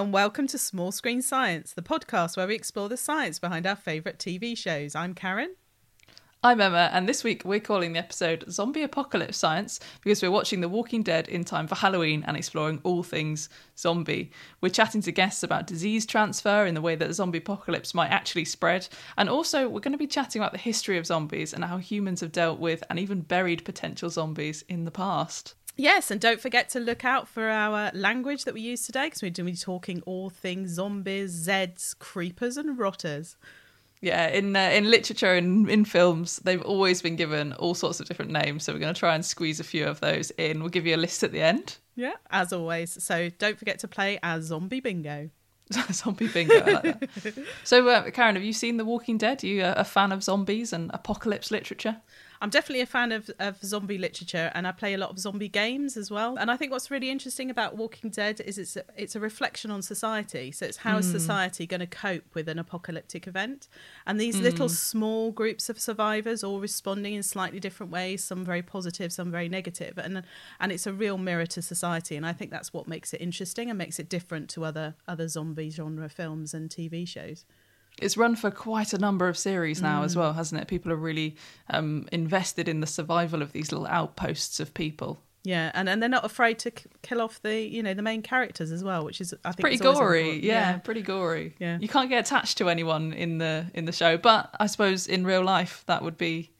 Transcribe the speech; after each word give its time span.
And 0.00 0.14
welcome 0.14 0.46
to 0.46 0.56
Small 0.56 0.92
Screen 0.92 1.20
Science, 1.20 1.74
the 1.74 1.82
podcast 1.82 2.34
where 2.34 2.46
we 2.46 2.54
explore 2.54 2.88
the 2.88 2.96
science 2.96 3.38
behind 3.38 3.66
our 3.66 3.76
favourite 3.76 4.18
TV 4.18 4.56
shows. 4.56 4.94
I'm 4.94 5.12
Karen. 5.12 5.56
I'm 6.42 6.58
Emma, 6.58 6.88
and 6.90 7.06
this 7.06 7.22
week 7.22 7.44
we're 7.44 7.60
calling 7.60 7.92
the 7.92 7.98
episode 7.98 8.46
Zombie 8.50 8.82
Apocalypse 8.82 9.36
Science 9.36 9.78
because 10.00 10.22
we're 10.22 10.30
watching 10.30 10.62
The 10.62 10.70
Walking 10.70 11.02
Dead 11.02 11.28
in 11.28 11.44
time 11.44 11.66
for 11.66 11.74
Halloween 11.74 12.24
and 12.26 12.34
exploring 12.34 12.80
all 12.82 13.02
things 13.02 13.50
zombie. 13.76 14.30
We're 14.62 14.70
chatting 14.70 15.02
to 15.02 15.12
guests 15.12 15.42
about 15.42 15.66
disease 15.66 16.06
transfer 16.06 16.64
in 16.64 16.72
the 16.72 16.80
way 16.80 16.96
that 16.96 17.06
the 17.06 17.12
zombie 17.12 17.36
apocalypse 17.36 17.92
might 17.92 18.08
actually 18.08 18.46
spread, 18.46 18.88
and 19.18 19.28
also 19.28 19.68
we're 19.68 19.80
going 19.80 19.92
to 19.92 19.98
be 19.98 20.06
chatting 20.06 20.40
about 20.40 20.52
the 20.52 20.58
history 20.58 20.96
of 20.96 21.04
zombies 21.04 21.52
and 21.52 21.62
how 21.62 21.76
humans 21.76 22.22
have 22.22 22.32
dealt 22.32 22.58
with 22.58 22.82
and 22.88 22.98
even 22.98 23.20
buried 23.20 23.66
potential 23.66 24.08
zombies 24.08 24.64
in 24.66 24.86
the 24.86 24.90
past. 24.90 25.56
Yes, 25.80 26.10
and 26.10 26.20
don't 26.20 26.38
forget 26.38 26.68
to 26.70 26.78
look 26.78 27.06
out 27.06 27.26
for 27.26 27.48
our 27.48 27.90
language 27.94 28.44
that 28.44 28.52
we 28.52 28.60
use 28.60 28.84
today 28.84 29.06
because 29.06 29.22
we're 29.22 29.28
going 29.30 29.46
to 29.46 29.52
be 29.52 29.56
talking 29.56 30.02
all 30.04 30.28
things 30.28 30.72
zombies, 30.72 31.48
Zeds, 31.48 31.98
creepers, 31.98 32.58
and 32.58 32.78
rotters. 32.78 33.36
Yeah, 34.02 34.28
in 34.28 34.54
uh, 34.54 34.58
in 34.74 34.90
literature 34.90 35.32
and 35.32 35.70
in 35.70 35.86
films, 35.86 36.36
they've 36.44 36.60
always 36.60 37.00
been 37.00 37.16
given 37.16 37.54
all 37.54 37.74
sorts 37.74 37.98
of 37.98 38.06
different 38.06 38.30
names. 38.30 38.64
So 38.64 38.74
we're 38.74 38.78
going 38.78 38.92
to 38.92 38.98
try 38.98 39.14
and 39.14 39.24
squeeze 39.24 39.58
a 39.58 39.64
few 39.64 39.86
of 39.86 40.00
those 40.00 40.30
in. 40.32 40.60
We'll 40.60 40.68
give 40.68 40.86
you 40.86 40.96
a 40.96 40.98
list 40.98 41.22
at 41.22 41.32
the 41.32 41.40
end. 41.40 41.78
Yeah, 41.96 42.16
as 42.30 42.52
always. 42.52 43.02
So 43.02 43.30
don't 43.38 43.58
forget 43.58 43.78
to 43.78 43.88
play 43.88 44.18
our 44.22 44.42
zombie 44.42 44.80
bingo. 44.80 45.30
zombie 45.92 46.28
bingo. 46.28 46.56
Like 46.56 47.00
that. 47.00 47.44
so, 47.64 47.88
uh, 47.88 48.10
Karen, 48.10 48.34
have 48.34 48.44
you 48.44 48.52
seen 48.52 48.76
The 48.76 48.84
Walking 48.84 49.16
Dead? 49.16 49.42
Are 49.42 49.46
you 49.46 49.64
a, 49.64 49.72
a 49.72 49.84
fan 49.84 50.12
of 50.12 50.22
zombies 50.22 50.74
and 50.74 50.90
apocalypse 50.92 51.50
literature? 51.50 52.02
I'm 52.42 52.48
definitely 52.48 52.80
a 52.80 52.86
fan 52.86 53.12
of, 53.12 53.30
of 53.38 53.62
zombie 53.62 53.98
literature 53.98 54.50
and 54.54 54.66
I 54.66 54.72
play 54.72 54.94
a 54.94 54.98
lot 54.98 55.10
of 55.10 55.18
zombie 55.18 55.48
games 55.48 55.96
as 55.98 56.10
well. 56.10 56.36
And 56.38 56.50
I 56.50 56.56
think 56.56 56.72
what's 56.72 56.90
really 56.90 57.10
interesting 57.10 57.50
about 57.50 57.76
Walking 57.76 58.08
Dead 58.08 58.40
is 58.40 58.56
it's 58.56 58.76
a, 58.76 58.84
it's 58.96 59.14
a 59.14 59.20
reflection 59.20 59.70
on 59.70 59.82
society. 59.82 60.50
So 60.50 60.64
it's 60.64 60.78
how 60.78 60.96
is 60.96 61.06
hmm. 61.06 61.12
society 61.12 61.66
going 61.66 61.80
to 61.80 61.86
cope 61.86 62.34
with 62.34 62.48
an 62.48 62.58
apocalyptic 62.58 63.26
event? 63.26 63.68
And 64.06 64.18
these 64.18 64.36
hmm. 64.36 64.42
little 64.42 64.70
small 64.70 65.32
groups 65.32 65.68
of 65.68 65.78
survivors 65.78 66.42
all 66.42 66.60
responding 66.60 67.12
in 67.12 67.22
slightly 67.22 67.60
different 67.60 67.92
ways, 67.92 68.24
some 68.24 68.42
very 68.42 68.62
positive, 68.62 69.12
some 69.12 69.30
very 69.30 69.48
negative. 69.48 69.98
And 69.98 70.22
and 70.58 70.72
it's 70.72 70.86
a 70.86 70.92
real 70.94 71.18
mirror 71.18 71.46
to 71.46 71.60
society. 71.60 72.16
And 72.16 72.24
I 72.24 72.32
think 72.32 72.50
that's 72.50 72.72
what 72.72 72.88
makes 72.88 73.12
it 73.12 73.20
interesting 73.20 73.68
and 73.68 73.76
makes 73.76 73.98
it 73.98 74.08
different 74.08 74.48
to 74.50 74.64
other 74.64 74.94
other 75.06 75.28
zombie 75.28 75.68
genre 75.68 76.08
films 76.08 76.54
and 76.54 76.70
TV 76.70 77.06
shows. 77.06 77.44
It's 78.00 78.16
run 78.16 78.36
for 78.36 78.50
quite 78.50 78.92
a 78.92 78.98
number 78.98 79.28
of 79.28 79.36
series 79.38 79.80
now 79.82 80.02
as 80.02 80.16
well, 80.16 80.32
hasn't 80.32 80.60
it? 80.60 80.68
People 80.68 80.90
are 80.92 80.96
really 80.96 81.36
um, 81.68 82.08
invested 82.12 82.68
in 82.68 82.80
the 82.80 82.86
survival 82.86 83.42
of 83.42 83.52
these 83.52 83.70
little 83.72 83.86
outposts 83.86 84.60
of 84.60 84.72
people. 84.74 85.20
Yeah, 85.42 85.70
and, 85.72 85.88
and 85.88 86.02
they're 86.02 86.08
not 86.10 86.24
afraid 86.26 86.58
to 86.60 86.70
k- 86.70 86.84
kill 87.02 87.22
off 87.22 87.40
the 87.40 87.58
you 87.60 87.82
know 87.82 87.94
the 87.94 88.02
main 88.02 88.20
characters 88.20 88.70
as 88.70 88.84
well, 88.84 89.04
which 89.06 89.20
is 89.22 89.32
I 89.44 89.52
think 89.52 89.60
Pretty 89.62 89.78
gory, 89.78 90.20
important. 90.20 90.44
yeah, 90.44 90.76
pretty 90.78 91.00
gory. 91.02 91.54
Yeah. 91.58 91.78
you 91.80 91.88
can't 91.88 92.10
get 92.10 92.18
attached 92.26 92.58
to 92.58 92.68
anyone 92.68 93.14
in 93.14 93.38
the 93.38 93.64
in 93.72 93.86
the 93.86 93.92
show, 93.92 94.18
but 94.18 94.54
I 94.60 94.66
suppose 94.66 95.06
in 95.06 95.24
real 95.24 95.42
life 95.42 95.82
that 95.86 96.02
would 96.02 96.18
be 96.18 96.50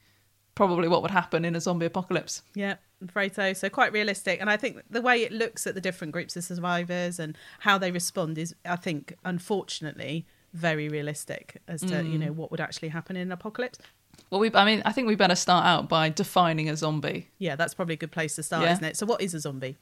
probably 0.55 0.87
what 0.87 1.03
would 1.03 1.11
happen 1.11 1.45
in 1.45 1.55
a 1.55 1.61
zombie 1.61 1.85
apocalypse. 1.85 2.41
Yeah, 2.55 2.75
I'm 3.01 3.07
afraid 3.09 3.35
so. 3.35 3.53
So 3.53 3.69
quite 3.69 3.93
realistic, 3.93 4.41
and 4.41 4.49
I 4.49 4.57
think 4.57 4.81
the 4.89 5.01
way 5.01 5.21
it 5.21 5.31
looks 5.31 5.67
at 5.67 5.75
the 5.75 5.81
different 5.81 6.11
groups 6.11 6.35
of 6.35 6.43
survivors 6.43 7.19
and 7.19 7.37
how 7.59 7.77
they 7.77 7.91
respond 7.91 8.39
is, 8.39 8.55
I 8.65 8.77
think, 8.77 9.13
unfortunately, 9.23 10.25
very 10.53 10.89
realistic 10.89 11.61
as 11.67 11.81
to 11.81 12.03
you 12.03 12.17
know 12.17 12.31
mm. 12.31 12.35
what 12.35 12.51
would 12.51 12.59
actually 12.59 12.89
happen 12.89 13.15
in 13.15 13.23
an 13.23 13.31
apocalypse. 13.31 13.79
Well, 14.29 14.39
we, 14.39 14.51
I 14.53 14.65
mean, 14.65 14.81
I 14.85 14.91
think 14.91 15.07
we 15.07 15.15
better 15.15 15.35
start 15.35 15.65
out 15.65 15.89
by 15.89 16.09
defining 16.09 16.69
a 16.69 16.77
zombie. 16.77 17.29
Yeah, 17.37 17.55
that's 17.55 17.73
probably 17.73 17.93
a 17.95 17.97
good 17.97 18.11
place 18.11 18.35
to 18.35 18.43
start, 18.43 18.63
Yeah. 18.63 18.73
isn't 18.73 18.83
it? 18.83 18.97
So, 18.97 19.05
what 19.05 19.21
is 19.21 19.33
a 19.33 19.39
zombie? 19.39 19.77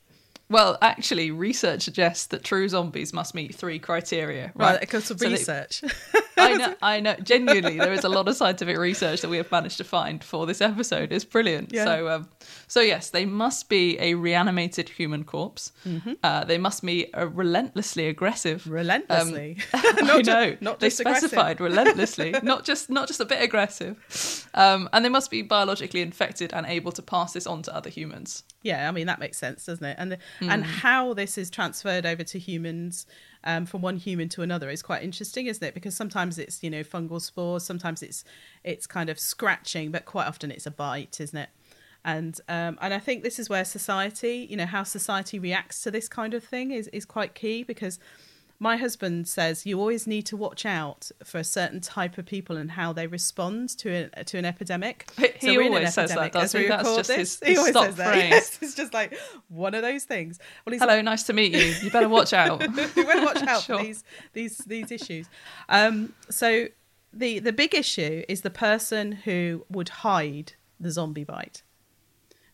Well, 0.49 0.77
actually, 0.81 1.29
research 1.29 1.83
suggests 1.83 2.25
that 2.27 2.43
true 2.43 2.67
zombies 2.67 3.13
must 3.13 3.35
meet 3.35 3.53
three 3.53 3.77
criteria. 3.77 4.51
Right, 4.55 4.71
Right, 4.71 4.79
because 4.79 5.11
of 5.11 5.19
So 5.19 5.25
they- 5.25 5.33
research. 5.33 5.83
I 6.39 6.53
know, 6.53 6.75
I 6.81 6.99
know. 6.99 7.15
Genuinely, 7.23 7.77
there 7.77 7.93
is 7.93 8.03
a 8.03 8.09
lot 8.09 8.27
of 8.27 8.35
scientific 8.35 8.77
research 8.77 9.21
that 9.21 9.29
we 9.29 9.37
have 9.37 9.51
managed 9.51 9.77
to 9.77 9.83
find 9.83 10.23
for 10.23 10.45
this 10.45 10.61
episode. 10.61 11.11
It's 11.11 11.25
brilliant. 11.25 11.71
Yeah. 11.73 11.85
So, 11.85 12.09
um, 12.09 12.29
so 12.67 12.81
yes, 12.81 13.09
they 13.09 13.25
must 13.25 13.69
be 13.69 13.97
a 13.99 14.13
reanimated 14.15 14.89
human 14.89 15.23
corpse. 15.23 15.71
Mm-hmm. 15.87 16.13
Uh, 16.23 16.43
they 16.45 16.57
must 16.57 16.83
be 16.85 17.07
relentlessly 17.15 18.07
aggressive. 18.07 18.65
Relentlessly. 18.67 19.57
I 19.73 20.21
ju- 20.23 20.31
know. 20.31 20.57
not 20.61 20.79
they 20.79 20.87
just 20.87 20.99
aggressive. 21.01 21.29
specified 21.29 21.59
relentlessly, 21.61 22.33
not 22.43 22.63
just 22.65 22.89
not 22.89 23.07
just 23.07 23.19
a 23.19 23.25
bit 23.25 23.41
aggressive. 23.41 24.47
Um, 24.53 24.89
and 24.93 25.03
they 25.05 25.09
must 25.09 25.29
be 25.31 25.41
biologically 25.41 26.01
infected 26.01 26.53
and 26.53 26.65
able 26.65 26.91
to 26.93 27.01
pass 27.01 27.33
this 27.33 27.45
on 27.47 27.61
to 27.63 27.75
other 27.75 27.89
humans. 27.89 28.43
Yeah, 28.63 28.87
I 28.87 28.91
mean 28.91 29.07
that 29.07 29.19
makes 29.19 29.37
sense, 29.37 29.65
doesn't 29.65 29.85
it? 29.85 29.95
And 29.99 30.11
the, 30.13 30.17
Hmm. 30.39 30.49
and 30.49 30.65
how 30.65 31.13
this 31.13 31.37
is 31.37 31.49
transferred 31.49 32.05
over 32.05 32.23
to 32.23 32.39
humans 32.39 33.05
um, 33.43 33.65
from 33.65 33.81
one 33.81 33.97
human 33.97 34.29
to 34.29 34.41
another 34.41 34.69
is 34.69 34.81
quite 34.81 35.03
interesting, 35.03 35.47
isn't 35.47 35.63
it? 35.65 35.73
Because 35.73 35.95
sometimes 35.95 36.37
it's 36.37 36.63
you 36.63 36.69
know 36.69 36.83
fungal 36.83 37.21
spores, 37.21 37.63
sometimes 37.63 38.03
it's 38.03 38.23
it's 38.63 38.87
kind 38.87 39.09
of 39.09 39.19
scratching, 39.19 39.91
but 39.91 40.05
quite 40.05 40.27
often 40.27 40.51
it's 40.51 40.65
a 40.65 40.71
bite, 40.71 41.19
isn't 41.19 41.37
it? 41.37 41.49
And 42.03 42.39
um, 42.47 42.77
and 42.81 42.93
I 42.93 42.99
think 42.99 43.23
this 43.23 43.39
is 43.39 43.49
where 43.49 43.65
society, 43.65 44.47
you 44.49 44.57
know, 44.57 44.65
how 44.65 44.83
society 44.83 45.39
reacts 45.39 45.81
to 45.83 45.91
this 45.91 46.07
kind 46.07 46.33
of 46.33 46.43
thing 46.43 46.71
is 46.71 46.87
is 46.89 47.05
quite 47.05 47.35
key 47.35 47.63
because 47.63 47.99
my 48.61 48.75
husband 48.75 49.25
says 49.27 49.65
you 49.65 49.79
always 49.79 50.05
need 50.05 50.23
to 50.23 50.35
watch 50.35 50.65
out 50.65 51.11
for 51.23 51.37
a 51.37 51.43
certain 51.45 51.79
type 51.79 52.17
of 52.17 52.25
people 52.25 52.57
and 52.57 52.71
how 52.71 52.91
they 52.91 53.07
respond 53.07 53.69
to 53.77 54.09
a, 54.13 54.23
to 54.25 54.37
an 54.37 54.43
epidemic. 54.43 55.09
He- 55.17 55.31
he 55.51 55.57
we're 55.57 55.67
always 55.69 55.93
says 55.93 56.13
that, 56.13 56.33
doesn't 56.33 56.61
he? 56.61 56.67
That's 56.67 56.95
just 56.95 57.07
this. 57.07 57.39
his- 57.39 57.49
he 57.49 57.57
always 57.57 57.71
stock 57.71 57.85
says 57.85 57.95
that. 57.95 58.11
phrase. 58.13 58.29
Yes, 58.29 58.59
it's 58.61 58.75
just 58.75 58.93
like 58.93 59.17
one 59.47 59.73
of 59.73 59.81
those 59.81 60.03
things. 60.03 60.39
Well, 60.65 60.73
he's 60.73 60.81
Hello, 60.81 61.01
nice 61.01 61.23
to 61.23 61.33
meet 61.33 61.53
you. 61.53 61.73
You 61.81 61.89
better 61.89 62.09
watch 62.09 62.33
out. 62.33 62.59
want 62.75 62.75
to 62.95 63.21
watch 63.23 63.43
out 63.43 63.61
Sure. 63.63 63.77
for 63.77 63.83
these 63.85 64.03
these 64.33 64.57
these 64.59 64.91
issues. 64.91 65.27
Um, 65.69 66.13
so 66.29 66.67
the 67.13 67.39
the 67.39 67.53
big 67.53 67.73
issue 67.73 68.23
is 68.27 68.41
the 68.41 68.49
person 68.49 69.13
who 69.13 69.65
would 69.69 69.89
hide 69.89 70.53
the 70.81 70.91
zombie 70.91 71.23
bite, 71.23 71.63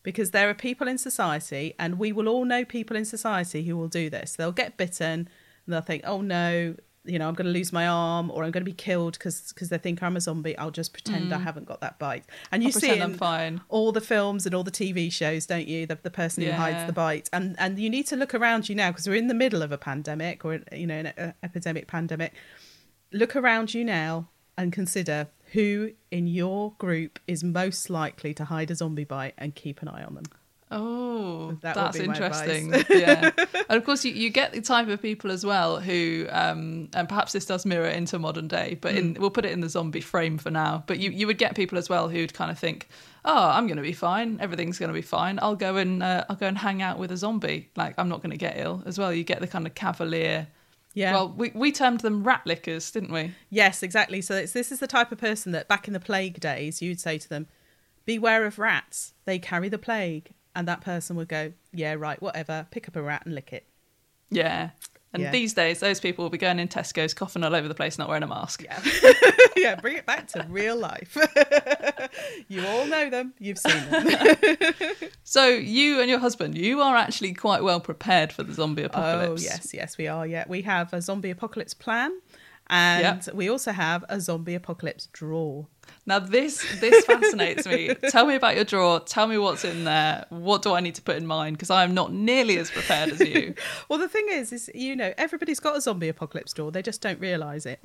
because 0.04 0.32
there 0.32 0.50
are 0.50 0.54
people 0.54 0.88
in 0.88 0.98
society, 1.00 1.74
and 1.80 1.98
we 1.98 2.12
will 2.12 2.28
all 2.28 2.46
know 2.46 2.64
people 2.64 2.96
in 2.96 3.06
society 3.06 3.64
who 3.64 3.76
will 3.76 3.88
do 3.88 4.10
this. 4.10 4.36
They'll 4.36 4.52
get 4.52 4.78
bitten, 4.78 5.28
they'll 5.68 5.82
think, 5.82 6.04
"Oh 6.06 6.22
no." 6.22 6.76
You 7.08 7.20
know, 7.20 7.28
I'm 7.28 7.36
going 7.36 7.46
to 7.46 7.52
lose 7.52 7.72
my 7.72 7.86
arm, 7.86 8.32
or 8.32 8.44
I'm 8.44 8.50
going 8.50 8.66
to 8.66 8.72
be 8.72 8.74
killed 8.74 9.14
because 9.14 9.54
they 9.70 9.78
think 9.78 10.02
I'm 10.02 10.18
a 10.18 10.20
zombie. 10.22 10.58
I'll 10.58 10.72
just 10.72 10.92
pretend 10.92 11.32
I 11.32 11.38
haven't 11.38 11.68
got 11.68 11.80
that 11.82 12.00
bite. 12.00 12.26
And 12.52 12.64
you 12.64 12.70
Mm. 12.70 12.74
I'll 12.76 12.82
see 12.82 13.00
I'm 13.00 13.12
in 13.12 13.18
fine. 13.20 13.62
all 13.70 13.92
the 13.92 14.02
films 14.02 14.48
and 14.48 14.56
all 14.56 14.64
the 14.64 14.72
TV 14.72 15.12
shows, 15.12 15.46
don't 15.46 15.68
you? 15.68 15.86
The, 15.86 16.00
the 16.02 16.10
person 16.10 16.42
who 16.44 16.52
hides 16.52 16.88
the 16.88 16.94
bite, 16.94 17.30
and 17.32 17.56
and 17.60 17.78
you 17.78 17.92
need 17.92 18.08
to 18.08 18.16
look 18.16 18.34
around 18.34 18.70
you 18.70 18.74
now 18.74 18.90
because 18.90 19.08
we're 19.08 19.18
in 19.18 19.28
the 19.28 19.36
middle 19.36 19.62
of 19.62 19.72
a 19.72 19.78
pandemic 19.78 20.44
or 20.44 20.62
you 20.72 20.88
know 20.88 21.04
an 21.16 21.36
epidemic 21.44 21.86
pandemic. 21.86 22.34
Look 23.12 23.36
around 23.36 23.76
you 23.76 23.86
now 23.86 24.30
and 24.58 24.74
consider 24.74 25.28
who 25.52 25.92
in 26.10 26.26
your 26.26 26.74
group 26.80 27.20
is 27.28 27.44
most 27.44 27.92
likely 27.92 28.34
to 28.34 28.46
hide 28.46 28.72
a 28.72 28.76
zombie 28.76 29.04
bite 29.04 29.36
and 29.38 29.54
keep 29.54 29.84
an 29.84 29.90
eye 29.90 30.04
on 30.04 30.16
them. 30.16 30.24
Oh, 30.72 31.58
That 31.62 31.76
that's 31.76 31.98
interesting. 31.98 32.74
yeah, 32.90 33.30
and 33.70 33.78
of 33.78 33.86
course 33.86 34.04
you, 34.04 34.12
you 34.14 34.30
get 34.32 34.52
the 34.52 34.62
type 34.62 34.88
of 34.88 35.02
people 35.02 35.32
as 35.32 35.46
well 35.46 35.80
who, 35.80 36.26
um, 36.32 36.90
and 36.94 37.08
perhaps 37.08 37.34
this 37.34 37.46
does 37.46 37.66
mirror 37.66 37.88
into 37.88 38.18
modern 38.18 38.48
day, 38.48 38.78
but 38.82 38.96
Mm. 38.96 39.18
we'll 39.20 39.30
put 39.30 39.46
it 39.46 39.52
in 39.52 39.62
the 39.62 39.70
zombie 39.70 40.02
frame 40.02 40.38
for 40.40 40.50
now. 40.50 40.84
But 40.88 41.00
you 41.00 41.12
you 41.12 41.28
would 41.28 41.38
get 41.38 41.56
people 41.56 41.78
as 41.78 41.88
well 41.88 42.10
who'd 42.10 42.34
kind 42.34 42.50
of 42.50 42.58
think, 42.58 42.90
oh, 43.26 43.50
I'm 43.50 43.68
going 43.68 43.78
to 43.78 43.84
be 43.84 43.94
fine, 43.94 44.40
everything's 44.42 44.80
going 44.80 44.90
to 44.90 44.94
be 44.94 45.02
fine. 45.04 45.38
I'll 45.42 45.56
go 45.56 45.78
and 45.78 46.02
uh, 46.02 46.26
I'll 46.30 46.36
go 46.36 46.48
and 46.48 46.58
hang 46.58 46.82
out 46.82 46.98
with 46.98 47.12
a 47.12 47.18
zombie. 47.18 47.70
Like 47.76 47.94
I'm 48.00 48.10
not 48.10 48.22
going 48.22 48.32
to 48.32 48.38
get 48.38 48.58
ill 48.58 48.82
as 48.88 48.98
well. 48.98 49.14
You 49.14 49.24
get 49.24 49.42
the 49.42 49.48
kind 49.48 49.68
of 49.68 49.76
cavalier. 49.76 50.48
Yeah. 50.96 51.14
Well, 51.14 51.30
we 51.38 51.52
we 51.54 51.72
termed 51.72 52.00
them 52.00 52.24
rat 52.24 52.42
lickers, 52.46 52.90
didn't 52.90 53.12
we? 53.12 53.34
Yes, 53.52 53.84
exactly. 53.84 54.22
So 54.22 54.36
it's, 54.36 54.54
this 54.54 54.72
is 54.72 54.80
the 54.80 54.88
type 54.88 55.12
of 55.12 55.20
person 55.20 55.52
that 55.52 55.68
back 55.68 55.88
in 55.88 55.94
the 55.94 56.00
plague 56.00 56.40
days, 56.40 56.82
you'd 56.82 57.00
say 57.02 57.18
to 57.20 57.30
them, 57.30 57.48
"Beware 58.06 58.46
of 58.46 58.58
rats; 58.58 59.14
they 59.26 59.38
carry 59.38 59.70
the 59.70 59.78
plague." 59.78 60.32
And 60.56 60.68
that 60.68 60.82
person 60.82 61.16
would 61.18 61.28
go, 61.28 61.52
"Yeah, 61.74 61.94
right, 61.94 62.22
whatever. 62.22 62.68
Pick 62.72 62.88
up 62.88 62.96
a 62.96 63.02
rat 63.02 63.24
and 63.26 63.36
lick 63.36 63.52
it." 63.54 63.66
Yeah. 64.30 64.70
And 65.14 65.24
Yeah. 65.24 65.32
these 65.32 65.54
days, 65.54 65.80
those 65.80 66.02
people 66.02 66.26
will 66.26 66.30
be 66.30 66.38
going 66.38 66.60
in 66.60 66.68
Tesco's, 66.68 67.14
coughing 67.14 67.42
all 67.46 67.56
over 67.56 67.70
the 67.70 67.74
place, 67.76 67.98
not 67.98 68.10
wearing 68.10 68.24
a 68.24 68.28
mask. 68.28 68.64
Yeah. 68.64 68.82
yeah, 69.56 69.76
bring 69.76 69.96
it 69.96 70.06
back 70.06 70.28
to 70.30 70.46
real 70.50 70.76
life. 70.76 71.16
you 72.50 72.66
all 72.68 72.86
know 72.86 73.10
them, 73.10 73.34
you've 73.40 73.58
seen 73.58 73.90
them. 73.90 74.08
So 75.24 75.48
you 75.48 76.02
and 76.02 76.10
your 76.10 76.20
husband, 76.20 76.58
you 76.58 76.82
are 76.82 76.96
actually 76.96 77.34
quite 77.34 77.64
well 77.64 77.80
prepared 77.80 78.32
for 78.32 78.44
the 78.44 78.54
zombie 78.54 78.84
apocalypse. 78.84 79.42
Oh, 79.42 79.44
yes, 79.46 79.74
yes, 79.74 79.98
we 79.98 80.08
are. 80.08 80.28
Yeah, 80.28 80.46
we 80.48 80.62
have 80.62 80.94
a 80.94 81.02
zombie 81.02 81.32
apocalypse 81.32 81.74
plan 81.74 82.12
and 82.68 83.24
Yep. 83.26 83.36
we 83.36 83.50
also 83.50 83.72
have 83.72 84.04
a 84.10 84.20
zombie 84.20 84.56
apocalypse 84.56 85.08
drawer. 85.14 85.68
Now 86.08 86.18
this 86.20 86.66
this 86.80 87.06
fascinates 87.06 87.68
me. 87.68 87.94
Tell 88.10 88.26
me 88.26 88.36
about 88.36 88.56
your 88.56 88.64
drawer. 88.64 89.00
Tell 89.02 89.28
me 89.28 89.38
what's 89.38 89.64
in 89.64 89.84
there. 89.84 90.26
What 90.30 90.62
do 90.64 90.74
I 90.74 90.80
need 90.80 90.96
to 90.96 91.02
put 91.02 91.16
in 91.16 91.28
mind? 91.28 91.58
Because 91.58 91.70
I 91.70 91.84
am 91.84 91.94
not 91.94 92.12
nearly 92.12 92.58
as 92.58 92.72
prepared 92.72 93.10
as 93.10 93.20
you. 93.20 93.54
Well, 93.90 94.00
the 94.00 94.08
thing 94.10 94.26
is, 94.30 94.52
is 94.52 94.70
you 94.74 94.96
know, 94.96 95.14
everybody's 95.18 95.60
got 95.60 95.78
a 95.78 95.82
zombie 95.82 96.10
apocalypse 96.10 96.54
drawer. 96.54 96.72
They 96.72 96.82
just 96.82 97.02
don't 97.02 97.20
realise 97.20 97.66
it. 97.68 97.80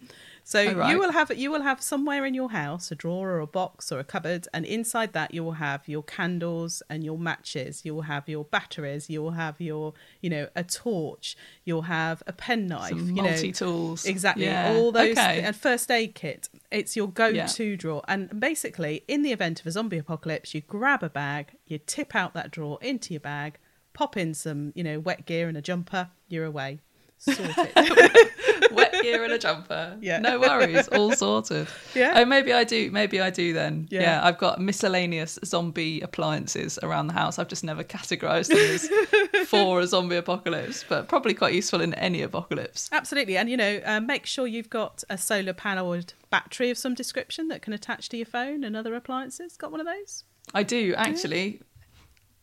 So 0.50 0.58
Oh, 0.58 0.74
right. 0.74 0.90
you 0.90 0.98
will 0.98 1.12
have 1.12 1.30
you 1.44 1.48
will 1.52 1.62
have 1.70 1.80
somewhere 1.80 2.22
in 2.26 2.34
your 2.34 2.50
house 2.50 2.90
a 2.90 2.96
drawer 2.96 3.26
or 3.30 3.38
a 3.38 3.46
box 3.46 3.92
or 3.92 3.98
a 4.00 4.04
cupboard, 4.14 4.48
and 4.52 4.64
inside 4.66 5.12
that 5.12 5.32
you 5.32 5.44
will 5.44 5.58
have 5.68 5.80
your 5.86 6.02
candles 6.02 6.82
and 6.90 7.04
your 7.04 7.16
matches. 7.18 7.82
You 7.84 7.94
will 7.94 8.08
have 8.14 8.28
your 8.28 8.44
batteries. 8.56 9.08
You 9.08 9.22
will 9.22 9.36
have 9.44 9.60
your 9.60 9.94
you 10.20 10.28
know 10.34 10.48
a 10.56 10.64
torch. 10.64 11.36
You'll 11.64 11.82
have 12.00 12.18
a 12.26 12.32
penknife. 12.32 12.96
You 12.96 13.14
multi 13.14 13.52
tools. 13.52 14.04
exactly 14.04 14.46
Yeah. 14.46 14.72
all 14.74 14.90
those 14.90 15.16
Okay. 15.16 15.40
and 15.40 15.54
first 15.54 15.88
aid 15.88 16.16
kit. 16.16 16.48
It's 16.72 16.96
your 16.96 17.08
go-to 17.08 17.76
drawer, 17.76 18.02
and 18.08 18.40
basically 18.40 19.04
in 19.06 19.22
the 19.22 19.30
event 19.30 19.60
of 19.60 19.66
a 19.68 19.70
zombie 19.70 19.98
apocalypse, 19.98 20.52
you 20.52 20.62
grab 20.62 21.04
a 21.04 21.08
bag, 21.10 21.52
you 21.66 21.78
tip 21.78 22.16
out 22.16 22.34
that 22.34 22.50
drawer 22.50 22.78
into 22.82 23.14
your 23.14 23.20
bag, 23.20 23.58
pop 23.92 24.16
in 24.16 24.34
some 24.34 24.72
you 24.74 24.82
know 24.82 24.98
wet 24.98 25.26
gear 25.26 25.46
and 25.46 25.56
a 25.56 25.62
jumper. 25.62 26.10
You're 26.28 26.44
away. 26.54 26.80
Sorted. 27.20 27.54
Wet 28.72 28.94
gear 29.02 29.22
and 29.24 29.32
a 29.32 29.38
jumper. 29.38 29.96
Yeah. 30.00 30.18
No 30.20 30.40
worries. 30.40 30.88
All 30.88 31.12
sorted. 31.12 31.68
Yeah. 31.94 32.14
Oh, 32.16 32.24
maybe 32.24 32.52
I 32.52 32.64
do. 32.64 32.90
Maybe 32.90 33.20
I 33.20 33.28
do 33.28 33.52
then. 33.52 33.86
Yeah. 33.90 34.00
Yeah. 34.00 34.24
I've 34.24 34.38
got 34.38 34.60
miscellaneous 34.60 35.38
zombie 35.44 36.00
appliances 36.00 36.78
around 36.82 37.08
the 37.08 37.12
house. 37.12 37.38
I've 37.38 37.48
just 37.48 37.62
never 37.62 37.84
categorised 37.84 38.48
them 38.48 38.58
as 38.58 39.46
for 39.48 39.80
a 39.80 39.86
zombie 39.86 40.16
apocalypse, 40.16 40.84
but 40.88 41.08
probably 41.08 41.34
quite 41.34 41.52
useful 41.54 41.82
in 41.82 41.92
any 41.94 42.22
apocalypse. 42.22 42.88
Absolutely, 42.90 43.36
and 43.36 43.50
you 43.50 43.56
know, 43.56 43.80
uh, 43.84 44.00
make 44.00 44.24
sure 44.24 44.46
you've 44.46 44.70
got 44.70 45.04
a 45.10 45.18
solar 45.18 45.52
powered 45.52 46.14
battery 46.30 46.70
of 46.70 46.78
some 46.78 46.94
description 46.94 47.48
that 47.48 47.60
can 47.60 47.72
attach 47.74 48.08
to 48.10 48.16
your 48.16 48.26
phone 48.26 48.64
and 48.64 48.74
other 48.76 48.94
appliances. 48.94 49.56
Got 49.56 49.72
one 49.72 49.80
of 49.80 49.86
those? 49.86 50.24
I 50.54 50.62
do 50.62 50.94
actually. 50.96 51.60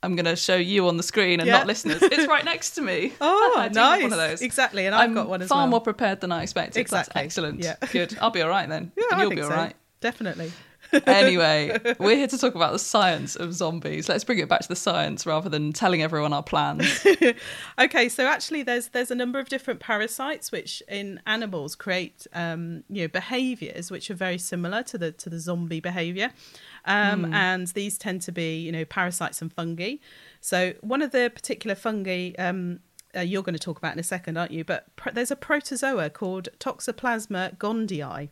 I'm 0.07 0.15
going 0.15 0.25
to 0.25 0.36
show 0.38 0.56
you 0.56 0.88
on 0.88 0.98
the 0.98 1.04
screen 1.04 1.39
and 1.42 1.48
Yeah. 1.48 1.57
not 1.57 1.68
listeners. 1.68 2.00
It's 2.01 2.27
right 2.27 2.45
next 2.45 2.71
to 2.71 2.81
me. 2.81 3.13
Oh, 3.21 3.69
nice! 3.74 4.01
one 4.04 4.13
of 4.13 4.18
those. 4.18 4.42
Exactly, 4.42 4.86
and 4.86 4.95
I've 4.95 5.09
I'm 5.09 5.13
got 5.13 5.27
one 5.30 5.42
as 5.42 5.50
far 5.50 5.59
well. 5.59 5.68
more 5.68 5.81
prepared 5.81 6.21
than 6.21 6.31
I 6.31 6.44
expected. 6.44 6.80
Exactly. 6.80 7.12
That's 7.13 7.25
excellent. 7.25 7.59
Yeah. 7.63 7.75
Good. 7.92 8.18
I'll 8.21 8.30
be 8.31 8.42
all 8.42 8.50
right 8.50 8.69
then. 8.69 8.92
yeah, 8.95 9.04
and 9.12 9.21
you'll 9.21 9.30
be 9.31 9.42
all 9.42 9.50
so. 9.50 9.56
right. 9.56 9.75
Definitely. 10.00 10.51
anyway, 11.06 11.77
we're 12.00 12.15
here 12.15 12.27
to 12.27 12.38
talk 12.38 12.56
about 12.56 12.71
the 12.71 12.80
science 12.80 13.36
of 13.36 13.54
zombies. 13.54 14.07
Let's 14.07 14.24
bring 14.24 14.39
it 14.39 14.48
back 14.48 14.62
to 14.62 14.69
the 14.69 14.75
science 14.75 15.25
rather 15.25 15.50
than 15.50 15.74
telling 15.74 16.01
everyone 16.01 16.31
our 16.31 16.44
plans. 16.44 17.06
Okay, 17.77 18.07
so 18.07 18.25
actually, 18.25 18.63
there's 18.63 18.88
there's 18.89 19.12
a 19.12 19.15
number 19.15 19.38
of 19.39 19.50
different 19.50 19.80
parasites 19.81 20.51
which 20.51 20.81
in 20.88 21.19
animals 21.27 21.75
create 21.75 22.25
um, 22.33 22.83
you 22.89 23.01
know 23.01 23.07
behaviors 23.09 23.92
which 23.92 24.09
are 24.09 24.15
very 24.15 24.38
similar 24.38 24.81
to 24.83 24.98
the 24.98 25.12
to 25.13 25.30
the 25.30 25.39
zombie 25.39 25.81
behavior, 25.81 26.31
um, 26.88 27.34
and 27.34 27.68
these 27.68 27.98
tend 27.98 28.22
to 28.24 28.31
be 28.31 28.60
you 28.60 28.72
know 28.72 28.86
parasites 28.86 29.42
and 29.42 29.51
fungi. 29.54 29.95
So 30.42 30.74
one 30.81 31.01
of 31.01 31.12
the 31.12 31.31
particular 31.34 31.75
fungi. 31.75 32.31
Um, 32.38 32.80
uh, 33.16 33.22
you're 33.22 33.42
going 33.42 33.54
to 33.54 33.60
talk 33.60 33.78
about 33.78 33.94
in 33.94 34.00
a 34.00 34.04
second, 34.04 34.38
aren't 34.38 34.51
you? 34.51 34.63
But 34.66 34.95
pr- 34.98 35.10
there's 35.12 35.31
a 35.31 35.36
protozoa 35.36 36.10
called 36.10 36.50
Toxoplasma 36.60 37.57
gondii, 37.57 38.30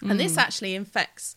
and 0.00 0.20
this 0.20 0.38
actually 0.38 0.74
infects 0.74 1.34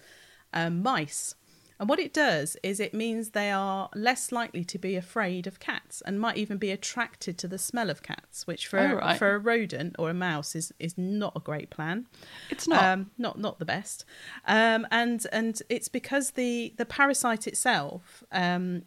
um, 0.53 0.81
mice. 0.81 1.35
And 1.79 1.87
what 1.87 1.99
it 1.99 2.13
does 2.13 2.57
is 2.61 2.79
it 2.79 2.93
means 2.93 3.29
they 3.29 3.51
are 3.51 3.89
less 3.95 4.31
likely 4.33 4.65
to 4.65 4.77
be 4.77 4.95
afraid 4.97 5.47
of 5.47 5.59
cats 5.59 6.01
and 6.05 6.19
might 6.19 6.35
even 6.37 6.57
be 6.57 6.71
attracted 6.71 7.37
to 7.37 7.47
the 7.47 7.57
smell 7.57 7.89
of 7.89 8.03
cats, 8.03 8.45
which 8.45 8.67
for 8.67 8.79
Oh, 8.79 8.95
right. 8.95 9.17
for 9.17 9.33
a 9.33 9.39
rodent 9.39 9.95
or 9.97 10.09
a 10.09 10.13
mouse 10.13 10.55
is 10.55 10.73
is 10.79 10.97
not 10.97 11.33
a 11.35 11.39
great 11.39 11.69
plan. 11.69 12.07
It's 12.49 12.67
not. 12.67 12.83
um, 12.83 13.11
not 13.17 13.39
not 13.39 13.59
the 13.59 13.65
best. 13.65 14.03
Um, 14.45 14.85
and 14.91 15.25
and 15.31 15.61
it's 15.69 15.87
because 15.87 16.31
the 16.31 16.73
the 16.77 16.85
parasite 16.85 17.47
itself 17.47 18.23
um, 18.31 18.83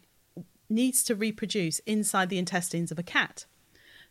needs 0.69 1.03
to 1.05 1.15
reproduce 1.15 1.79
inside 1.79 2.29
the 2.29 2.37
intestines 2.37 2.91
of 2.91 2.99
a 2.99 3.03
cat. 3.03 3.45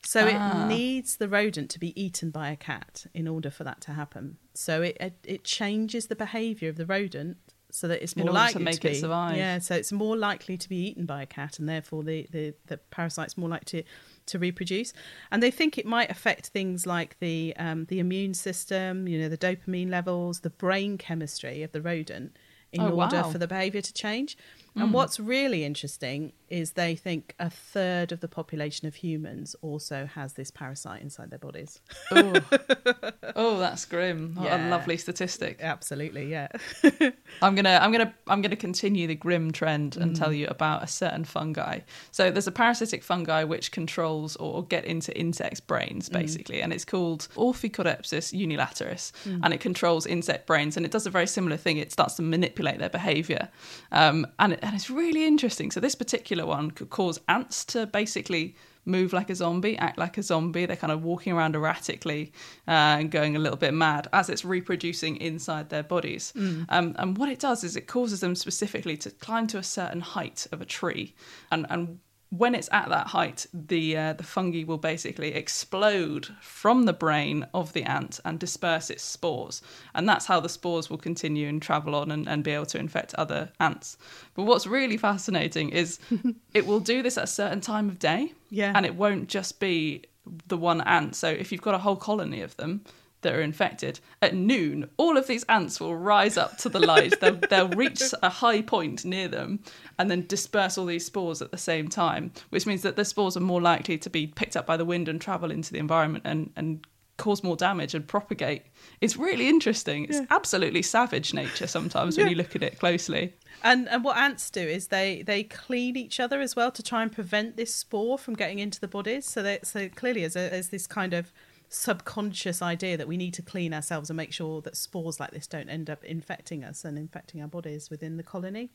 So 0.05 0.29
Ah. 0.29 0.64
it 0.64 0.67
needs 0.67 1.17
the 1.19 1.29
rodent 1.29 1.70
to 1.70 1.79
be 1.79 1.93
eaten 2.00 2.31
by 2.31 2.50
a 2.50 2.56
cat 2.56 3.06
in 3.14 3.29
order 3.29 3.50
for 3.50 3.62
that 3.62 3.81
to 3.82 3.93
happen. 3.93 4.38
So 4.55 4.82
it 4.82 4.96
it, 4.99 5.14
it 5.25 5.44
changes 5.44 6.06
the 6.08 6.17
behaviour 6.17 6.69
of 6.69 6.76
the 6.76 6.87
rodent 6.87 7.37
so 7.74 7.88
that 7.88 8.02
it's 8.02 8.14
more 8.16 8.28
order 8.28 8.38
to 8.38 8.44
likely 8.44 8.62
make 8.64 8.80
be 8.82 8.88
it 8.90 9.00
survive. 9.00 9.36
yeah. 9.36 9.58
So 9.58 9.74
it's 9.74 9.90
more 9.92 10.16
likely 10.16 10.56
to 10.58 10.69
be 10.69 10.76
eaten 10.76 11.06
by 11.06 11.22
a 11.22 11.26
cat, 11.26 11.58
and 11.58 11.69
therefore 11.69 12.02
the 12.04 12.26
the 12.30 12.54
the 12.66 12.76
parasite's 12.76 13.36
more 13.36 13.48
likely 13.48 13.82
to 13.82 13.88
to 14.26 14.38
reproduce. 14.38 14.92
And 15.30 15.42
they 15.42 15.50
think 15.50 15.78
it 15.78 15.86
might 15.86 16.10
affect 16.10 16.48
things 16.48 16.86
like 16.86 17.19
the 17.19 17.54
um, 17.58 17.86
the 17.86 17.98
immune 17.98 18.34
system, 18.34 19.08
you 19.08 19.19
know, 19.19 19.28
the 19.28 19.38
dopamine 19.38 19.90
levels, 19.90 20.40
the 20.40 20.50
brain 20.50 20.98
chemistry 20.98 21.62
of 21.62 21.72
the 21.72 21.80
rodent 21.80 22.36
in 22.72 22.80
Oh, 22.82 22.90
order 22.90 23.22
wow. 23.22 23.30
For 23.30 23.38
the 23.38 23.48
behaviour 23.48 23.80
to 23.82 23.92
change. 23.92 24.36
And 24.74 24.92
what's 24.94 25.20
really 25.20 25.64
interesting 25.64 26.32
is 26.48 26.72
they 26.72 26.94
think 26.96 27.34
a 27.38 27.48
third 27.50 28.10
of 28.12 28.20
the 28.20 28.28
population 28.28 28.88
of 28.88 28.94
humans 28.94 29.54
also 29.62 30.06
has 30.06 30.32
this 30.34 30.50
parasite 30.50 31.02
inside 31.02 31.30
their 31.30 31.38
bodies. 31.38 31.80
oh. 32.10 32.40
oh, 33.36 33.58
that's 33.58 33.84
grim. 33.84 34.34
What 34.34 34.46
Yeah. 34.46 34.69
a 34.69 34.70
lovely 34.70 34.96
statistic. 34.96 35.58
Absolutely, 35.60 36.30
yeah. 36.30 36.48
I'm 37.42 37.54
gonna 37.54 37.78
I'm 37.82 37.92
gonna 37.92 38.14
I'm 38.28 38.42
gonna 38.42 38.56
continue 38.56 39.06
the 39.06 39.14
grim 39.14 39.50
trend 39.52 39.96
and 39.96 40.12
Mm. 40.12 40.19
tell 40.19 40.32
you 40.32 40.46
about 40.48 40.82
a 40.82 40.86
certain 40.86 41.24
fungi. 41.24 41.80
So 42.10 42.30
there's 42.30 42.46
a 42.46 42.52
parasitic 42.52 43.02
fungi 43.02 43.44
which 43.44 43.72
controls 43.72 44.36
or 44.36 44.64
get 44.64 44.84
into 44.84 45.16
insects' 45.16 45.60
brains 45.60 46.08
Mm. 46.08 46.12
basically, 46.14 46.62
and 46.62 46.72
it's 46.72 46.84
called 46.84 47.28
Ophiocordyceps 47.36 48.32
unilateralis, 48.32 49.12
Mm. 49.24 49.40
and 49.44 49.54
it 49.54 49.60
controls 49.60 50.06
insect 50.06 50.46
brains, 50.46 50.76
and 50.76 50.84
it 50.86 50.92
does 50.92 51.06
a 51.06 51.10
very 51.10 51.26
similar 51.26 51.56
thing. 51.56 51.76
It 51.78 51.92
starts 51.92 52.14
to 52.14 52.22
manipulate 52.22 52.78
their 52.78 52.90
behaviour, 52.90 53.48
um, 53.90 54.26
and 54.38 54.54
it, 54.54 54.61
and 54.62 54.74
it's 54.74 54.88
really 54.88 55.24
interesting. 55.24 55.70
So 55.70 55.80
this 55.80 55.94
particular 55.94 56.46
one 56.46 56.70
could 56.70 56.90
cause 56.90 57.20
ants 57.28 57.64
to 57.66 57.86
basically 57.86 58.54
move 58.84 59.12
like 59.12 59.30
a 59.30 59.34
zombie, 59.34 59.76
act 59.78 59.98
like 59.98 60.18
a 60.18 60.22
zombie. 60.22 60.66
They're 60.66 60.76
kind 60.76 60.92
of 60.92 61.04
walking 61.04 61.32
around 61.32 61.54
erratically 61.54 62.32
uh, 62.66 62.98
and 62.98 63.10
going 63.10 63.36
a 63.36 63.38
little 63.38 63.58
bit 63.58 63.74
mad 63.74 64.08
as 64.12 64.28
it's 64.28 64.44
reproducing 64.44 65.16
inside 65.16 65.68
their 65.68 65.82
bodies. 65.82 66.32
Um, 66.68 66.94
and 66.98 67.16
what 67.16 67.28
it 67.28 67.38
does 67.38 67.64
is 67.64 67.76
it 67.76 67.86
causes 67.86 68.20
them 68.20 68.34
specifically 68.34 68.96
to 68.98 69.10
climb 69.10 69.46
to 69.48 69.58
a 69.58 69.62
certain 69.62 70.00
height 70.00 70.46
of 70.52 70.60
a 70.60 70.64
tree, 70.64 71.14
and 71.50 71.66
and 71.70 72.00
when 72.34 72.55
it's 72.55 72.69
at 72.73 72.88
that 72.88 73.08
height, 73.08 73.44
the 73.52 73.94
uh, 73.96 74.12
the 74.14 74.23
fungi 74.25 74.64
will 74.64 74.79
basically 74.79 75.34
explode 75.34 76.29
from 76.40 76.84
the 76.84 76.93
brain 76.94 77.46
of 77.52 77.73
the 77.75 77.82
ant 77.82 78.20
and 78.25 78.38
disperse 78.38 78.88
its 78.88 79.02
spores, 79.05 79.61
and 79.94 80.08
that's 80.08 80.25
how 80.26 80.40
the 80.40 80.49
spores 80.49 80.88
will 80.88 80.96
continue 80.96 81.46
and 81.46 81.61
travel 81.61 81.94
on 81.94 82.11
and, 82.11 82.26
and 82.26 82.43
be 82.43 82.52
able 82.52 82.64
to 82.67 82.79
infect 82.79 83.14
other 83.14 83.50
ants. 83.61 83.99
But 84.34 84.44
what's 84.44 84.67
really 84.67 84.96
fascinating 84.96 85.69
is 85.70 85.99
it 86.55 86.67
will 86.67 86.81
do 86.81 87.03
this 87.03 87.19
at 87.19 87.24
a 87.24 87.27
certain 87.29 87.60
time 87.60 87.89
of 87.91 87.98
day, 87.98 88.32
Yeah. 88.51 88.72
and 88.74 88.86
it 88.86 88.94
won't 88.94 89.29
just 89.29 89.60
be 89.60 90.05
the 90.46 90.56
one 90.56 90.81
ant. 90.82 91.15
So 91.17 91.29
if 91.29 91.53
you've 91.53 91.62
got 91.62 91.74
a 91.74 91.79
whole 91.79 91.96
colony 91.96 92.41
of 92.41 92.56
them 92.56 92.82
that 93.22 93.34
are 93.34 93.41
infected 93.41 94.00
at 94.20 94.34
noon, 94.34 94.88
all 94.96 95.17
of 95.17 95.26
these 95.26 95.44
ants 95.44 95.81
will 95.81 95.96
rise 95.96 96.36
up 96.36 96.58
to 96.58 96.69
the 96.69 96.81
light. 96.81 97.19
they'll, 97.20 97.36
they'll 97.50 97.69
reach 97.69 98.02
a 98.22 98.29
high 98.29 98.62
point 98.62 99.05
near 99.05 99.29
them 99.29 99.60
and 99.98 100.10
then 100.10 100.26
disperse 100.26 100.76
all 100.76 100.86
these 100.86 101.06
spores 101.06 101.43
at 101.43 101.50
the 101.50 101.58
same 101.58 101.88
time, 101.88 102.32
which 102.50 102.67
means 102.67 102.82
that 102.82 102.96
the 102.96 103.05
spores 103.05 103.36
are 103.36 103.41
more 103.41 103.60
likely 103.60 103.98
to 103.98 104.10
be 104.10 104.26
picked 104.26 104.56
up 104.56 104.67
by 104.67 104.76
the 104.76 104.84
wind 104.84 105.08
and 105.08 105.20
travel 105.20 105.50
into 105.50 105.72
the 105.72 105.79
environment 105.79 106.24
and, 106.26 106.50
and 106.56 106.86
cause 107.22 107.44
more 107.44 107.56
damage 107.56 107.94
and 107.94 108.06
propagate. 108.06 108.64
It's 109.00 109.17
really 109.17 109.48
interesting. 109.48 110.06
It's 110.06 110.20
absolutely 110.31 110.82
savage 110.82 111.32
nature 111.32 111.67
sometimes 111.67 112.19
when 112.19 112.29
you 112.29 112.34
look 112.34 112.56
at 112.56 112.62
it 112.62 112.79
closely. 112.79 113.34
And 113.62 113.88
and 113.88 114.02
what 114.02 114.17
ants 114.17 114.50
do 114.50 114.60
is 114.60 114.88
they 114.88 115.22
they 115.22 115.44
clean 115.44 115.96
each 115.96 116.19
other 116.19 116.41
as 116.41 116.56
well 116.56 116.72
to 116.72 116.82
try 116.82 117.02
and 117.02 117.12
prevent 117.12 117.56
this 117.56 117.72
spore 117.74 118.19
from 118.19 118.34
getting 118.34 118.58
into 118.58 118.81
the 118.81 118.88
bodies. 118.88 119.26
So 119.26 119.43
that 119.43 119.67
so 119.67 119.88
clearly 119.88 120.24
as 120.24 120.34
a, 120.34 120.52
as 120.52 120.70
this 120.70 120.86
kind 120.86 121.14
of 121.14 121.32
subconscious 121.72 122.60
idea 122.62 122.96
that 122.96 123.08
we 123.08 123.17
need 123.17 123.34
to 123.34 123.43
clean 123.43 123.72
ourselves 123.72 124.10
and 124.10 124.17
make 124.17 124.32
sure 124.32 124.60
that 124.62 124.76
spores 124.76 125.19
like 125.19 125.31
this 125.31 125.46
don't 125.46 125.69
end 125.69 125.88
up 125.88 126.05
infecting 126.05 126.62
us 126.64 126.84
and 126.84 126.98
infecting 126.98 127.41
our 127.41 127.48
bodies 127.48 127.88
within 127.91 128.17
the 128.17 128.22
colony. 128.22 128.70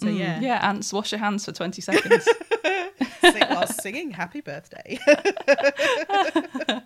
So 0.00 0.06
Mm, 0.06 0.18
yeah, 0.18 0.40
Yeah, 0.40 0.68
ants, 0.68 0.92
wash 0.92 1.12
your 1.12 1.18
hands 1.18 1.44
for 1.44 1.52
20 1.52 1.82
seconds. 1.82 2.24
Sing, 3.20 3.42
while 3.48 3.66
singing 3.66 4.10
"Happy 4.12 4.40
Birthday." 4.40 4.98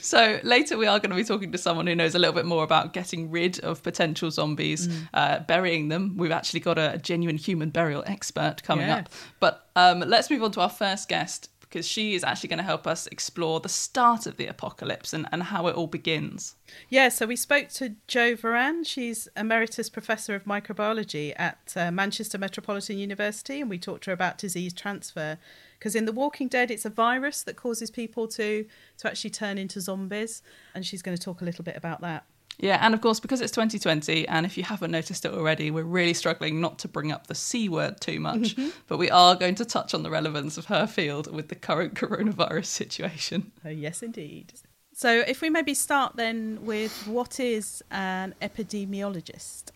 So 0.00 0.40
later 0.42 0.78
we 0.78 0.86
are 0.86 0.98
going 0.98 1.10
to 1.10 1.16
be 1.16 1.24
talking 1.24 1.52
to 1.52 1.58
someone 1.58 1.86
who 1.86 1.94
knows 1.94 2.14
a 2.14 2.18
little 2.18 2.34
bit 2.34 2.46
more 2.46 2.64
about 2.64 2.94
getting 2.94 3.30
rid 3.30 3.60
of 3.60 3.82
potential 3.82 4.30
zombies, 4.30 4.88
Mm. 4.88 5.08
uh, 5.12 5.38
burying 5.40 5.88
them. 5.88 6.16
We've 6.16 6.32
actually 6.32 6.60
got 6.60 6.78
a, 6.78 6.98
genuine 7.02 7.36
human 7.36 7.68
burial 7.70 8.02
expert 8.06 8.62
coming 8.62 8.88
up. 8.88 9.10
But 9.40 9.68
um, 9.76 10.00
let's 10.00 10.30
move 10.30 10.42
on 10.42 10.52
to 10.52 10.60
our 10.62 10.70
first 10.70 11.08
guest 11.08 11.50
because 11.72 11.88
she 11.88 12.14
is 12.14 12.22
actually 12.22 12.50
going 12.50 12.58
to 12.58 12.62
help 12.64 12.86
us 12.86 13.06
explore 13.06 13.58
the 13.58 13.68
start 13.68 14.26
of 14.26 14.36
the 14.36 14.46
apocalypse 14.46 15.14
and, 15.14 15.26
and 15.32 15.44
how 15.44 15.66
it 15.68 15.74
all 15.74 15.86
begins. 15.86 16.54
Yeah, 16.90 17.08
so 17.08 17.24
we 17.24 17.34
spoke 17.34 17.70
to 17.70 17.94
Jo 18.06 18.36
Verran. 18.36 18.86
She's 18.86 19.26
Emeritus 19.34 19.88
Professor 19.88 20.34
of 20.34 20.44
Microbiology 20.44 21.32
at 21.36 21.72
uh, 21.74 21.90
Manchester 21.90 22.36
Metropolitan 22.36 22.98
University, 22.98 23.62
and 23.62 23.70
we 23.70 23.78
talked 23.78 24.04
to 24.04 24.10
her 24.10 24.14
about 24.14 24.36
disease 24.36 24.74
transfer. 24.74 25.38
Because 25.78 25.94
in 25.94 26.04
The 26.04 26.12
Walking 26.12 26.48
Dead, 26.48 26.70
it's 26.70 26.84
a 26.84 26.90
virus 26.90 27.42
that 27.42 27.56
causes 27.56 27.90
people 27.90 28.28
to, 28.28 28.66
to 28.98 29.08
actually 29.08 29.30
turn 29.30 29.56
into 29.56 29.80
zombies, 29.80 30.42
and 30.74 30.84
she's 30.84 31.00
going 31.00 31.16
to 31.16 31.22
talk 31.22 31.40
a 31.40 31.44
little 31.46 31.64
bit 31.64 31.76
about 31.76 32.02
that. 32.02 32.26
Yeah, 32.62 32.78
and 32.80 32.94
of 32.94 33.00
course, 33.00 33.18
because 33.18 33.40
it's 33.40 33.50
2020, 33.50 34.28
and 34.28 34.46
if 34.46 34.56
you 34.56 34.62
haven't 34.62 34.92
noticed 34.92 35.24
it 35.24 35.32
already, 35.32 35.72
we're 35.72 35.82
really 35.82 36.14
struggling 36.14 36.60
not 36.60 36.78
to 36.78 36.88
bring 36.88 37.10
up 37.10 37.26
the 37.26 37.34
C 37.34 37.68
word 37.68 38.00
too 38.00 38.20
much. 38.20 38.54
Mm-hmm. 38.54 38.68
But 38.86 38.98
we 38.98 39.10
are 39.10 39.34
going 39.34 39.56
to 39.56 39.64
touch 39.64 39.94
on 39.94 40.04
the 40.04 40.10
relevance 40.10 40.56
of 40.56 40.66
her 40.66 40.86
field 40.86 41.32
with 41.34 41.48
the 41.48 41.56
current 41.56 41.94
coronavirus 41.96 42.66
situation. 42.66 43.50
Oh, 43.64 43.68
yes, 43.68 44.00
indeed. 44.00 44.52
So, 44.94 45.24
if 45.26 45.40
we 45.40 45.50
maybe 45.50 45.74
start 45.74 46.14
then 46.14 46.60
with 46.62 47.08
what 47.08 47.40
is 47.40 47.82
an 47.90 48.36
epidemiologist? 48.40 49.72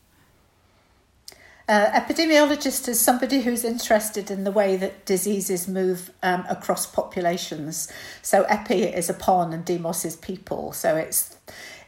Uh, 1.69 1.91
epidemiologist 1.91 2.87
is 2.87 3.01
somebody 3.01 3.41
who's 3.41 3.65
interested 3.65 4.31
in 4.31 4.45
the 4.45 4.53
way 4.53 4.77
that 4.77 5.05
diseases 5.05 5.67
move 5.67 6.13
um, 6.23 6.45
across 6.49 6.87
populations. 6.87 7.93
So 8.23 8.45
epi 8.45 8.85
is 8.85 9.11
upon 9.11 9.53
and 9.53 9.65
demos 9.65 10.05
is 10.05 10.15
people. 10.15 10.73
So 10.73 10.95
it's 10.95 11.37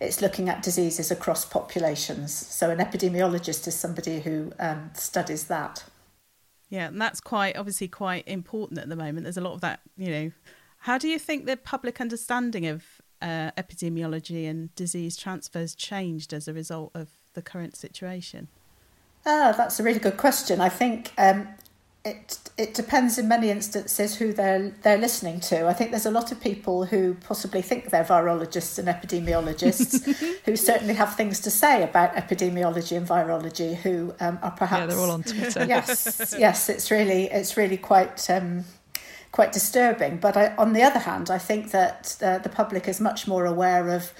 it's 0.01 0.23
looking 0.23 0.49
at 0.49 0.63
diseases 0.63 1.11
across 1.11 1.45
populations. 1.45 2.33
So 2.33 2.71
an 2.71 2.79
epidemiologist 2.79 3.67
is 3.67 3.75
somebody 3.75 4.21
who 4.21 4.53
um, 4.59 4.91
studies 4.95 5.45
that. 5.45 5.85
Yeah, 6.69 6.89
and 6.89 7.01
that's 7.01 7.21
quite 7.21 7.57
obviously 7.57 7.89
quite 7.89 8.29
important 8.29 8.79
at 8.79 8.89
the 8.89 8.97
moment. 8.97 9.25
There's 9.25 9.37
a 9.37 9.43
lot 9.43 9.55
of 9.55 9.61
that, 9.63 9.81
you 9.97 10.11
know. 10.11 10.33
How 10.83 10.99
do 10.99 11.09
you 11.09 11.19
think 11.19 11.47
the 11.47 11.57
public 11.57 12.01
understanding 12.01 12.67
of 12.67 12.85
uh, 13.21 13.51
epidemiology 13.57 14.49
and 14.49 14.75
disease 14.75 15.17
transfers 15.17 15.75
changed 15.75 16.33
as 16.33 16.47
a 16.47 16.53
result 16.53 16.93
of 16.95 17.09
the 17.35 17.43
current 17.43 17.75
situation? 17.75 18.49
Ah, 19.27 19.53
that's 19.57 19.81
a 19.81 19.83
really 19.83 19.99
good 19.99 20.17
question. 20.17 20.61
I 20.61 20.69
think 20.69 21.13
um, 21.19 21.49
it 22.09 22.39
it 22.57 22.75
depends 22.75 23.19
in 23.19 23.29
many 23.29 23.51
instances 23.51 24.17
who 24.17 24.33
they're 24.33 24.71
they're 24.83 24.99
listening 24.99 25.41
to. 25.41 25.67
I 25.67 25.73
think 25.73 25.91
there's 25.91 26.07
a 26.07 26.11
lot 26.11 26.33
of 26.33 26.41
people 26.41 26.85
who 26.85 27.15
possibly 27.15 27.63
think 27.63 27.91
they're 27.91 28.05
virologists 28.05 28.79
and 28.79 28.89
epidemiologists, 28.89 30.41
who 30.45 30.57
certainly 30.57 30.95
have 30.95 31.15
things 31.15 31.41
to 31.41 31.51
say 31.51 31.83
about 31.83 32.15
epidemiology 32.15 32.97
and 32.97 33.07
virology. 33.07 33.77
Who 33.77 34.15
um, 34.21 34.39
are 34.43 34.51
perhaps 34.51 34.81
yeah, 34.81 34.87
they're 34.87 34.99
all 34.99 35.11
on 35.11 35.23
Twitter. 35.23 35.65
yes, 35.69 36.35
yes, 36.39 36.69
it's 36.69 36.91
really 36.91 37.25
it's 37.25 37.57
really 37.57 37.79
quite. 37.79 38.29
Um, 38.31 38.65
quite 39.31 39.53
disturbing, 39.53 40.17
but 40.17 40.39
I, 40.39 40.57
on 40.57 40.73
the 40.73 40.83
other 40.83 41.01
hand, 41.01 41.31
I 41.31 41.37
think 41.37 41.71
that 41.73 42.17
uh, 42.23 42.39
the 42.39 42.49
public 42.49 42.89
is 42.89 42.99
much 42.99 43.29
more 43.29 43.45
aware 43.45 43.91
of 43.91 44.11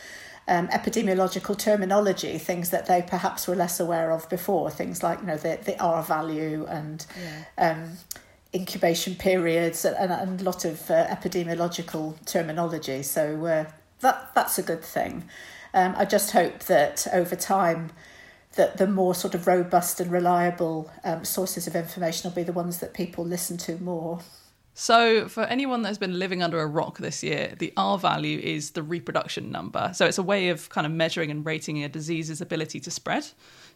um, 0.49 0.67
epidemiological 0.69 1.57
terminology, 1.57 2.39
things 2.39 2.71
that 2.71 2.87
they 2.87 3.03
perhaps 3.03 3.47
were 3.47 3.55
less 3.55 3.79
aware 3.79 4.11
of 4.11 4.29
before, 4.29 4.71
things 4.71 5.03
like 5.03 5.21
you 5.21 5.27
know 5.27 5.37
the 5.37 5.59
the 5.63 5.81
R 5.81 6.03
value 6.03 6.67
and 6.69 7.07
yeah. 7.57 7.73
um, 7.73 7.99
incubation 8.55 9.15
periods 9.15 9.85
and, 9.85 9.97
and, 9.97 10.11
and 10.11 10.41
a 10.41 10.45
lot 10.45 10.65
of 10.65 10.91
uh, 10.91 11.07
epidemiological 11.07 12.25
terminology. 12.25 13.03
So 13.03 13.45
uh, 13.47 13.71
that 14.01 14.35
that's 14.35 14.59
a 14.59 14.63
good 14.63 14.83
thing. 14.83 15.25
Um, 15.75 15.95
I 15.97 16.07
just 16.07 16.31
hope 16.31 16.61
that 16.61 17.07
over 17.13 17.37
time 17.37 17.91
that 18.55 18.79
the 18.79 18.87
more 18.87 19.15
sort 19.15 19.35
of 19.35 19.47
robust 19.47 20.01
and 20.01 20.11
reliable 20.11 20.91
um, 21.05 21.25
sources 21.25 21.67
of 21.67 21.77
information 21.77 22.29
will 22.29 22.35
be 22.35 22.43
the 22.43 22.53
ones 22.53 22.79
that 22.79 22.95
people 22.95 23.25
listen 23.25 23.59
to 23.59 23.77
more. 23.77 24.21
So, 24.81 25.27
for 25.27 25.43
anyone 25.43 25.83
that's 25.83 25.99
been 25.99 26.21
living 26.21 26.41
under 26.41 26.61
a 26.61 26.67
rock 26.67 26.99
this 26.99 27.25
year, 27.25 27.53
the 27.59 27.73
R 27.77 27.99
value 27.99 28.39
is 28.39 28.71
the 28.71 28.83
reproduction 28.85 29.51
number. 29.51 29.91
So, 29.93 30.07
it's 30.07 30.19
a 30.19 30.23
way 30.23 30.51
of 30.51 30.69
kind 30.69 30.87
of 30.87 30.93
measuring 30.93 31.33
and 31.33 31.45
rating 31.45 31.83
a 31.83 31.89
disease's 31.89 32.41
ability 32.41 32.79
to 32.81 32.91
spread. 32.93 33.27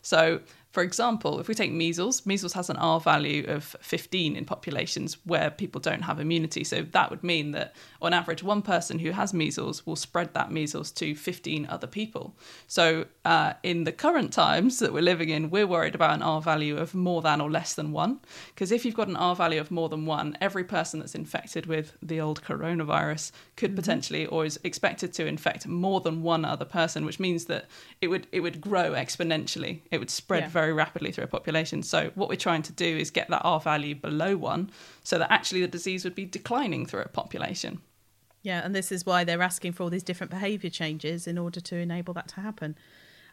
So, 0.02 0.40
for 0.70 0.82
example, 0.84 1.40
if 1.40 1.48
we 1.48 1.54
take 1.54 1.72
measles, 1.72 2.24
measles 2.24 2.52
has 2.52 2.70
an 2.70 2.76
R 2.76 3.00
value 3.00 3.44
of 3.48 3.76
15 3.80 4.36
in 4.36 4.44
populations 4.44 5.18
where 5.24 5.50
people 5.50 5.80
don't 5.80 6.02
have 6.02 6.20
immunity. 6.20 6.62
So 6.64 6.82
that 6.82 7.10
would 7.10 7.22
mean 7.22 7.50
that 7.50 7.74
on 8.02 8.12
average, 8.12 8.42
one 8.42 8.62
person 8.62 8.98
who 8.98 9.12
has 9.12 9.32
measles 9.32 9.86
will 9.86 9.96
spread 9.96 10.34
that 10.34 10.50
measles 10.50 10.90
to 10.92 11.14
15 11.14 11.66
other 11.68 11.86
people. 11.86 12.34
So 12.66 13.06
uh, 13.24 13.52
in 13.62 13.84
the 13.84 13.92
current 13.92 14.32
times 14.32 14.78
that 14.80 14.92
we're 14.92 15.02
living 15.02 15.28
in, 15.28 15.50
we're 15.50 15.66
worried 15.66 15.94
about 15.94 16.14
an 16.14 16.22
R 16.22 16.40
value 16.40 16.76
of 16.76 16.94
more 16.94 17.22
than 17.22 17.40
or 17.40 17.50
less 17.50 17.74
than 17.74 17.92
one. 17.92 18.20
Because 18.54 18.72
if 18.72 18.84
you've 18.84 18.96
got 18.96 19.08
an 19.08 19.16
R 19.16 19.36
value 19.36 19.60
of 19.60 19.70
more 19.70 19.88
than 19.88 20.06
one, 20.06 20.36
every 20.40 20.64
person 20.64 21.00
that's 21.00 21.14
infected 21.14 21.66
with 21.66 21.96
the 22.02 22.20
old 22.20 22.42
coronavirus 22.42 23.30
could 23.56 23.70
mm-hmm. 23.70 23.76
potentially 23.76 24.26
or 24.26 24.44
is 24.44 24.58
expected 24.64 25.12
to 25.12 25.26
infect 25.26 25.68
more 25.68 26.00
than 26.00 26.22
one 26.22 26.44
other 26.44 26.64
person, 26.64 27.04
which 27.04 27.20
means 27.20 27.44
that 27.44 27.66
it 28.00 28.08
would 28.08 28.26
it 28.32 28.40
would 28.40 28.60
grow 28.60 28.92
exponentially. 28.92 29.80
It 29.90 29.98
would 29.98 30.10
spread 30.10 30.44
yeah. 30.44 30.48
very 30.48 30.72
very 30.72 30.72
rapidly 30.72 31.12
through 31.12 31.24
a 31.24 31.28
population. 31.38 31.82
So 31.82 32.10
what 32.14 32.28
we're 32.28 32.36
trying 32.36 32.62
to 32.62 32.72
do 32.72 32.86
is 32.86 33.10
get 33.10 33.28
that 33.28 33.42
R 33.44 33.60
value 33.60 33.94
below 33.94 34.36
one 34.36 34.70
so 35.02 35.18
that 35.18 35.30
actually 35.30 35.60
the 35.62 35.68
disease 35.68 36.04
would 36.04 36.14
be 36.14 36.24
declining 36.24 36.86
through 36.86 37.02
a 37.02 37.08
population. 37.08 37.80
Yeah, 38.42 38.64
and 38.64 38.74
this 38.74 38.90
is 38.90 39.06
why 39.06 39.24
they're 39.24 39.42
asking 39.42 39.72
for 39.72 39.84
all 39.84 39.90
these 39.90 40.02
different 40.02 40.30
behaviour 40.30 40.70
changes 40.70 41.26
in 41.26 41.38
order 41.38 41.60
to 41.60 41.76
enable 41.76 42.12
that 42.14 42.28
to 42.28 42.40
happen. 42.40 42.76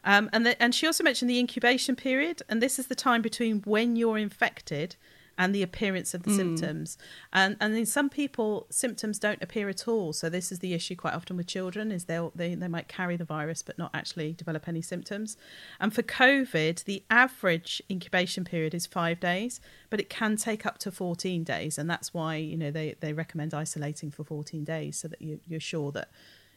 Um, 0.04 0.30
and 0.32 0.46
the, 0.46 0.60
and 0.62 0.74
she 0.74 0.86
also 0.86 1.04
mentioned 1.04 1.28
the 1.30 1.38
incubation 1.38 1.96
period, 1.96 2.42
and 2.48 2.62
this 2.62 2.78
is 2.78 2.86
the 2.86 2.94
time 2.94 3.20
between 3.20 3.60
when 3.62 3.96
you're 3.96 4.18
infected 4.18 4.96
and 5.40 5.54
the 5.54 5.62
appearance 5.62 6.12
of 6.12 6.22
the 6.24 6.30
mm. 6.30 6.36
symptoms. 6.36 6.98
And 7.32 7.56
and 7.60 7.74
in 7.74 7.86
some 7.86 8.10
people, 8.10 8.66
symptoms 8.68 9.18
don't 9.18 9.42
appear 9.42 9.70
at 9.70 9.88
all. 9.88 10.12
So 10.12 10.28
this 10.28 10.52
is 10.52 10.58
the 10.58 10.74
issue 10.74 10.94
quite 10.94 11.14
often 11.14 11.38
with 11.38 11.46
children 11.46 11.90
is 11.90 12.04
they 12.04 12.20
they 12.34 12.54
they 12.54 12.68
might 12.68 12.88
carry 12.88 13.16
the 13.16 13.24
virus 13.24 13.62
but 13.62 13.78
not 13.78 13.90
actually 13.94 14.34
develop 14.34 14.68
any 14.68 14.82
symptoms. 14.82 15.38
And 15.80 15.94
for 15.94 16.02
COVID, 16.02 16.84
the 16.84 17.02
average 17.08 17.82
incubation 17.90 18.44
period 18.44 18.74
is 18.74 18.84
five 18.84 19.18
days, 19.18 19.62
but 19.88 19.98
it 19.98 20.10
can 20.10 20.36
take 20.36 20.66
up 20.66 20.76
to 20.80 20.92
fourteen 20.92 21.42
days, 21.42 21.78
and 21.78 21.88
that's 21.88 22.12
why 22.12 22.36
you 22.36 22.58
know 22.58 22.70
they 22.70 22.96
they 23.00 23.14
recommend 23.14 23.54
isolating 23.54 24.10
for 24.10 24.24
fourteen 24.24 24.62
days 24.62 24.98
so 24.98 25.08
that 25.08 25.22
you, 25.22 25.40
you're 25.48 25.58
sure 25.58 25.90
that 25.92 26.10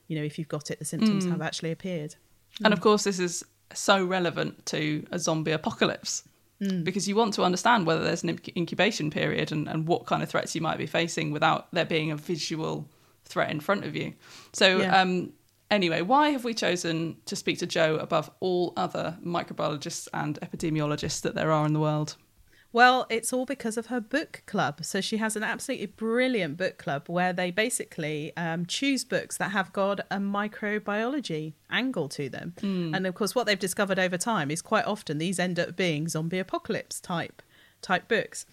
you 0.09 0.17
know 0.17 0.25
if 0.25 0.37
you've 0.37 0.49
got 0.49 0.69
it, 0.69 0.79
the 0.79 0.85
symptoms 0.85 1.25
mm. 1.25 1.31
have 1.31 1.41
actually 1.41 1.71
appeared. 1.71 2.15
And 2.65 2.73
of 2.73 2.81
course, 2.81 3.05
this 3.05 3.19
is 3.19 3.45
so 3.73 4.03
relevant 4.03 4.65
to 4.67 5.07
a 5.09 5.17
zombie 5.17 5.51
apocalypse 5.51 6.27
mm. 6.63 6.83
because 6.83 7.07
you 7.07 7.15
want 7.15 7.33
to 7.33 7.43
understand 7.43 7.85
whether 7.85 8.03
there's 8.03 8.23
an 8.23 8.39
incubation 8.55 9.09
period 9.09 9.51
and, 9.51 9.67
and 9.67 9.87
what 9.87 10.05
kind 10.05 10.23
of 10.23 10.29
threats 10.29 10.55
you 10.55 10.61
might 10.61 10.77
be 10.77 10.85
facing 10.85 11.31
without 11.31 11.67
there 11.71 11.85
being 11.85 12.11
a 12.11 12.15
visual 12.15 12.87
threat 13.25 13.49
in 13.51 13.59
front 13.59 13.85
of 13.85 13.95
you. 13.95 14.13
So, 14.53 14.79
yeah. 14.79 15.01
um, 15.01 15.33
anyway, 15.71 16.01
why 16.01 16.29
have 16.29 16.43
we 16.43 16.53
chosen 16.53 17.17
to 17.25 17.35
speak 17.35 17.59
to 17.59 17.67
Jo 17.67 17.95
above 17.97 18.29
all 18.39 18.73
other 18.77 19.17
microbiologists 19.25 20.07
and 20.13 20.39
epidemiologists 20.41 21.21
that 21.21 21.35
there 21.35 21.51
are 21.51 21.65
in 21.65 21.73
the 21.73 21.79
world? 21.79 22.15
Well, 22.73 23.05
it's 23.11 23.31
all 23.31 23.45
because 23.45 23.77
of 23.77 23.85
her 23.85 24.01
book 24.01 24.41
club. 24.47 24.83
So 24.83 24.99
she 24.99 25.17
has 25.17 25.35
an 25.35 25.43
absolutely 25.43 25.85
brilliant 25.85 26.57
book 26.57 26.79
club 26.79 27.03
where 27.07 27.31
they 27.31 27.51
basically 27.51 28.35
um, 28.35 28.65
choose 28.65 29.03
books 29.05 29.37
that 29.37 29.51
have 29.51 29.71
got 29.71 29.99
a 30.09 30.17
microbiology 30.17 31.53
angle 31.69 32.09
to 32.09 32.29
them. 32.29 32.55
Mm. 32.57 32.95
And 32.95 33.05
of 33.05 33.13
course, 33.13 33.35
what 33.35 33.45
they've 33.45 33.59
discovered 33.59 33.99
over 33.99 34.17
time 34.17 34.49
is 34.49 34.63
quite 34.63 34.85
often 34.85 35.19
these 35.19 35.37
end 35.37 35.59
up 35.59 35.75
being 35.75 36.07
zombie 36.09 36.39
apocalypse 36.39 36.99
type 36.99 37.43
type 37.83 38.07
books. 38.07 38.47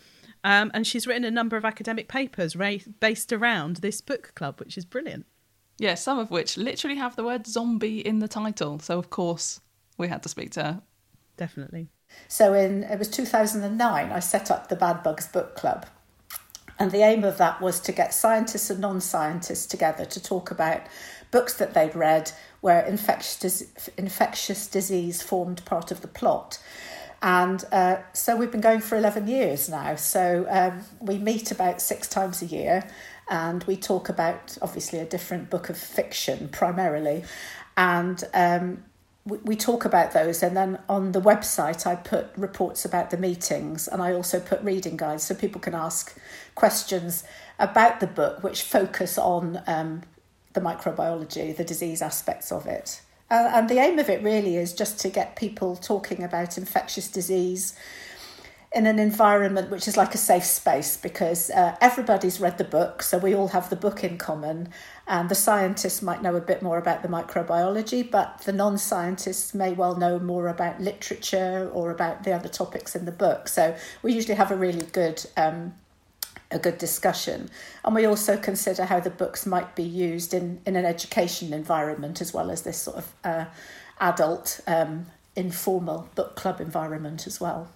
Um, 0.45 0.71
and 0.75 0.87
she's 0.87 1.07
written 1.07 1.25
a 1.25 1.31
number 1.31 1.57
of 1.57 1.65
academic 1.65 2.09
papers 2.09 2.55
ra- 2.55 2.77
based 3.01 3.33
around 3.33 3.77
this 3.77 4.03
book 4.03 4.33
club, 4.35 4.61
which 4.61 4.77
is 4.77 4.85
brilliant. 4.85 5.25
Yeah, 5.79 5.95
some 5.95 6.19
of 6.19 6.31
which 6.31 6.59
literally 6.59 6.97
have 6.97 7.17
the 7.17 7.25
word 7.25 7.47
zombie 7.47 8.01
in 8.01 8.19
the 8.19 8.29
title. 8.29 8.81
So, 8.81 8.99
of 8.99 9.09
course, 9.09 9.61
we 9.97 10.09
had 10.09 10.23
to 10.25 10.29
speak 10.29 10.51
to 10.53 10.63
her. 10.63 10.83
Definitely. 11.39 11.89
So 12.29 12.55
in 12.55 12.85
it 12.85 12.99
was 12.99 13.09
2009, 13.09 14.13
I 14.13 14.19
set 14.21 14.51
up 14.51 14.69
the 14.69 14.77
Bad 14.77 15.03
Bugs 15.03 15.27
Book 15.27 15.57
Club. 15.57 15.87
And 16.79 16.91
the 16.91 17.03
aim 17.03 17.25
of 17.25 17.37
that 17.37 17.61
was 17.61 17.79
to 17.81 17.93
get 17.93 18.15
scientists 18.15 18.71
and 18.71 18.81
non 18.81 19.01
scientists 19.01 19.67
together 19.67 20.07
to 20.07 20.23
talk 20.23 20.51
about 20.51 20.83
books 21.31 21.55
that 21.55 21.75
they'd 21.75 21.95
read 21.95 22.33
where 22.63 22.81
infectious, 22.81 23.89
infectious 23.97 24.67
disease 24.67 25.23
formed 25.23 25.65
part 25.65 25.91
of 25.91 26.01
the 26.01 26.09
plot. 26.09 26.59
And 27.23 27.63
uh, 27.71 27.97
so 28.15 28.35
we've 28.35 28.51
been 28.51 28.63
going 28.63 28.81
for 28.81 28.97
11 28.97 29.29
years 29.29 29.69
now. 29.69 29.95
So 29.97 30.47
um, 30.49 30.85
we 31.01 31.19
meet 31.19 31.51
about 31.51 31.83
six 31.83 32.09
times 32.09 32.41
a 32.41 32.47
year 32.47 32.89
and 33.29 33.63
we 33.65 33.77
talk 33.77 34.09
about 34.09 34.57
obviously 34.63 34.99
a 35.01 35.05
different 35.05 35.51
book 35.51 35.69
of 35.69 35.77
fiction 35.77 36.49
primarily. 36.49 37.25
And 37.77 38.23
um, 38.33 38.85
we, 39.27 39.55
talk 39.55 39.85
about 39.85 40.13
those 40.13 40.43
and 40.43 40.57
then 40.57 40.79
on 40.89 41.13
the 41.13 41.21
website 41.21 41.87
I 41.87 41.95
put 41.95 42.29
reports 42.37 42.85
about 42.85 43.11
the 43.11 43.19
meetings 43.19 43.87
and 43.87 44.03
I 44.03 44.13
also 44.13 44.41
put 44.41 44.63
reading 44.63 44.97
guides 44.97 45.25
so 45.25 45.35
people 45.35 45.61
can 45.61 45.75
ask 45.75 46.17
questions 46.55 47.23
about 47.59 48.01
the 48.01 48.07
book 48.07 48.43
which 48.43 48.63
focus 48.63 49.19
on 49.19 49.63
um, 49.67 50.03
the 50.55 50.61
microbiology, 50.61 51.55
the 51.55 51.65
disease 51.65 52.03
aspects 52.03 52.51
of 52.51 52.67
it. 52.67 53.03
Uh, 53.31 53.51
and 53.55 53.69
the 53.69 53.79
aim 53.79 53.99
of 53.99 54.09
it 54.09 54.23
really 54.23 54.57
is 54.57 54.73
just 54.73 54.99
to 55.01 55.09
get 55.09 55.37
people 55.37 55.77
talking 55.77 56.25
about 56.25 56.59
infectious 56.59 57.09
disease 57.09 57.77
in 58.73 58.87
an 58.87 59.01
environment 59.01 59.69
which 59.69 59.89
is 59.89 59.97
like 59.97 60.15
a 60.15 60.19
safe 60.19 60.45
space 60.45 60.97
because 60.97 61.51
uh, 61.51 61.77
everybody's 61.81 62.39
read 62.39 62.57
the 62.57 62.65
book, 62.65 63.03
so 63.03 63.19
we 63.19 63.35
all 63.35 63.49
have 63.49 63.69
the 63.69 63.77
book 63.77 64.05
in 64.05 64.17
common. 64.17 64.69
And 65.09 65.29
the 65.29 65.35
scientists 65.35 66.03
might 66.03 66.23
know 66.23 66.37
a 66.37 66.41
bit 66.41 66.63
more 66.63 66.79
about 66.79 67.03
the 67.03 67.09
microbiology, 67.09 68.09
but 68.09 68.43
the 68.43 68.53
non 68.53 68.79
scientists 68.79 69.55
may 69.55 69.73
well 69.73 69.97
know 69.97 70.21
more 70.21 70.47
about 70.47 70.81
literature 70.81 71.69
or 71.73 71.91
about 71.91 72.23
the 72.23 72.33
other 72.33 72.49
topics 72.49 72.95
in 72.95 73.07
the 73.07 73.13
book. 73.13 73.49
So 73.49 73.75
we 74.03 74.13
usually 74.13 74.37
have 74.37 74.53
a 74.53 74.57
really 74.57 74.87
good. 74.93 75.25
Um, 75.37 75.75
a 76.53 76.59
good 76.59 76.79
discussion. 76.79 77.49
And 77.85 77.95
we 77.95 78.05
also 78.07 78.37
consider 78.37 78.85
how 78.85 78.99
the 78.99 79.09
books 79.09 79.47
might 79.47 79.77
be 79.77 79.85
used 79.85 80.35
in, 80.35 80.61
in 80.67 80.75
an 80.75 80.85
education 80.85 81.53
environment 81.53 82.21
as 82.21 82.35
well 82.35 82.51
as 82.51 82.63
this 82.63 82.77
sort 82.77 82.97
of 82.97 83.15
uh, 83.23 83.45
adult, 84.01 84.61
um, 84.67 85.07
informal 85.37 86.09
book 86.17 86.35
club 86.35 86.61
environment 86.61 87.29
as 87.29 87.41
well. 87.41 87.69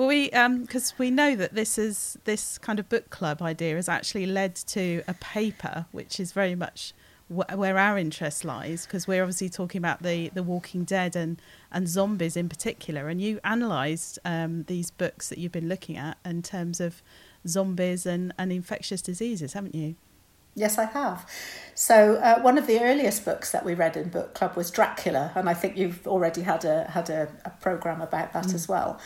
Well, 0.00 0.08
we 0.08 0.30
because 0.30 0.92
um, 0.92 0.96
we 0.96 1.10
know 1.10 1.36
that 1.36 1.52
this 1.52 1.76
is 1.76 2.16
this 2.24 2.56
kind 2.56 2.78
of 2.78 2.88
book 2.88 3.10
club 3.10 3.42
idea 3.42 3.74
has 3.76 3.86
actually 3.86 4.24
led 4.24 4.54
to 4.68 5.02
a 5.06 5.12
paper 5.12 5.84
which 5.92 6.18
is 6.18 6.32
very 6.32 6.54
much 6.54 6.94
wh- 7.28 7.54
where 7.54 7.76
our 7.76 7.98
interest 7.98 8.42
lies 8.42 8.86
because 8.86 9.06
we're 9.06 9.22
obviously 9.22 9.50
talking 9.50 9.78
about 9.78 10.02
the 10.02 10.30
the 10.30 10.42
Walking 10.42 10.84
Dead 10.84 11.14
and 11.14 11.38
and 11.70 11.86
zombies 11.86 12.34
in 12.34 12.48
particular. 12.48 13.10
And 13.10 13.20
you 13.20 13.40
analysed 13.44 14.18
um, 14.24 14.62
these 14.68 14.90
books 14.90 15.28
that 15.28 15.36
you've 15.36 15.52
been 15.52 15.68
looking 15.68 15.98
at 15.98 16.16
in 16.24 16.40
terms 16.40 16.80
of 16.80 17.02
zombies 17.46 18.06
and 18.06 18.32
and 18.38 18.50
infectious 18.50 19.02
diseases, 19.02 19.52
haven't 19.52 19.74
you? 19.74 19.96
Yes, 20.54 20.78
I 20.78 20.84
have. 20.86 21.30
So 21.74 22.14
uh, 22.16 22.40
one 22.40 22.56
of 22.56 22.66
the 22.66 22.80
earliest 22.80 23.26
books 23.26 23.52
that 23.52 23.66
we 23.66 23.74
read 23.74 23.98
in 23.98 24.08
book 24.08 24.32
club 24.32 24.56
was 24.56 24.70
Dracula, 24.70 25.30
and 25.34 25.46
I 25.46 25.52
think 25.52 25.76
you've 25.76 26.06
already 26.06 26.40
had 26.40 26.64
a 26.64 26.84
had 26.84 27.10
a, 27.10 27.28
a 27.44 27.50
program 27.50 28.00
about 28.00 28.32
that 28.32 28.46
mm. 28.46 28.54
as 28.54 28.66
well. 28.66 28.98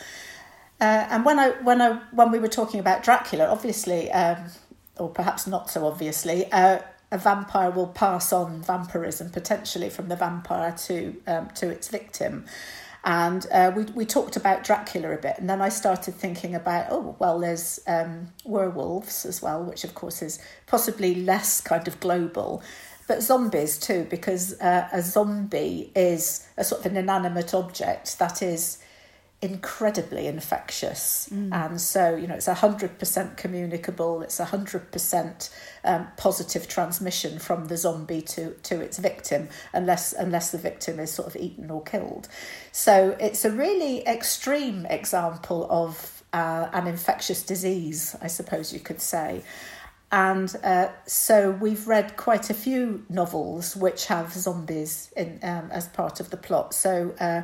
Uh, 0.81 1.07
and 1.09 1.23
when 1.23 1.39
I 1.39 1.51
when 1.61 1.81
I 1.81 2.01
when 2.11 2.31
we 2.31 2.39
were 2.39 2.49
talking 2.49 2.79
about 2.79 3.03
Dracula, 3.03 3.45
obviously, 3.45 4.11
um, 4.11 4.49
or 4.97 5.09
perhaps 5.09 5.47
not 5.47 5.69
so 5.69 5.87
obviously, 5.87 6.51
uh, 6.51 6.79
a 7.11 7.17
vampire 7.17 7.71
will 7.71 7.87
pass 7.87 8.33
on 8.33 8.61
vampirism 8.61 9.29
potentially 9.29 9.89
from 9.89 10.09
the 10.09 10.15
vampire 10.15 10.73
to 10.87 11.15
um, 11.27 11.49
to 11.55 11.69
its 11.69 11.87
victim. 11.87 12.45
And 13.05 13.45
uh, 13.51 13.71
we 13.75 13.83
we 13.83 14.05
talked 14.05 14.35
about 14.35 14.63
Dracula 14.63 15.11
a 15.11 15.17
bit, 15.17 15.35
and 15.37 15.49
then 15.49 15.61
I 15.61 15.69
started 15.69 16.15
thinking 16.15 16.55
about 16.55 16.87
oh 16.89 17.15
well, 17.19 17.39
there's 17.39 17.79
um, 17.87 18.33
werewolves 18.43 19.25
as 19.25 19.41
well, 19.41 19.63
which 19.63 19.83
of 19.85 19.93
course 19.93 20.21
is 20.21 20.39
possibly 20.65 21.15
less 21.15 21.61
kind 21.61 21.87
of 21.87 21.99
global, 22.01 22.63
but 23.07 23.21
zombies 23.21 23.77
too, 23.77 24.07
because 24.09 24.59
uh, 24.59 24.89
a 24.91 25.01
zombie 25.01 25.91
is 25.95 26.47
a 26.57 26.63
sort 26.63 26.83
of 26.83 26.91
an 26.91 26.97
inanimate 26.97 27.53
object 27.53 28.17
that 28.19 28.41
is 28.41 28.79
incredibly 29.45 30.27
infectious. 30.27 31.29
Mm. 31.31 31.53
And 31.53 31.79
so, 31.79 32.15
you 32.15 32.27
know, 32.27 32.35
it's 32.35 32.47
100% 32.47 33.37
communicable, 33.37 34.21
it's 34.21 34.39
100% 34.39 35.49
um, 35.83 36.07
positive 36.17 36.67
transmission 36.67 37.39
from 37.39 37.67
the 37.67 37.77
zombie 37.77 38.21
to, 38.23 38.51
to 38.63 38.81
its 38.81 38.97
victim, 38.97 39.47
unless, 39.73 40.13
unless 40.13 40.51
the 40.51 40.57
victim 40.57 40.99
is 40.99 41.11
sort 41.11 41.27
of 41.27 41.35
eaten 41.35 41.69
or 41.69 41.83
killed. 41.83 42.27
So 42.71 43.15
it's 43.19 43.45
a 43.45 43.51
really 43.51 44.05
extreme 44.05 44.85
example 44.87 45.67
of 45.69 46.23
uh, 46.33 46.69
an 46.73 46.87
infectious 46.87 47.43
disease, 47.43 48.15
I 48.21 48.27
suppose 48.27 48.73
you 48.73 48.79
could 48.79 48.99
say. 48.99 49.43
And 50.15 50.55
uh, 50.63 50.87
so 51.05 51.51
we've 51.51 51.89
read 51.89 52.15
quite 52.15 52.49
a 52.49 52.53
few 52.53 53.05
novels 53.09 53.75
which 53.75 54.05
have 54.05 54.31
zombies 54.31 55.11
in 55.17 55.39
um, 55.43 55.69
as 55.71 55.89
part 55.89 56.21
of 56.21 56.29
the 56.29 56.37
plot. 56.37 56.73
So 56.73 57.13
uh, 57.19 57.41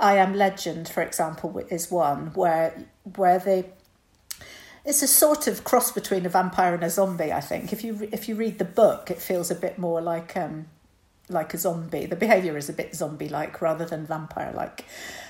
I 0.00 0.16
Am 0.16 0.32
Legend, 0.32 0.88
for 0.88 1.02
example, 1.02 1.58
is 1.68 1.90
one 1.90 2.32
where 2.32 2.72
where 3.16 3.38
they 3.38 3.66
it's 4.82 5.02
a 5.02 5.06
sort 5.06 5.46
of 5.46 5.64
cross 5.64 5.92
between 5.92 6.24
a 6.24 6.30
vampire 6.30 6.72
and 6.72 6.82
a 6.82 6.88
zombie. 6.88 7.34
I 7.34 7.42
think 7.42 7.70
if 7.74 7.84
you 7.84 8.08
if 8.10 8.30
you 8.30 8.34
read 8.34 8.58
the 8.58 8.64
book, 8.64 9.10
it 9.10 9.20
feels 9.20 9.50
a 9.50 9.54
bit 9.54 9.78
more 9.78 10.00
like 10.00 10.34
um, 10.38 10.68
like 11.28 11.52
a 11.52 11.58
zombie. 11.58 12.06
The 12.06 12.16
behaviour 12.16 12.56
is 12.56 12.70
a 12.70 12.72
bit 12.72 12.96
zombie 12.96 13.28
like 13.28 13.60
rather 13.60 13.84
than 13.84 14.06
vampire 14.06 14.54
like. 14.54 14.86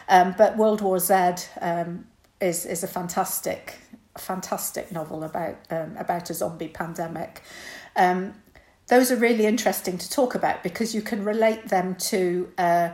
Um, 0.08 0.36
but 0.38 0.56
World 0.56 0.82
War 0.82 1.00
Z 1.00 1.48
um, 1.60 2.06
is 2.40 2.64
is 2.64 2.84
a 2.84 2.88
fantastic 2.88 3.80
fantastic 4.18 4.90
novel 4.92 5.24
about 5.24 5.56
um, 5.70 5.96
about 5.96 6.30
a 6.30 6.34
zombie 6.34 6.68
pandemic. 6.68 7.42
Um, 7.94 8.34
those 8.88 9.10
are 9.10 9.16
really 9.16 9.46
interesting 9.46 9.98
to 9.98 10.10
talk 10.10 10.34
about 10.34 10.62
because 10.62 10.94
you 10.94 11.02
can 11.02 11.24
relate 11.24 11.68
them 11.68 11.96
to 11.96 12.52
uh, 12.56 12.90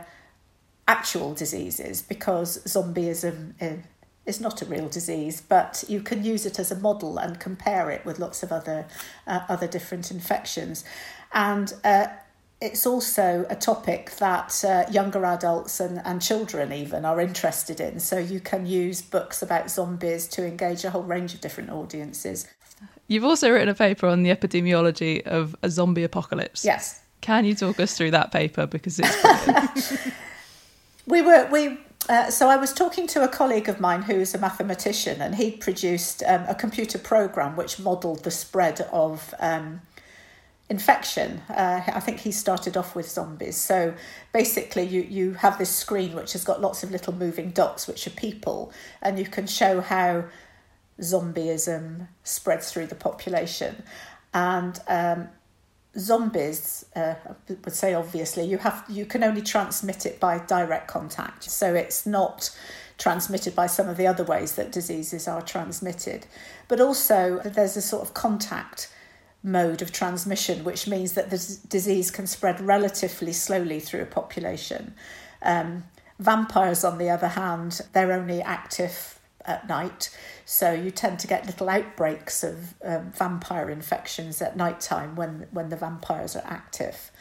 actual 0.87 1.33
diseases 1.33 2.01
because 2.01 2.63
zombieism 2.63 3.53
uh, 3.61 3.81
is 4.25 4.39
not 4.39 4.61
a 4.61 4.65
real 4.65 4.87
disease, 4.87 5.41
but 5.41 5.83
you 5.87 6.01
can 6.01 6.23
use 6.23 6.45
it 6.45 6.57
as 6.57 6.71
a 6.71 6.75
model 6.75 7.17
and 7.17 7.39
compare 7.39 7.91
it 7.91 8.05
with 8.05 8.19
lots 8.19 8.41
of 8.41 8.51
other 8.51 8.85
uh, 9.27 9.41
other 9.49 9.67
different 9.67 10.11
infections, 10.11 10.83
and 11.33 11.73
uh, 11.83 12.07
it's 12.63 12.87
also 12.87 13.45
a 13.49 13.57
topic 13.57 14.11
that 14.19 14.63
uh, 14.63 14.85
younger 14.89 15.25
adults 15.25 15.81
and, 15.81 16.01
and 16.05 16.21
children 16.21 16.71
even 16.71 17.03
are 17.03 17.19
interested 17.19 17.81
in. 17.81 17.99
So 17.99 18.17
you 18.17 18.39
can 18.39 18.65
use 18.65 19.01
books 19.01 19.41
about 19.41 19.69
zombies 19.69 20.27
to 20.29 20.47
engage 20.47 20.85
a 20.85 20.89
whole 20.89 21.03
range 21.03 21.33
of 21.33 21.41
different 21.41 21.71
audiences. 21.71 22.47
You've 23.09 23.25
also 23.25 23.51
written 23.51 23.67
a 23.67 23.73
paper 23.73 24.07
on 24.07 24.23
the 24.23 24.29
epidemiology 24.29 25.21
of 25.23 25.57
a 25.61 25.69
zombie 25.69 26.05
apocalypse. 26.05 26.63
Yes. 26.63 27.01
Can 27.19 27.43
you 27.43 27.53
talk 27.53 27.81
us 27.81 27.97
through 27.97 28.11
that 28.11 28.31
paper 28.31 28.65
because 28.65 28.97
it's 29.03 29.97
we 31.05 31.21
were 31.21 31.49
we 31.51 31.77
uh, 32.07 32.29
so 32.29 32.49
I 32.49 32.55
was 32.55 32.73
talking 32.73 33.07
to 33.07 33.23
a 33.23 33.27
colleague 33.27 33.69
of 33.69 33.79
mine 33.79 34.01
who's 34.01 34.33
a 34.33 34.37
mathematician, 34.37 35.21
and 35.21 35.35
he 35.35 35.51
produced 35.51 36.21
um, 36.27 36.43
a 36.49 36.55
computer 36.55 36.97
program 36.97 37.55
which 37.55 37.79
modelled 37.79 38.23
the 38.23 38.31
spread 38.31 38.81
of 38.91 39.33
um, 39.39 39.79
infection. 40.73 41.29
Uh, 41.49 41.81
I 41.99 41.99
think 41.99 42.17
he 42.19 42.31
started 42.31 42.75
off 42.75 42.95
with 42.95 43.07
zombies. 43.07 43.57
So 43.57 43.93
basically, 44.33 44.85
you, 44.93 45.01
you 45.01 45.33
have 45.33 45.55
this 45.59 45.69
screen 45.69 46.15
which 46.15 46.33
has 46.33 46.43
got 46.43 46.61
lots 46.61 46.83
of 46.83 46.89
little 46.89 47.13
moving 47.13 47.51
dots, 47.51 47.87
which 47.87 48.07
are 48.07 48.15
people, 48.27 48.73
and 49.01 49.19
you 49.19 49.25
can 49.25 49.45
show 49.45 49.81
how 49.81 50.25
zombieism 50.99 52.07
spreads 52.23 52.71
through 52.71 52.87
the 52.87 52.95
population. 52.95 53.83
And 54.33 54.79
um, 54.87 55.29
zombies, 55.95 56.85
uh, 56.95 57.15
I 57.23 57.53
would 57.63 57.75
say 57.75 57.93
obviously, 57.93 58.45
you 58.45 58.57
have 58.57 58.83
you 58.89 59.05
can 59.05 59.23
only 59.23 59.43
transmit 59.43 60.07
it 60.07 60.19
by 60.19 60.39
direct 60.39 60.87
contact. 60.87 61.43
So 61.43 61.75
it's 61.75 62.05
not 62.05 62.49
transmitted 62.97 63.53
by 63.55 63.67
some 63.67 63.87
of 63.89 63.97
the 63.97 64.07
other 64.07 64.23
ways 64.23 64.53
that 64.55 64.71
diseases 64.71 65.27
are 65.27 65.41
transmitted. 65.41 66.25
But 66.67 66.79
also, 66.79 67.41
there's 67.45 67.77
a 67.77 67.81
sort 67.81 68.01
of 68.01 68.13
contact 68.13 68.89
mode 69.43 69.81
of 69.81 69.91
transmission, 69.91 70.63
which 70.63 70.87
means 70.87 71.13
that 71.13 71.29
the 71.29 71.57
disease 71.67 72.09
can 72.09 72.25
spread 72.25 72.61
relatively 72.61 73.33
slowly 73.33 73.79
through 73.79 74.01
a 74.01 74.05
population. 74.05 74.95
Um, 75.41 75.83
vampires, 76.17 76.83
on 76.83 76.97
the 76.97 77.09
other 77.09 77.27
hand, 77.27 77.81
they're 77.91 78.13
only 78.13 78.41
active 78.41 79.19
at 79.45 79.67
night, 79.67 80.09
so 80.45 80.71
you 80.71 80.89
tend 80.89 81.19
to 81.19 81.27
get 81.27 81.45
little 81.45 81.69
outbreaks 81.69 82.43
of 82.43 82.75
um, 82.83 83.11
vampire 83.11 83.69
infections 83.69 84.41
at 84.41 84.55
night 84.55 84.79
time 84.79 85.15
when 85.15 85.47
when 85.51 85.67
the 85.67 85.75
vampires 85.75 86.35
are 86.35 86.43
active. 86.45 87.11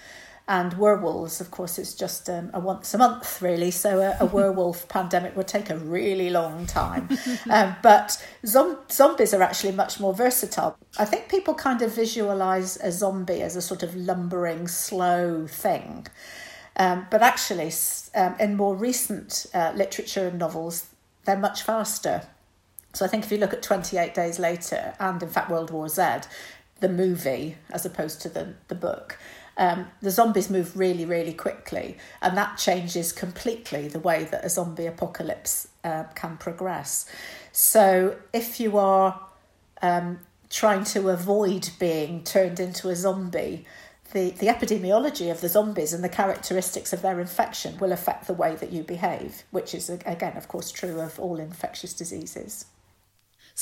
And 0.48 0.74
werewolves, 0.74 1.40
of 1.40 1.50
course, 1.52 1.78
it's 1.78 1.94
just 1.94 2.28
um, 2.28 2.50
a 2.52 2.58
once 2.58 2.92
a 2.94 2.98
month, 2.98 3.40
really. 3.40 3.70
So 3.70 4.00
a, 4.00 4.16
a 4.20 4.26
werewolf 4.34 4.88
pandemic 4.88 5.36
would 5.36 5.46
take 5.46 5.70
a 5.70 5.78
really 5.78 6.30
long 6.30 6.66
time. 6.66 7.08
Um, 7.48 7.76
but 7.82 8.22
zom- 8.44 8.78
zombies 8.90 9.32
are 9.32 9.42
actually 9.42 9.72
much 9.72 10.00
more 10.00 10.12
versatile. 10.12 10.76
I 10.98 11.04
think 11.04 11.28
people 11.28 11.54
kind 11.54 11.80
of 11.80 11.94
visualize 11.94 12.76
a 12.78 12.90
zombie 12.90 13.40
as 13.40 13.54
a 13.54 13.62
sort 13.62 13.82
of 13.82 13.94
lumbering, 13.94 14.66
slow 14.66 15.46
thing. 15.46 16.08
Um, 16.76 17.06
but 17.10 17.22
actually, 17.22 17.70
um, 18.14 18.34
in 18.40 18.56
more 18.56 18.74
recent 18.74 19.46
uh, 19.54 19.72
literature 19.76 20.28
and 20.28 20.38
novels, 20.38 20.86
they're 21.24 21.38
much 21.38 21.62
faster. 21.62 22.26
So 22.94 23.04
I 23.04 23.08
think 23.08 23.24
if 23.24 23.32
you 23.32 23.38
look 23.38 23.52
at 23.52 23.62
28 23.62 24.12
Days 24.14 24.38
Later 24.38 24.94
and, 24.98 25.22
in 25.22 25.28
fact, 25.28 25.50
World 25.50 25.70
War 25.70 25.88
Z, 25.88 26.02
the 26.80 26.88
movie 26.88 27.56
as 27.70 27.86
opposed 27.86 28.20
to 28.22 28.28
the, 28.28 28.54
the 28.68 28.74
book, 28.74 29.18
um, 29.56 29.86
the 30.00 30.10
zombies 30.10 30.48
move 30.48 30.76
really, 30.76 31.04
really 31.04 31.34
quickly, 31.34 31.98
and 32.20 32.36
that 32.36 32.56
changes 32.56 33.12
completely 33.12 33.88
the 33.88 33.98
way 33.98 34.24
that 34.24 34.44
a 34.44 34.48
zombie 34.48 34.86
apocalypse 34.86 35.68
uh, 35.84 36.04
can 36.14 36.36
progress. 36.36 37.06
So, 37.52 38.16
if 38.32 38.60
you 38.60 38.78
are 38.78 39.20
um, 39.82 40.20
trying 40.48 40.84
to 40.84 41.10
avoid 41.10 41.70
being 41.78 42.24
turned 42.24 42.60
into 42.60 42.88
a 42.88 42.96
zombie, 42.96 43.66
the, 44.12 44.30
the 44.30 44.46
epidemiology 44.46 45.30
of 45.30 45.40
the 45.40 45.48
zombies 45.48 45.92
and 45.92 46.04
the 46.04 46.08
characteristics 46.08 46.92
of 46.92 47.02
their 47.02 47.20
infection 47.20 47.78
will 47.78 47.92
affect 47.92 48.26
the 48.26 48.34
way 48.34 48.54
that 48.56 48.72
you 48.72 48.82
behave, 48.82 49.42
which 49.50 49.74
is, 49.74 49.88
again, 49.88 50.36
of 50.36 50.48
course, 50.48 50.70
true 50.70 51.00
of 51.00 51.18
all 51.18 51.38
infectious 51.38 51.94
diseases. 51.94 52.66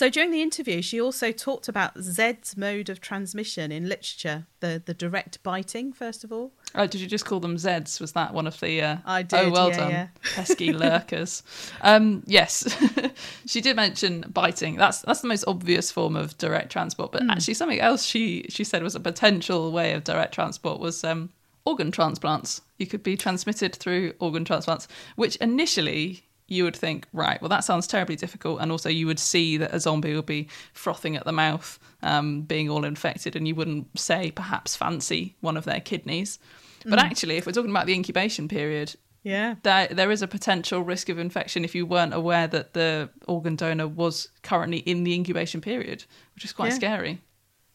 So 0.01 0.09
during 0.09 0.31
the 0.31 0.41
interview, 0.41 0.81
she 0.81 0.99
also 0.99 1.31
talked 1.31 1.69
about 1.69 1.93
Zed's 2.01 2.57
mode 2.57 2.89
of 2.89 3.03
transmission 3.03 3.71
in 3.71 3.87
literature, 3.87 4.47
the 4.61 4.83
the 4.83 4.95
direct 4.95 5.43
biting, 5.43 5.93
first 5.93 6.25
of 6.25 6.33
all. 6.33 6.53
Oh, 6.75 6.87
did 6.87 7.03
you 7.03 7.07
just 7.07 7.27
call 7.27 7.39
them 7.39 7.57
Zeds? 7.57 8.01
Was 8.01 8.13
that 8.13 8.33
one 8.33 8.47
of 8.47 8.59
the? 8.61 8.81
Uh... 8.81 8.97
I 9.05 9.23
did. 9.23 9.39
Oh, 9.39 9.51
well 9.51 9.69
yeah, 9.69 9.77
done, 9.77 9.91
yeah. 9.91 10.09
pesky 10.35 10.73
lurkers. 10.73 11.43
um, 11.83 12.23
yes, 12.25 12.75
she 13.47 13.61
did 13.61 13.77
mention 13.77 14.25
biting. 14.33 14.77
That's 14.77 15.03
that's 15.03 15.21
the 15.21 15.29
most 15.29 15.45
obvious 15.47 15.93
form 15.93 16.17
of 16.17 16.39
direct 16.39 16.73
transport. 16.73 17.13
But 17.13 17.25
mm. 17.25 17.33
actually, 17.33 17.53
something 17.53 17.81
else 17.81 18.03
she 18.03 18.47
she 18.49 18.65
said 18.65 18.83
was 18.83 18.95
a 18.95 19.01
potential 19.01 19.71
way 19.71 19.93
of 19.93 20.05
direct 20.05 20.33
transport 20.33 20.81
was 20.81 21.05
um, 21.05 21.29
organ 21.67 21.91
transplants. 21.91 22.63
You 22.79 22.87
could 22.87 23.03
be 23.03 23.19
transmitted 23.19 23.77
through 23.77 24.15
organ 24.19 24.47
transplants, 24.47 24.89
which 25.17 25.37
initially 25.37 26.25
you 26.51 26.65
would 26.65 26.77
think, 26.77 27.07
right, 27.13 27.41
well, 27.41 27.49
that 27.49 27.65
sounds 27.65 27.87
terribly 27.87 28.17
difficult. 28.17 28.61
And 28.61 28.71
also, 28.71 28.89
you 28.89 29.07
would 29.07 29.19
see 29.21 29.57
that 29.57 29.73
a 29.73 29.81
zombie 29.81 30.15
would 30.15 30.27
be 30.27 30.49
frothing 30.75 31.17
at 31.17 31.25
the 31.25 31.33
mouth, 31.33 31.79
um, 32.03 32.43
being 32.43 32.69
all 32.69 32.85
infected, 32.85 33.37
and 33.37 33.47
you 33.49 33.55
wouldn't 33.55 33.99
say, 33.99 34.31
perhaps, 34.33 34.75
fancy 34.77 35.37
one 35.41 35.57
of 35.57 35.65
their 35.65 35.81
kidneys. 35.81 36.39
But 36.85 36.99
Mm. 36.99 37.03
actually, 37.03 37.37
if 37.37 37.47
we're 37.47 37.53
talking 37.53 37.71
about 37.71 37.87
the 37.87 37.95
incubation 37.95 38.49
period, 38.49 38.97
Yeah. 39.23 39.57
there, 39.63 39.87
there 39.89 40.11
is 40.11 40.23
a 40.23 40.27
potential 40.27 40.81
risk 40.83 41.09
of 41.09 41.19
infection 41.19 41.65
if 41.65 41.75
you 41.75 41.87
weren't 41.87 42.15
aware 42.15 42.49
that 42.49 42.73
the 42.73 43.11
organ 43.29 43.55
donor 43.55 43.87
was 43.87 44.29
currently 44.43 44.79
in 44.79 45.05
the 45.05 45.15
incubation 45.15 45.61
period, 45.61 46.05
which 46.35 46.45
is 46.45 46.53
quite 46.53 46.71
Yeah. 46.71 46.75
scary. 46.75 47.19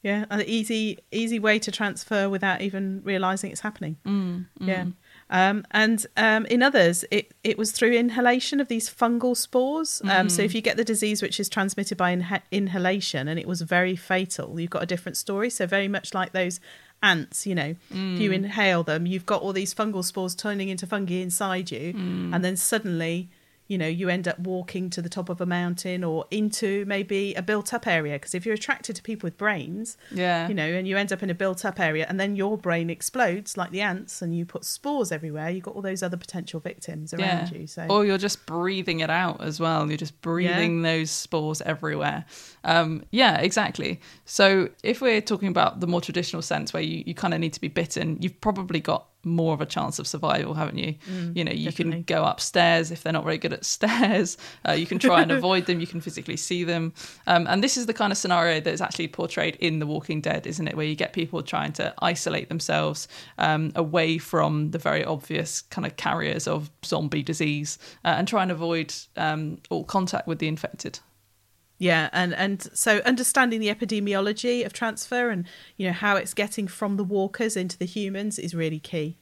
Yeah, 0.03 0.25
an 0.29 0.41
easy 0.45 0.99
easy 1.11 1.39
way 1.39 1.57
to 1.59 1.71
transfer 1.71 2.29
without 2.29 2.61
even 2.61 3.01
realizing 3.03 3.51
it's 3.51 3.61
happening. 3.61 3.97
Mm, 4.05 4.45
Yeah. 4.59 4.85
Um, 5.29 5.65
and 5.71 6.05
um, 6.17 6.45
in 6.45 6.61
others, 6.61 7.03
it, 7.09 7.33
it 7.43 7.57
was 7.57 7.71
through 7.71 7.93
inhalation 7.93 8.59
of 8.59 8.67
these 8.67 8.89
fungal 8.89 9.35
spores. 9.35 10.01
Um, 10.05 10.29
So 10.29 10.41
if 10.43 10.53
you 10.53 10.61
get 10.61 10.77
the 10.77 10.83
disease 10.83 11.21
which 11.21 11.39
is 11.39 11.49
transmitted 11.49 11.97
by 11.97 12.15
inha- 12.15 12.43
inhalation 12.51 13.27
and 13.27 13.39
it 13.39 13.47
was 13.47 13.61
very 13.61 13.95
fatal, 13.95 14.59
you've 14.59 14.69
got 14.69 14.83
a 14.83 14.85
different 14.85 15.17
story. 15.17 15.49
So 15.49 15.65
very 15.65 15.88
much 15.88 16.13
like 16.13 16.31
those 16.31 16.59
ants, 17.01 17.45
you 17.47 17.55
know, 17.55 17.75
if 17.91 18.19
you 18.21 18.31
inhale 18.31 18.83
them, 18.83 19.05
you've 19.07 19.25
got 19.25 19.41
all 19.41 19.53
these 19.53 19.73
fungal 19.73 20.03
spores 20.03 20.35
turning 20.35 20.69
into 20.69 20.85
fungi 20.88 21.15
inside 21.15 21.71
you, 21.71 21.93
and 22.33 22.43
then 22.45 22.55
suddenly. 22.55 23.29
You 23.67 23.78
know, 23.80 23.88
you 23.88 24.10
end 24.10 24.28
up 24.28 24.38
walking 24.38 24.91
to 24.91 25.01
the 25.01 25.10
top 25.10 25.28
of 25.30 25.41
a 25.41 25.45
mountain 25.45 26.04
or 26.04 26.25
into 26.30 26.86
maybe 26.86 27.34
a 27.34 27.41
built 27.41 27.73
up 27.73 27.88
area. 27.88 28.13
Because 28.13 28.36
if 28.36 28.45
you're 28.45 28.54
attracted 28.54 28.95
to 28.95 29.01
people 29.01 29.25
with 29.25 29.38
brains, 29.38 29.97
Yeah. 30.12 30.47
you 30.47 30.54
know, 30.54 30.65
and 30.65 30.88
you 30.88 30.97
end 30.97 31.12
up 31.12 31.23
in 31.23 31.30
a 31.32 31.34
built 31.34 31.65
up 31.65 31.80
area 31.80 32.06
and 32.08 32.19
then 32.19 32.36
your 32.36 32.58
brain 32.60 32.91
explodes 32.91 33.58
like 33.58 33.71
the 33.71 33.82
ants 33.82 34.21
and 34.21 34.38
you 34.38 34.45
put 34.45 34.65
spores 34.65 35.12
everywhere, 35.12 35.49
you've 35.49 35.63
got 35.63 35.73
all 35.75 35.82
those 35.82 36.04
other 36.04 36.17
potential 36.17 36.60
victims 36.60 37.12
around 37.13 37.51
you. 37.51 37.65
So 37.65 37.88
Or 37.89 38.06
you're 38.06 38.19
just 38.19 38.45
breathing 38.45 38.99
it 38.99 39.10
out 39.10 39.41
as 39.41 39.60
well. 39.60 39.88
You're 39.88 39.97
just 39.97 40.21
breathing 40.21 40.84
those 40.84 41.10
spores 41.10 41.62
everywhere. 41.62 42.25
Um, 42.63 43.04
yeah, 43.12 43.39
exactly. 43.39 43.99
So 44.25 44.69
if 44.84 45.01
we're 45.01 45.21
talking 45.21 45.47
about 45.47 45.80
the 45.80 45.88
more 45.88 46.01
traditional 46.01 46.41
sense 46.43 46.71
where 46.71 46.84
you, 46.84 47.04
you 47.06 47.15
kind 47.15 47.34
of 47.34 47.39
need 47.39 47.54
to 47.54 47.62
be 47.62 47.67
bitten, 47.67 48.17
you've 48.21 48.39
probably 48.41 48.80
got 48.80 49.08
more 49.25 49.53
of 49.53 49.61
a 49.61 49.65
chance 49.65 49.99
of 49.99 50.07
survival, 50.07 50.53
haven't 50.53 50.77
you? 50.77 50.95
you 51.33 51.43
know, 51.43 51.51
you 51.51 51.69
definitely. 51.69 51.91
can 51.93 52.03
go 52.03 52.23
upstairs 52.23 52.91
if 52.91 53.03
they're 53.03 53.13
not 53.13 53.23
very 53.23 53.38
good 53.38 53.53
at 53.53 53.65
stairs. 53.65 54.38
Uh, 54.67 54.73
you 54.73 54.85
can 54.85 54.99
try 54.99 55.21
and 55.21 55.31
avoid 55.31 55.65
them. 55.65 55.79
You 55.79 55.88
can 55.88 56.01
physically 56.01 56.38
see 56.38 56.63
them. 56.63 56.93
Um, 57.27 57.47
and 57.47 57.63
this 57.63 57.77
is 57.77 57.85
the 57.85 57.93
kind 57.93 58.11
of 58.11 58.17
scenario 58.17 58.59
that 58.59 58.73
is 58.73 58.81
actually 58.81 59.07
portrayed 59.07 59.55
in 59.57 59.79
The 59.79 59.88
Walking 59.88 60.21
Dead, 60.21 60.47
isn't 60.47 60.67
it? 60.67 60.75
Where 60.75 60.85
you 60.85 60.95
get 60.95 61.13
people 61.13 61.41
trying 61.41 61.73
to 61.73 61.93
isolate 61.99 62.49
themselves 62.49 63.07
um, 63.38 63.71
away 63.75 64.17
from 64.17 64.71
the 64.71 64.79
very 64.79 65.03
obvious 65.03 65.61
kind 65.61 65.85
of 65.85 65.97
carriers 65.97 66.47
of 66.47 66.69
zombie 66.83 67.23
disease 67.23 67.77
uh, 68.03 68.15
and 68.17 68.27
try 68.27 68.43
and 68.43 68.51
avoid 68.51 68.93
um, 69.17 69.57
all 69.69 69.83
contact 69.83 70.27
with 70.27 70.39
the 70.39 70.47
infected. 70.47 70.99
Yeah, 71.77 72.09
and 72.13 72.33
and 72.33 72.67
so 72.73 72.99
understanding 73.05 73.59
the 73.59 73.73
epidemiology 73.73 74.65
of 74.65 74.73
transfer 74.73 75.29
and 75.29 75.45
you 75.77 75.88
know 75.88 75.93
how 75.93 76.15
it's 76.15 76.33
getting 76.33 76.67
from 76.67 76.97
the 76.97 77.03
walkers 77.03 77.57
into 77.57 77.77
the 77.77 77.85
humans 77.85 78.39
is 78.39 78.55
really 78.55 78.79
key. 78.79 79.17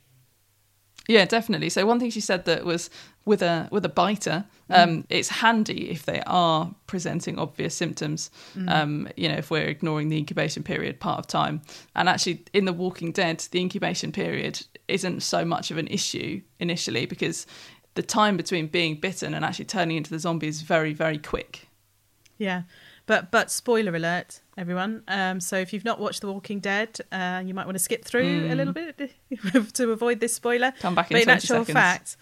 Yeah, 1.07 1.25
definitely. 1.25 1.69
So 1.69 1.85
one 1.85 1.99
thing 1.99 2.11
she 2.11 2.21
said 2.21 2.45
that 2.45 2.63
was 2.63 2.89
with 3.25 3.41
a 3.41 3.67
with 3.71 3.83
a 3.83 3.89
biter, 3.89 4.45
um, 4.69 5.05
it's 5.09 5.27
handy 5.29 5.89
if 5.89 6.05
they 6.05 6.21
are 6.25 6.73
presenting 6.87 7.37
obvious 7.37 7.75
symptoms. 7.75 8.31
Um, 8.67 9.09
you 9.17 9.27
know, 9.27 9.35
if 9.35 9.51
we're 9.51 9.67
ignoring 9.67 10.09
the 10.09 10.17
incubation 10.17 10.63
period 10.63 10.99
part 10.99 11.19
of 11.19 11.27
time, 11.27 11.61
and 11.95 12.07
actually 12.07 12.45
in 12.53 12.65
The 12.65 12.73
Walking 12.73 13.11
Dead, 13.11 13.45
the 13.51 13.59
incubation 13.59 14.11
period 14.11 14.65
isn't 14.87 15.23
so 15.23 15.43
much 15.43 15.71
of 15.71 15.77
an 15.77 15.87
issue 15.87 16.41
initially 16.59 17.05
because 17.05 17.47
the 17.95 18.03
time 18.03 18.37
between 18.37 18.67
being 18.67 18.95
bitten 18.95 19.33
and 19.33 19.43
actually 19.43 19.65
turning 19.65 19.97
into 19.97 20.09
the 20.09 20.19
zombie 20.19 20.47
is 20.47 20.61
very 20.61 20.93
very 20.93 21.17
quick. 21.17 21.67
Yeah. 22.43 22.63
But 23.05 23.31
but 23.31 23.51
spoiler 23.51 23.95
alert, 23.95 24.41
everyone. 24.57 25.03
Um, 25.07 25.39
so 25.39 25.57
if 25.57 25.73
you've 25.73 25.85
not 25.85 25.99
watched 25.99 26.21
The 26.21 26.31
Walking 26.31 26.59
Dead, 26.59 26.97
uh, 27.11 27.41
you 27.45 27.53
might 27.53 27.65
want 27.65 27.75
to 27.75 27.83
skip 27.83 28.05
through 28.05 28.47
a 28.49 28.55
little 28.55 28.73
bit 28.73 29.11
to 29.73 29.91
avoid 29.91 30.19
this 30.19 30.33
spoiler. 30.33 30.73
Come 30.79 30.95
back 30.95 31.11
in 31.11 31.15
but 31.15 31.23
in 31.23 31.29
actual 31.29 31.65
seconds. 31.65 31.73
fact, 31.73 32.17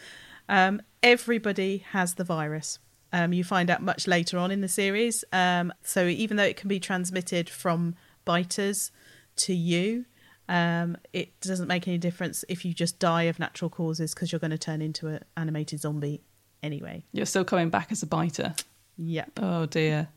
um, 0.49 0.81
everybody 1.03 1.85
has 1.91 2.15
the 2.15 2.23
virus. 2.23 2.79
Um, 3.13 3.33
you 3.33 3.43
find 3.43 3.69
out 3.69 3.81
much 3.81 4.07
later 4.07 4.37
on 4.37 4.51
in 4.51 4.61
the 4.61 4.67
series. 4.67 5.23
Um, 5.33 5.73
so 5.83 6.05
even 6.07 6.37
though 6.37 6.43
it 6.43 6.55
can 6.55 6.69
be 6.69 6.79
transmitted 6.79 7.49
from 7.49 7.95
biters 8.23 8.91
to 9.37 9.53
you, 9.53 10.05
um, 10.47 10.97
it 11.13 11.39
doesn't 11.41 11.67
make 11.67 11.87
any 11.87 11.97
difference 11.97 12.45
if 12.47 12.63
you 12.63 12.73
just 12.73 12.99
die 12.99 13.23
of 13.23 13.37
natural 13.37 13.69
causes 13.69 14.13
because 14.13 14.31
you're 14.31 14.39
going 14.39 14.51
to 14.51 14.57
turn 14.57 14.81
into 14.81 15.07
an 15.07 15.19
animated 15.35 15.81
zombie 15.81 16.21
anyway. 16.63 17.03
You're 17.11 17.25
still 17.25 17.45
coming 17.45 17.69
back 17.69 17.91
as 17.91 18.01
a 18.01 18.07
biter. 18.07 18.55
Yep. 19.03 19.31
Oh 19.41 19.65
dear. 19.65 20.09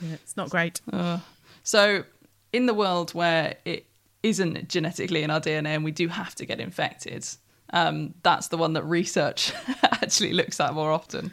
Yeah, 0.00 0.14
it's 0.14 0.36
not 0.36 0.48
great. 0.50 0.80
Uh, 0.92 1.18
so, 1.64 2.04
in 2.52 2.66
the 2.66 2.74
world 2.74 3.12
where 3.14 3.56
it 3.64 3.86
isn't 4.22 4.68
genetically 4.68 5.22
in 5.22 5.30
our 5.30 5.40
DNA 5.40 5.68
and 5.74 5.84
we 5.84 5.90
do 5.90 6.08
have 6.08 6.34
to 6.36 6.46
get 6.46 6.60
infected, 6.60 7.26
um, 7.72 8.14
that's 8.22 8.48
the 8.48 8.56
one 8.56 8.72
that 8.74 8.84
research 8.84 9.52
actually 9.82 10.32
looks 10.32 10.60
at 10.60 10.72
more 10.74 10.92
often. 10.92 11.32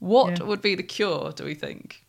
What 0.00 0.38
Yeah. 0.38 0.44
would 0.46 0.60
be 0.62 0.74
the 0.74 0.82
cure, 0.82 1.32
do 1.32 1.44
we 1.44 1.54
think? 1.54 2.04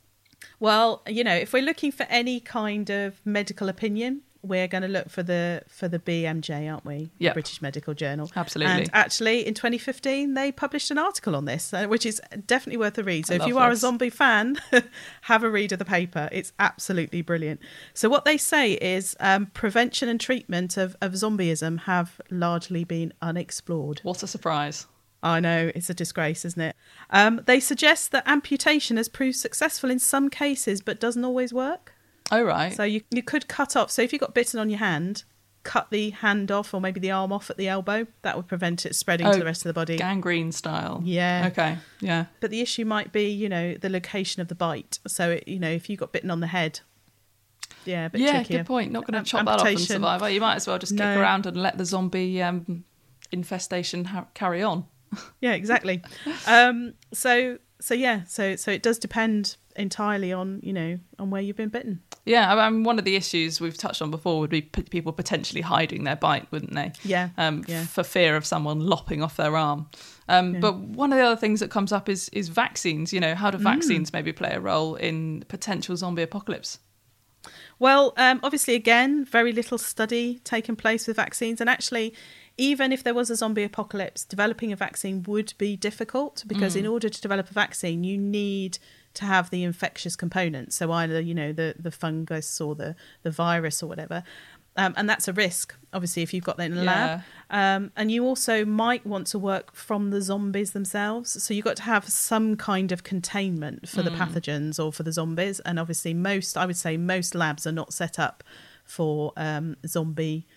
Well, 0.60 1.02
you 1.08 1.24
know, 1.24 1.36
if 1.36 1.54
we're 1.54 1.62
looking 1.64 1.92
for 1.92 2.04
any 2.10 2.40
kind 2.40 2.90
of 2.90 3.20
medical 3.26 3.70
opinion, 3.70 4.22
we're 4.44 4.68
going 4.68 4.82
to 4.82 4.88
look 4.88 5.10
for 5.10 5.24
the 5.24 5.62
for 5.68 5.88
the 5.88 6.00
BMJ, 6.00 6.72
aren't 6.72 6.86
we? 6.86 7.12
The 7.18 7.26
Yep. 7.26 7.34
British 7.34 7.62
Medical 7.62 7.94
Journal. 7.94 8.32
Absolutely. 8.36 8.74
And 8.74 8.90
actually, 8.94 9.46
in 9.46 9.54
2015, 9.54 10.34
they 10.34 10.52
published 10.52 10.92
an 10.92 10.98
article 10.98 11.36
on 11.36 11.46
this, 11.46 11.74
uh, 11.74 11.86
which 11.86 12.06
is 12.06 12.22
definitely 12.48 12.78
worth 12.78 12.98
a 12.98 13.04
read. 13.04 13.28
So 13.28 13.36
I 13.36 13.38
if 13.38 13.48
you 13.48 13.58
are 13.58 13.70
a 13.70 13.76
zombie 13.76 14.10
fan, 14.10 14.58
have 15.22 15.44
a 15.44 15.50
read 15.50 15.72
of 15.72 15.80
the 15.80 15.86
paper. 15.86 16.30
It's 16.32 16.54
absolutely 16.60 17.22
brilliant. 17.22 17.60
So 17.94 18.10
what 18.10 18.26
they 18.26 18.38
say 18.38 18.74
is 18.74 19.16
um, 19.20 19.48
prevention 19.48 20.10
and 20.10 20.20
treatment 20.20 20.78
of, 20.78 20.96
of 21.02 21.14
zombieism 21.14 21.82
have 21.82 22.20
largely 22.30 22.84
been 22.84 23.14
unexplored. 23.22 24.00
What 24.04 24.24
a 24.24 24.28
surprise. 24.28 24.88
I 25.24 25.40
know 25.40 25.72
it's 25.76 25.90
a 25.90 25.94
disgrace, 25.94 26.46
isn't 26.46 26.62
it? 26.62 26.76
Um, 27.12 27.42
they 27.46 27.60
suggest 27.60 28.12
that 28.12 28.28
amputation 28.28 28.98
has 28.98 29.08
proved 29.08 29.36
successful 29.38 29.92
in 29.92 30.00
some 30.00 30.30
cases, 30.30 30.82
but 30.82 31.00
doesn't 31.00 31.24
always 31.24 31.54
work. 31.54 31.91
Oh, 32.32 32.44
right. 32.44 32.74
So 32.74 32.84
you 32.84 33.02
you 33.12 33.22
could 33.24 33.48
cut 33.48 33.76
off. 33.76 33.92
So 33.92 34.02
if 34.02 34.14
you 34.14 34.20
got 34.20 34.34
bitten 34.34 34.60
on 34.60 34.70
your 34.70 34.80
hand, 34.80 35.24
cut 35.64 35.90
the 35.92 36.10
hand 36.12 36.52
off 36.52 36.74
or 36.74 36.82
maybe 36.82 37.00
the 37.00 37.12
arm 37.12 37.32
off 37.32 37.50
at 37.50 37.58
the 37.58 37.68
elbow. 37.68 38.08
That 38.24 38.36
would 38.38 38.48
prevent 38.48 38.86
it 38.86 38.96
spreading 38.96 39.28
Oh, 39.28 39.34
to 39.34 39.40
the 39.40 39.46
rest 39.46 39.62
of 39.66 39.70
the 39.70 39.74
body. 39.74 39.98
Gangrene 39.98 40.52
style. 40.52 41.02
Yeah. 41.04 41.50
Okay. 41.52 41.78
Yeah. 42.00 42.26
But 42.40 42.50
the 42.52 42.62
issue 42.62 42.86
might 42.86 43.12
be, 43.12 43.30
you 43.30 43.50
know, 43.50 43.76
the 43.76 43.90
location 43.90 44.42
of 44.42 44.48
the 44.48 44.56
bite. 44.56 45.00
So 45.08 45.32
it, 45.32 45.48
you 45.48 45.60
know, 45.60 45.70
if 45.70 45.90
you 45.90 45.98
got 45.98 46.12
bitten 46.12 46.32
on 46.32 46.40
the 46.40 46.48
head, 46.48 46.80
yeah, 47.86 48.06
a 48.06 48.10
bit 48.10 48.22
yeah, 48.22 48.32
trickier. 48.34 48.60
good 48.60 48.68
point. 48.68 48.92
Not 48.92 49.06
going 49.06 49.24
to 49.24 49.30
chop 49.30 49.46
that 49.46 49.60
off 49.62 49.68
and 49.68 49.80
survive. 49.80 50.22
Well, 50.22 50.30
you 50.30 50.42
might 50.42 50.56
as 50.56 50.68
well 50.68 50.78
just 50.80 50.94
kick 50.94 51.02
around 51.02 51.46
and 51.46 51.58
let 51.58 51.78
the 51.78 51.86
zombie 51.86 52.42
um, 52.42 52.84
infestation 53.32 54.06
ha- 54.06 54.28
carry 54.34 54.64
on. 54.64 54.86
Yeah, 55.42 55.52
exactly. 55.54 56.02
um, 56.48 56.94
so 57.14 57.58
so 57.82 57.94
yeah, 57.94 58.24
so 58.26 58.56
so 58.56 58.72
it 58.72 58.82
does 58.82 58.98
depend 58.98 59.58
entirely 59.76 60.32
on 60.32 60.62
you 60.64 60.72
know 60.72 61.00
on 61.20 61.30
where 61.30 61.42
you've 61.42 61.58
been 61.58 61.68
bitten. 61.70 62.02
Yeah, 62.26 62.54
I 62.54 62.70
mean, 62.70 62.84
one 62.84 63.00
of 63.00 63.06
the 63.06 63.16
issues 63.16 63.60
we've 63.60 63.78
touched 63.78 64.02
on 64.02 64.12
before 64.12 64.40
would 64.40 64.50
be 64.52 64.62
p- 64.62 64.84
people 64.84 65.12
potentially 65.12 65.62
hiding 65.62 66.04
their 66.04 66.16
bite, 66.16 66.46
wouldn't 66.52 66.74
they? 66.76 66.92
Yeah, 67.04 67.30
Um, 67.38 67.64
yeah. 67.68 67.84
For 67.86 68.04
fear 68.04 68.36
of 68.36 68.46
someone 68.46 68.80
lopping 68.80 69.24
off 69.24 69.38
their 69.38 69.58
arm. 69.58 69.88
Um, 70.30 70.54
Yeah. 70.54 70.60
But 70.60 70.78
one 70.78 71.12
of 71.12 71.18
the 71.18 71.26
other 71.26 71.36
things 71.40 71.60
that 71.62 71.72
comes 71.72 71.92
up 71.92 72.08
is 72.08 72.30
is 72.30 72.50
vaccines. 72.50 73.12
You 73.12 73.20
know, 73.22 73.34
how 73.34 73.50
do 73.50 73.58
Mm. 73.58 73.62
vaccines 73.64 74.14
maybe 74.14 74.32
play 74.34 74.52
a 74.54 74.60
role 74.60 74.96
in 74.96 75.44
potential 75.48 75.98
zombie 75.98 76.22
apocalypse? 76.22 76.78
Well, 77.80 78.14
um, 78.18 78.40
obviously, 78.44 78.76
again, 78.76 79.26
very 79.26 79.52
little 79.52 79.80
study 79.80 80.40
taking 80.44 80.76
place 80.76 81.08
with 81.08 81.16
vaccines, 81.18 81.60
and 81.60 81.68
actually, 81.70 82.14
even 82.58 82.92
if 82.92 83.04
there 83.04 83.16
was 83.16 83.32
a 83.32 83.36
zombie 83.36 83.64
apocalypse, 83.64 84.24
developing 84.26 84.72
a 84.72 84.76
vaccine 84.76 85.24
would 85.24 85.54
be 85.58 85.76
difficult 85.76 86.44
because 86.46 86.76
in 86.76 86.86
order 86.86 87.10
to 87.10 87.20
develop 87.22 87.50
a 87.50 87.54
vaccine, 87.54 88.04
you 88.04 88.18
need 88.18 88.78
to 89.16 89.26
have 89.26 89.50
the 89.50 89.64
infectious 89.64 90.16
component. 90.16 90.74
So 90.74 90.92
either 90.92 91.20
you 91.20 91.34
know 91.34 91.54
the 91.54 91.76
the 91.78 91.92
fungus 91.92 92.62
or 92.62 92.76
the 92.76 92.96
the 93.24 93.32
virus 93.32 93.82
or 93.84 93.88
whatever. 93.88 94.24
Um, 94.78 94.94
and 94.96 95.10
that's 95.10 95.28
a 95.28 95.34
risk, 95.34 95.76
obviously, 95.92 96.24
if 96.24 96.34
you've 96.34 96.46
got 96.46 96.56
that 96.56 96.72
in 96.72 96.78
a 96.78 96.84
lab. 96.84 97.22
Um, 97.50 97.92
and 97.98 98.10
you 98.10 98.24
also 98.24 98.64
might 98.64 99.06
want 99.06 99.28
to 99.28 99.38
work 99.38 99.76
from 99.76 100.12
the 100.12 100.22
zombies 100.22 100.72
themselves. 100.72 101.44
So 101.44 101.54
you've 101.54 101.66
got 101.66 101.76
to 101.76 101.84
have 101.84 102.08
some 102.08 102.56
kind 102.56 102.94
of 102.94 103.04
containment 103.04 103.90
for 103.90 104.02
the 104.02 104.12
pathogens 104.12 104.82
or 104.82 104.94
for 104.94 105.04
the 105.04 105.12
zombies. 105.12 105.60
And 105.62 105.78
obviously, 105.78 106.14
most, 106.14 106.56
I 106.56 106.66
would 106.66 106.78
say, 106.78 106.96
most 106.96 107.36
labs 107.36 107.68
are 107.68 107.74
not 107.74 107.92
set 107.92 108.18
up 108.18 108.46
for 108.86 109.34
um, 109.36 109.76
zombie, 109.86 110.48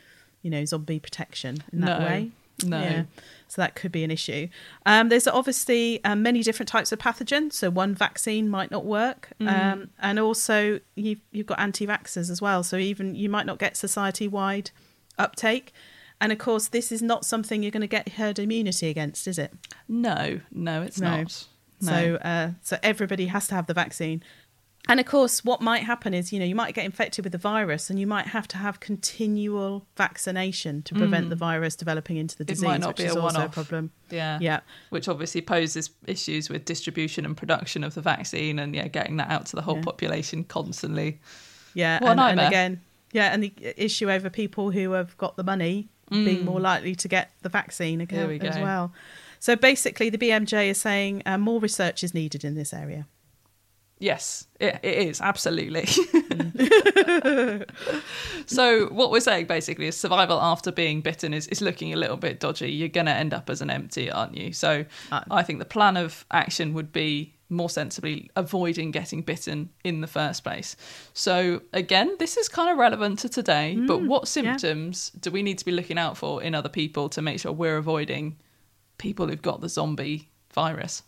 you 0.43 0.51
know, 0.51 0.65
zombie 0.65 1.01
protection 1.01 1.65
in 1.73 1.81
that 1.81 1.99
No, 1.99 2.07
way. 2.07 2.31
No. 2.65 2.81
Yeah. 2.81 3.03
So 3.49 3.63
that 3.63 3.77
could 3.77 3.93
be 3.93 4.03
an 4.03 4.11
issue. 4.11 4.49
Um, 4.85 5.11
there's 5.11 5.29
obviously 5.29 6.03
um, 6.05 6.23
many 6.23 6.43
different 6.43 6.69
types 6.69 6.91
of 6.91 6.99
pathogens. 6.99 7.53
So 7.53 7.71
one 7.71 7.95
vaccine 7.95 8.49
might 8.49 8.71
not 8.71 8.85
work, 8.85 9.29
um, 9.41 9.91
and 10.01 10.19
also 10.19 10.81
you've 10.97 11.21
you've 11.31 11.47
got 11.47 11.61
anti-vaxxers 11.61 12.31
as 12.31 12.43
well. 12.43 12.63
So 12.65 12.77
even 12.77 13.15
you 13.15 13.29
might 13.29 13.47
not 13.47 13.59
get 13.59 13.77
society-wide 13.77 14.71
uptake. 15.19 15.73
And 16.21 16.33
of 16.33 16.39
course, 16.39 16.69
this 16.69 16.91
is 16.91 17.03
not 17.03 17.25
something 17.25 17.63
you're 17.63 17.71
going 17.73 17.81
to 17.83 17.87
get 17.87 18.11
herd 18.11 18.39
immunity 18.39 18.89
against, 18.89 19.27
is 19.29 19.39
it? 19.39 19.53
No, 19.89 20.41
no, 20.51 20.83
it's 20.83 21.01
No. 21.01 21.23
not. 21.23 21.47
No. 21.81 21.91
So, 21.93 22.15
uh, 22.17 22.51
so 22.63 22.79
everybody 22.83 23.27
has 23.27 23.47
to 23.49 23.55
have 23.57 23.67
the 23.67 23.75
vaccine. 23.75 24.23
And 24.87 25.01
of 25.01 25.07
course, 25.07 25.43
what 25.43 25.63
might 25.63 25.85
happen 25.85 26.13
is, 26.13 26.31
you 26.31 26.39
know, 26.39 26.45
you 26.45 26.55
might 26.55 26.75
get 26.75 26.85
infected 26.85 27.25
with 27.25 27.33
the 27.33 27.39
virus, 27.39 27.89
and 27.89 27.99
you 27.99 28.07
might 28.07 28.27
have 28.27 28.47
to 28.49 28.59
have 28.59 28.81
continual 28.81 29.87
vaccination 29.97 30.83
to 30.83 30.95
prevent 30.95 31.31
the 31.31 31.37
virus 31.37 31.75
developing 31.75 32.19
into 32.19 32.37
the 32.37 32.45
Mm. 32.45 32.49
It 32.49 32.53
disease, 32.53 32.65
might 32.65 32.81
not 32.81 32.97
be 32.97 33.07
a 33.07 33.15
one-off. 33.15 33.53
problem. 33.53 33.93
yeah. 34.11 34.39
Yeah, 34.43 34.61
Which 34.91 35.09
obviously 35.09 35.41
poses 35.41 35.89
issues 36.07 36.51
with 36.51 36.67
distribution 36.67 37.25
and 37.25 37.35
production 37.35 37.83
of 37.83 37.95
the 37.95 38.03
vaccine 38.03 38.59
and 38.59 38.75
yeah, 38.75 38.89
getting 38.89 39.17
that 39.17 39.31
out 39.31 39.47
to 39.47 39.57
the 39.57 39.63
whole 39.63 39.77
Yeah. 39.77 39.83
population 39.85 40.45
constantly. 40.45 41.19
yeah, 41.73 41.99
What 42.03 42.11
and, 42.19 42.21
and 42.21 42.41
again, 42.41 42.81
Yeah, 43.13 43.33
and 43.33 43.43
the 43.43 43.53
issue 43.83 44.11
over 44.11 44.29
people 44.29 44.71
who 44.73 44.91
have 44.93 45.17
got 45.17 45.37
the 45.37 45.45
money 45.45 45.89
being 46.11 46.45
more 46.45 46.61
likely 46.61 46.95
to 46.97 47.09
get 47.09 47.31
the 47.41 47.49
vaccine 47.49 48.01
Mm. 48.01 48.09
There 48.11 48.29
we 48.29 48.39
as 48.41 48.59
well. 48.59 48.93
So 49.41 49.57
basically, 49.57 50.11
the 50.11 50.19
BMJ 50.19 50.69
is 50.69 50.79
saying 50.79 51.23
uh, 51.25 51.39
more 51.39 51.59
research 51.61 52.05
is 52.05 52.13
needed 52.13 52.45
in 52.45 52.55
this 52.55 52.73
area. 52.75 53.07
Yes, 54.05 54.47
it, 54.61 54.81
it 54.83 55.09
is 55.09 55.23
absolutely. 55.23 55.87
so 58.47 58.89
what 58.89 59.11
we're 59.11 59.21
saying 59.21 59.47
basically 59.47 59.87
is 59.87 59.97
survival 59.97 60.39
after 60.43 60.71
being 60.71 61.01
bitten 61.01 61.33
is, 61.33 61.47
is 61.47 61.63
looking 61.63 61.95
a 61.95 61.97
little 61.97 62.19
bit 62.19 62.39
dodgy. 62.39 62.71
You're 62.71 62.89
going 62.89 63.07
to 63.07 63.13
end 63.13 63.33
up 63.33 63.49
as 63.49 63.63
an 63.63 63.71
empty, 63.71 64.11
aren't 64.11 64.37
you? 64.37 64.53
So 64.53 64.85
Uh, 65.11 65.23
I 65.31 65.43
think 65.43 65.59
the 65.59 65.65
plan 65.65 65.97
of 65.97 66.27
action 66.31 66.75
would 66.75 66.93
be 66.93 67.33
more 67.49 67.71
sensibly 67.71 68.31
avoiding 68.37 68.91
getting 68.91 69.23
bitten 69.23 69.71
in 69.85 70.03
the 70.03 70.07
first 70.07 70.45
place. 70.45 70.77
So 71.15 71.63
again, 71.73 72.17
this 72.19 72.37
is 72.37 72.47
kind 72.47 72.71
of 72.71 72.77
relevant 72.77 73.21
to 73.21 73.31
today. 73.31 73.75
but 73.87 74.03
what 74.03 74.29
symptoms 74.29 75.13
do 75.19 75.31
we 75.31 75.43
need 75.43 75.57
to 75.59 75.65
be 75.65 75.73
looking 75.73 75.97
out 75.97 76.19
for 76.19 76.43
in 76.43 76.55
other 76.55 76.69
people 76.69 77.09
to 77.09 77.23
make 77.23 77.41
sure 77.41 77.53
we're 77.53 77.79
avoiding 77.79 78.37
people 78.99 79.29
who've 79.29 79.41
got 79.41 79.63
the 79.63 79.69
zombie 79.71 80.29
virus? 80.53 81.05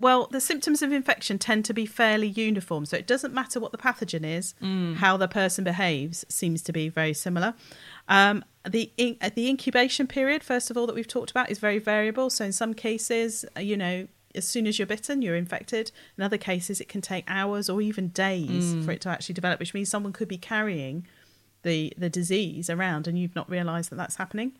Well, 0.00 0.26
the 0.30 0.40
symptoms 0.40 0.82
of 0.82 0.92
infection 0.92 1.38
tend 1.38 1.64
to 1.66 1.74
be 1.74 1.86
fairly 1.86 2.26
uniform, 2.26 2.84
so 2.84 2.96
it 2.96 3.06
doesn't 3.06 3.32
matter 3.32 3.60
what 3.60 3.72
the 3.72 3.78
pathogen 3.78 4.24
is. 4.24 4.54
How 4.96 5.16
the 5.16 5.28
person 5.28 5.64
behaves 5.64 6.24
seems 6.28 6.62
to 6.62 6.72
be 6.72 6.88
very 6.88 7.14
similar. 7.14 7.54
Um, 8.08 8.44
the 8.68 8.92
in, 8.96 9.16
uh, 9.20 9.30
the 9.34 9.48
incubation 9.48 10.06
period, 10.06 10.42
first 10.42 10.70
of 10.70 10.76
all, 10.76 10.86
that 10.86 10.94
we've 10.94 11.08
talked 11.08 11.30
about, 11.30 11.50
is 11.50 11.58
very 11.58 11.78
variable. 11.78 12.28
So 12.30 12.44
in 12.44 12.52
some 12.52 12.74
cases, 12.74 13.44
uh, 13.56 13.60
you 13.60 13.76
know, 13.76 14.08
as 14.34 14.46
soon 14.46 14.66
as 14.66 14.78
you're 14.78 14.86
bitten, 14.86 15.22
you're 15.22 15.36
infected. 15.36 15.92
In 16.18 16.24
other 16.24 16.38
cases, 16.38 16.80
it 16.80 16.88
can 16.88 17.00
take 17.00 17.24
hours 17.28 17.70
or 17.70 17.80
even 17.80 18.08
days 18.08 18.74
for 18.84 18.90
it 18.90 19.00
to 19.02 19.08
actually 19.08 19.34
develop, 19.34 19.60
which 19.60 19.74
means 19.74 19.88
someone 19.88 20.12
could 20.12 20.28
be 20.28 20.38
carrying 20.38 21.06
the 21.62 21.92
the 21.96 22.10
disease 22.10 22.68
around 22.68 23.06
and 23.06 23.18
you've 23.18 23.34
not 23.34 23.48
realised 23.48 23.90
that 23.90 23.96
that's 23.96 24.16
happening. 24.16 24.52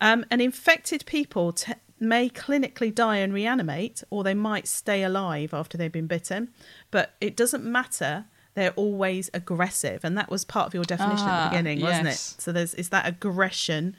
Um, 0.00 0.24
and 0.30 0.40
infected 0.42 1.04
people 1.06 1.52
t- 1.52 1.74
may 2.02 2.28
clinically 2.28 2.94
die 2.94 3.16
and 3.16 3.32
reanimate, 3.32 4.02
or 4.10 4.22
they 4.24 4.34
might 4.34 4.66
stay 4.66 5.02
alive 5.02 5.54
after 5.54 5.78
they've 5.78 5.90
been 5.92 6.06
bitten. 6.06 6.50
But 6.90 7.14
it 7.20 7.36
doesn't 7.36 7.64
matter; 7.64 8.26
they're 8.54 8.72
always 8.72 9.30
aggressive, 9.32 10.04
and 10.04 10.16
that 10.18 10.30
was 10.30 10.44
part 10.44 10.66
of 10.66 10.74
your 10.74 10.84
definition 10.84 11.26
at 11.28 11.32
Ah, 11.32 11.44
the 11.44 11.50
beginning, 11.50 11.80
wasn't 11.80 12.04
yes. 12.06 12.34
it? 12.38 12.42
So 12.42 12.52
there's 12.52 12.74
is 12.74 12.88
that 12.90 13.06
aggression 13.06 13.96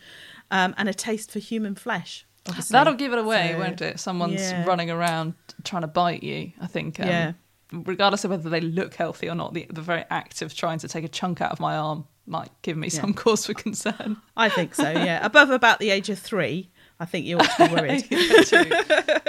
um, 0.51 0.75
and 0.77 0.87
a 0.89 0.93
taste 0.93 1.31
for 1.31 1.39
human 1.39 1.75
flesh. 1.75 2.25
Obviously. 2.47 2.73
That'll 2.73 2.93
give 2.95 3.13
it 3.13 3.19
away, 3.19 3.51
So, 3.53 3.59
won't 3.59 3.81
it? 3.81 3.99
Someone's 4.01 4.41
yeah. 4.41 4.65
running 4.65 4.91
around 4.91 5.33
trying 5.63 5.83
to 5.83 5.87
bite 5.87 6.23
you. 6.23 6.51
I 6.59 6.67
think. 6.67 6.99
Um, 6.99 7.07
Yeah. 7.07 7.31
Regardless 7.71 8.23
of 8.23 8.29
whether 8.29 8.49
they 8.51 8.61
look 8.61 8.93
healthy 8.93 9.27
or 9.29 9.33
not, 9.33 9.53
the, 9.55 9.65
the 9.69 9.81
very 9.81 10.03
act 10.11 10.43
of 10.43 10.53
trying 10.53 10.77
to 10.79 10.87
take 10.87 11.03
a 11.03 11.07
chunk 11.07 11.41
out 11.41 11.51
of 11.51 11.59
my 11.59 11.75
arm 11.75 12.05
might 12.27 12.51
give 12.61 12.77
me 12.77 12.87
some 12.89 13.13
cause 13.23 13.47
for 13.47 13.55
concern. 13.55 14.17
I 14.37 14.49
think 14.49 14.75
so. 14.75 14.91
Yeah, 14.91 15.25
above 15.25 15.49
about 15.49 15.79
the 15.79 15.89
age 15.89 16.09
of 16.09 16.19
three, 16.19 16.69
I 17.03 17.05
think 17.05 17.25
you 17.25 17.37
ought 17.37 17.49
to 17.57 17.67
be 17.67 17.73
worried. 17.73 18.05
True. 18.47 18.63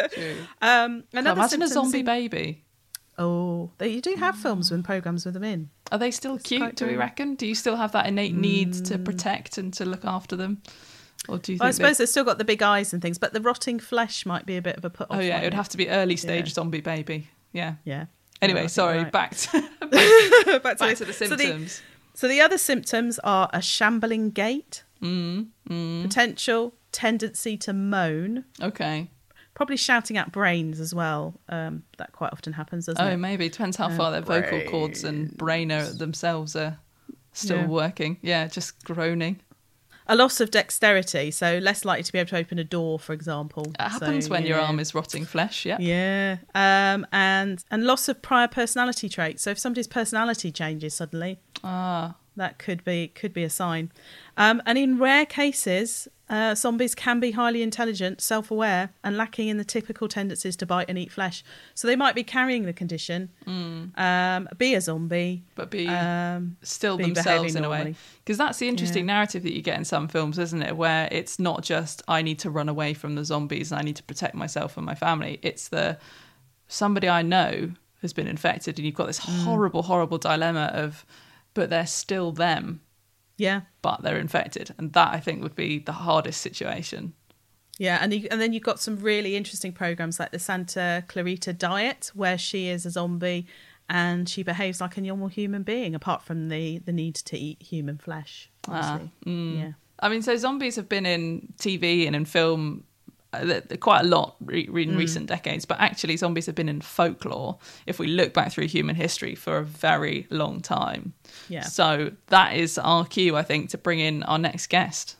True. 0.08 0.36
Um, 0.62 1.04
another 1.12 1.40
Imagine 1.40 1.62
a 1.62 1.68
zombie 1.68 1.98
in- 2.00 2.04
baby. 2.06 2.64
Oh, 3.18 3.70
they, 3.78 3.88
you 3.88 4.00
do 4.00 4.14
have 4.16 4.34
films 4.36 4.70
and 4.72 4.84
programs 4.84 5.24
with 5.24 5.34
them 5.34 5.44
in. 5.44 5.70
Are 5.92 5.98
they 5.98 6.10
still 6.10 6.32
quite 6.32 6.44
cute? 6.44 6.76
Do 6.76 6.86
we 6.86 6.96
reckon? 6.96 7.34
Do 7.36 7.46
you 7.46 7.54
still 7.54 7.76
have 7.76 7.92
that 7.92 8.06
innate 8.06 8.34
need 8.34 8.72
to 8.86 8.98
protect 8.98 9.58
and 9.58 9.72
to 9.74 9.84
look 9.84 10.04
after 10.04 10.34
them, 10.34 10.62
or 11.28 11.38
do 11.38 11.52
you 11.52 11.58
think? 11.58 11.60
Well, 11.60 11.68
I 11.68 11.72
suppose 11.72 11.98
they've 11.98 12.08
still 12.08 12.24
got 12.24 12.38
the 12.38 12.44
big 12.44 12.62
eyes 12.62 12.92
and 12.92 13.00
things, 13.00 13.18
but 13.18 13.32
the 13.32 13.40
rotting 13.40 13.78
flesh 13.78 14.26
might 14.26 14.46
be 14.46 14.56
a 14.56 14.62
bit 14.62 14.76
of 14.76 14.84
a 14.84 14.90
put 14.90 15.10
off. 15.10 15.18
Oh 15.18 15.20
yeah, 15.20 15.40
it 15.40 15.44
would 15.44 15.54
have 15.54 15.68
to 15.70 15.76
be 15.76 15.88
early 15.88 16.16
stage 16.16 16.46
Yeah. 16.48 16.52
zombie 16.54 16.80
baby. 16.80 17.28
Yeah. 17.52 17.74
Yeah. 17.84 18.06
Anyway, 18.42 18.60
think 18.62 18.70
sorry. 18.70 18.98
right. 19.04 19.12
Back 19.12 19.36
to 19.36 19.60
Back 20.60 20.62
back 20.62 20.78
this. 20.78 20.98
to 20.98 21.04
the 21.04 21.12
So 21.12 21.26
symptoms. 21.36 21.82
So 22.14 22.26
the 22.28 22.40
other 22.40 22.58
symptoms 22.58 23.18
are 23.22 23.48
a 23.52 23.60
shambling 23.62 24.30
gait, 24.30 24.82
Mm, 25.02 25.48
potential 26.02 26.74
tendency 26.94 27.56
to 27.58 27.72
moan, 27.74 28.44
okay. 28.62 29.10
probably 29.54 29.76
shouting 29.76 30.16
out 30.16 30.32
brains 30.32 30.80
as 30.80 30.94
well. 30.94 31.40
Um, 31.48 31.82
that 31.98 32.12
quite 32.12 32.32
often 32.32 32.54
happens, 32.54 32.86
doesn't 32.86 33.04
Oh, 33.04 33.10
it? 33.10 33.16
maybe 33.18 33.48
depends 33.48 33.76
how 33.76 33.86
Uh, 33.88 33.96
far 33.96 34.10
their 34.12 34.20
vocal 34.22 34.60
cords 34.62 35.04
and 35.04 35.36
brain 35.36 35.70
are 35.70 35.92
themselves 35.92 36.56
are 36.56 36.78
still 37.32 37.58
Yeah. 37.58 37.66
working. 37.66 38.18
Yeah, 38.22 38.46
just 38.48 38.82
groaning. 38.84 39.40
A 40.06 40.14
loss 40.16 40.38
of 40.40 40.50
dexterity, 40.50 41.30
so 41.30 41.58
less 41.58 41.84
likely 41.84 42.02
to 42.02 42.12
be 42.12 42.18
able 42.18 42.28
to 42.30 42.36
open 42.36 42.58
a 42.58 42.64
door, 42.64 42.98
for 42.98 43.14
example. 43.14 43.72
It 43.78 43.80
happens 43.80 44.26
So, 44.26 44.30
when 44.32 44.44
your 44.44 44.58
arm 44.60 44.78
is 44.78 44.94
rotting 44.94 45.24
flesh. 45.24 45.64
Yeah. 45.64 45.78
Yeah, 45.80 46.36
um, 46.54 47.06
and 47.10 47.64
and 47.70 47.84
loss 47.84 48.08
of 48.08 48.20
prior 48.20 48.46
personality 48.48 49.08
traits. 49.08 49.42
So 49.42 49.50
if 49.50 49.58
somebody's 49.58 49.86
personality 49.88 50.52
changes 50.52 50.92
suddenly, 50.94 51.38
Ah, 51.62 52.16
that 52.36 52.58
could 52.58 52.82
be 52.84 53.08
could 53.08 53.32
be 53.32 53.44
a 53.44 53.50
sign. 53.50 53.90
Um, 54.36 54.60
and 54.66 54.76
in 54.78 54.98
rare 54.98 55.26
cases, 55.26 56.08
uh, 56.28 56.54
zombies 56.54 56.94
can 56.94 57.20
be 57.20 57.32
highly 57.32 57.62
intelligent, 57.62 58.20
self-aware, 58.22 58.90
and 59.04 59.16
lacking 59.16 59.48
in 59.48 59.56
the 59.58 59.64
typical 59.64 60.08
tendencies 60.08 60.56
to 60.56 60.66
bite 60.66 60.88
and 60.88 60.98
eat 60.98 61.12
flesh. 61.12 61.44
So 61.74 61.86
they 61.86 61.96
might 61.96 62.14
be 62.14 62.24
carrying 62.24 62.64
the 62.64 62.72
condition, 62.72 63.28
um, 63.96 64.48
be 64.56 64.74
a 64.74 64.80
zombie, 64.80 65.44
but 65.54 65.70
be 65.70 65.86
um, 65.86 66.56
still 66.62 66.96
be 66.96 67.04
themselves 67.04 67.54
in 67.54 67.64
a 67.64 67.68
way. 67.68 67.76
normally. 67.76 67.96
Because 68.24 68.38
that's 68.38 68.58
the 68.58 68.68
interesting 68.68 69.06
Yeah. 69.06 69.14
narrative 69.14 69.42
that 69.42 69.52
you 69.52 69.62
get 69.62 69.76
in 69.78 69.84
some 69.84 70.08
films, 70.08 70.38
isn't 70.38 70.62
it? 70.62 70.76
Where 70.76 71.08
it's 71.12 71.38
not 71.38 71.62
just 71.62 72.02
I 72.08 72.22
need 72.22 72.38
to 72.40 72.50
run 72.50 72.68
away 72.68 72.94
from 72.94 73.14
the 73.16 73.24
zombies 73.24 73.70
and 73.70 73.78
I 73.80 73.82
need 73.84 73.96
to 73.96 74.02
protect 74.02 74.34
myself 74.34 74.76
and 74.76 74.86
my 74.86 74.94
family. 74.94 75.38
It's 75.42 75.68
the 75.68 75.98
somebody 76.68 77.08
I 77.08 77.22
know 77.22 77.72
has 78.00 78.12
been 78.12 78.26
infected, 78.26 78.78
and 78.78 78.84
you've 78.86 78.94
got 78.94 79.06
this 79.06 79.20
Mm. 79.20 79.44
horrible, 79.44 79.82
horrible 79.82 80.18
dilemma 80.18 80.70
of, 80.74 81.04
but 81.54 81.70
they're 81.70 81.86
still 81.86 82.32
them, 82.32 82.80
yeah, 83.36 83.62
but 83.82 84.02
they're 84.02 84.18
infected, 84.18 84.74
and 84.78 84.92
that 84.92 85.14
I 85.14 85.20
think 85.20 85.42
would 85.42 85.56
be 85.56 85.78
the 85.78 85.92
hardest 85.92 86.40
situation. 86.40 87.14
Yeah, 87.78 87.98
and 88.00 88.14
you, 88.14 88.28
and 88.30 88.40
then 88.40 88.52
you've 88.52 88.62
got 88.62 88.78
some 88.78 88.96
really 88.98 89.34
interesting 89.34 89.72
programs 89.72 90.20
like 90.20 90.30
the 90.30 90.38
Santa 90.38 91.04
Clarita 91.08 91.52
Diet, 91.52 92.10
where 92.14 92.38
she 92.38 92.68
is 92.68 92.86
a 92.86 92.90
zombie 92.90 93.46
and 93.88 94.28
she 94.28 94.42
behaves 94.42 94.80
like 94.80 94.96
a 94.96 95.00
normal 95.00 95.28
human 95.28 95.62
being, 95.62 95.94
apart 95.94 96.22
from 96.22 96.48
the 96.48 96.78
the 96.78 96.92
need 96.92 97.14
to 97.16 97.36
eat 97.36 97.62
human 97.62 97.98
flesh. 97.98 98.50
Obviously, 98.68 99.10
ah, 99.14 99.28
mm. 99.28 99.58
yeah. 99.58 99.72
I 100.00 100.08
mean, 100.08 100.22
so 100.22 100.36
zombies 100.36 100.76
have 100.76 100.88
been 100.88 101.06
in 101.06 101.52
TV 101.58 102.06
and 102.06 102.16
in 102.16 102.24
film 102.24 102.84
quite 103.80 104.00
a 104.00 104.04
lot 104.08 104.36
re- 104.40 104.68
re- 104.70 104.86
Mm. 104.86 104.90
in 104.90 104.96
recent 104.96 105.26
decades, 105.26 105.64
but 105.64 105.80
actually, 105.80 106.16
zombies 106.16 106.46
have 106.46 106.54
been 106.54 106.68
in 106.68 106.80
folklore 106.80 107.58
if 107.86 107.98
we 107.98 108.06
look 108.06 108.32
back 108.34 108.52
through 108.52 108.68
human 108.68 108.96
history 108.96 109.34
for 109.34 109.58
a 109.58 109.64
very 109.64 110.26
long 110.30 110.60
time. 110.60 111.12
Yeah. 111.48 111.62
So 111.64 112.12
that 112.28 112.54
is 112.56 112.78
our 112.78 113.04
cue, 113.04 113.36
I 113.36 113.42
think, 113.42 113.70
to 113.70 113.78
bring 113.78 114.00
in 114.00 114.22
our 114.24 114.38
next 114.38 114.68
guest. 114.68 115.16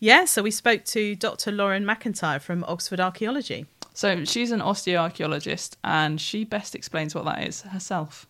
Yeah, 0.00 0.24
so 0.26 0.42
we 0.42 0.50
spoke 0.50 0.84
to 0.86 1.14
Dr. 1.16 1.50
Lauren 1.52 1.84
McIntyre 1.84 2.40
from 2.40 2.64
Oxford 2.64 3.00
Archaeology. 3.00 3.66
So 3.94 4.24
she's 4.24 4.50
an 4.50 4.60
osteoarchaeologist, 4.60 5.76
and 5.84 6.20
she 6.20 6.44
best 6.44 6.74
explains 6.74 7.14
what 7.14 7.24
that 7.26 7.46
is 7.46 7.62
herself. 7.62 8.26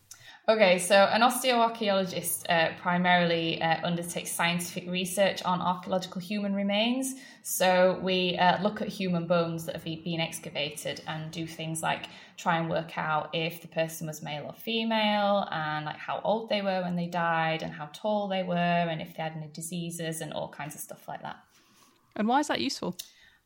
Okay, 0.46 0.78
so 0.78 0.94
an 0.94 1.22
osteoarchaeologist 1.22 2.44
uh, 2.50 2.74
primarily 2.78 3.62
uh, 3.62 3.78
undertakes 3.83 4.30
scientific 4.30 4.87
research 4.90 5.42
on 5.42 5.62
archaeological 5.62 6.20
human 6.20 6.54
remains. 6.54 7.14
So 7.42 7.98
we 8.02 8.37
uh, 8.37 8.62
look 8.62 8.83
at 8.83 8.88
human 8.88 9.26
bones 9.26 9.64
that 9.64 9.74
have 9.74 9.85
been 9.85 10.20
excavated 10.20 11.00
and 11.07 11.30
do 11.30 11.46
things 11.46 11.83
like 11.83 12.09
try 12.37 12.59
and 12.59 12.68
work 12.68 12.98
out 12.98 13.30
if 13.33 13.62
the 13.62 13.68
person 13.68 14.07
was 14.07 14.20
male 14.22 14.44
or 14.44 14.52
female 14.52 15.48
and 15.50 15.87
like 15.87 15.96
how 15.96 16.20
old 16.22 16.50
they 16.50 16.61
were 16.61 16.83
when 16.83 16.94
they 16.94 17.07
died 17.07 17.62
and 17.62 17.72
how 17.72 17.88
tall 17.94 18.28
they 18.28 18.42
were 18.42 18.54
and 18.54 19.00
if 19.00 19.16
they 19.16 19.22
had 19.22 19.33
any 19.35 19.48
diseases 19.48 20.20
and 20.20 20.35
all 20.35 20.48
kinds 20.48 20.74
of 20.74 20.80
stuff 20.83 21.09
like 21.09 21.22
that. 21.22 21.37
And 22.16 22.28
why 22.28 22.40
is 22.40 22.48
that 22.48 22.61
useful? 22.61 22.98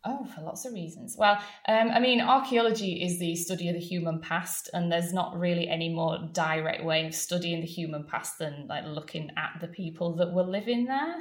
Oh, 0.04 0.24
for 0.24 0.42
lots 0.42 0.64
of 0.64 0.72
reasons. 0.72 1.16
Well, 1.18 1.34
um, 1.66 1.90
I 1.90 1.98
mean, 1.98 2.20
archaeology 2.20 3.02
is 3.02 3.18
the 3.18 3.34
study 3.34 3.68
of 3.68 3.74
the 3.74 3.80
human 3.80 4.20
past, 4.20 4.70
and 4.72 4.90
there's 4.90 5.12
not 5.12 5.38
really 5.38 5.68
any 5.68 5.88
more 5.88 6.18
direct 6.32 6.84
way 6.84 7.06
of 7.06 7.14
studying 7.14 7.60
the 7.60 7.66
human 7.66 8.04
past 8.04 8.38
than 8.38 8.66
like 8.68 8.84
looking 8.84 9.30
at 9.36 9.60
the 9.60 9.68
people 9.68 10.14
that 10.16 10.32
were 10.32 10.44
living 10.44 10.86
there. 10.86 11.16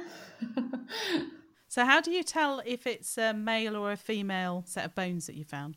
So, 1.70 1.84
how 1.84 2.00
do 2.00 2.10
you 2.10 2.22
tell 2.22 2.62
if 2.64 2.86
it's 2.86 3.18
a 3.18 3.34
male 3.34 3.76
or 3.76 3.92
a 3.92 3.96
female 3.96 4.64
set 4.66 4.86
of 4.86 4.94
bones 4.94 5.26
that 5.26 5.36
you 5.36 5.44
found? 5.44 5.76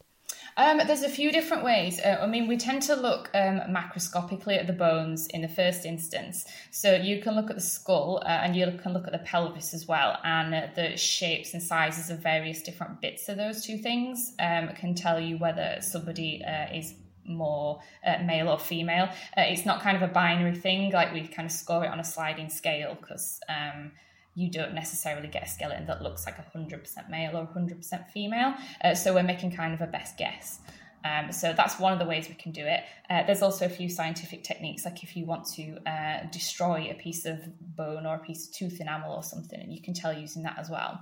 Um, 0.57 0.81
there's 0.85 1.03
a 1.03 1.09
few 1.09 1.31
different 1.31 1.63
ways. 1.63 1.99
Uh, 1.99 2.19
I 2.21 2.27
mean, 2.27 2.47
we 2.47 2.57
tend 2.57 2.81
to 2.83 2.95
look 2.95 3.29
um, 3.33 3.61
macroscopically 3.69 4.57
at 4.57 4.67
the 4.67 4.73
bones 4.73 5.27
in 5.27 5.41
the 5.41 5.47
first 5.47 5.85
instance. 5.85 6.45
So 6.71 6.95
you 6.95 7.21
can 7.21 7.35
look 7.35 7.49
at 7.49 7.55
the 7.55 7.61
skull 7.61 8.21
uh, 8.25 8.29
and 8.29 8.55
you 8.55 8.65
can 8.81 8.93
look 8.93 9.07
at 9.07 9.13
the 9.13 9.19
pelvis 9.19 9.73
as 9.73 9.87
well, 9.87 10.17
and 10.23 10.53
uh, 10.53 10.67
the 10.75 10.97
shapes 10.97 11.53
and 11.53 11.61
sizes 11.61 12.09
of 12.09 12.19
various 12.19 12.61
different 12.61 13.01
bits 13.01 13.29
of 13.29 13.37
those 13.37 13.65
two 13.65 13.77
things 13.77 14.33
um, 14.39 14.69
can 14.69 14.93
tell 14.95 15.19
you 15.19 15.37
whether 15.37 15.77
somebody 15.81 16.43
uh, 16.43 16.73
is 16.73 16.93
more 17.25 17.79
uh, 18.05 18.17
male 18.23 18.49
or 18.49 18.59
female. 18.59 19.05
Uh, 19.37 19.41
it's 19.41 19.65
not 19.65 19.81
kind 19.81 19.95
of 19.95 20.03
a 20.03 20.11
binary 20.11 20.55
thing, 20.55 20.91
like 20.91 21.13
we 21.13 21.27
kind 21.27 21.45
of 21.45 21.51
score 21.51 21.85
it 21.85 21.87
on 21.87 21.99
a 21.99 22.03
sliding 22.03 22.49
scale 22.49 22.97
because. 22.99 23.39
Um, 23.47 23.91
you 24.35 24.49
don't 24.49 24.73
necessarily 24.73 25.27
get 25.27 25.43
a 25.43 25.49
skeleton 25.49 25.85
that 25.87 26.01
looks 26.01 26.25
like 26.25 26.37
100% 26.53 27.09
male 27.09 27.37
or 27.37 27.47
100% 27.47 28.09
female. 28.09 28.53
Uh, 28.83 28.95
so 28.95 29.13
we're 29.13 29.23
making 29.23 29.51
kind 29.51 29.73
of 29.73 29.81
a 29.81 29.87
best 29.87 30.17
guess. 30.17 30.59
Um, 31.03 31.31
so 31.31 31.53
that's 31.55 31.79
one 31.79 31.93
of 31.93 31.99
the 31.99 32.05
ways 32.05 32.29
we 32.29 32.35
can 32.35 32.51
do 32.51 32.63
it. 32.63 32.81
Uh, 33.09 33.23
there's 33.23 33.41
also 33.41 33.65
a 33.65 33.69
few 33.69 33.89
scientific 33.89 34.43
techniques, 34.43 34.85
like 34.85 35.03
if 35.03 35.17
you 35.17 35.25
want 35.25 35.45
to 35.55 35.77
uh, 35.89 36.27
destroy 36.31 36.89
a 36.91 36.93
piece 36.93 37.25
of 37.25 37.39
bone 37.75 38.05
or 38.05 38.15
a 38.15 38.19
piece 38.19 38.47
of 38.47 38.53
tooth 38.53 38.79
enamel 38.79 39.13
or 39.13 39.23
something, 39.23 39.59
and 39.59 39.73
you 39.73 39.81
can 39.81 39.93
tell 39.93 40.13
using 40.13 40.43
that 40.43 40.57
as 40.59 40.69
well. 40.69 40.99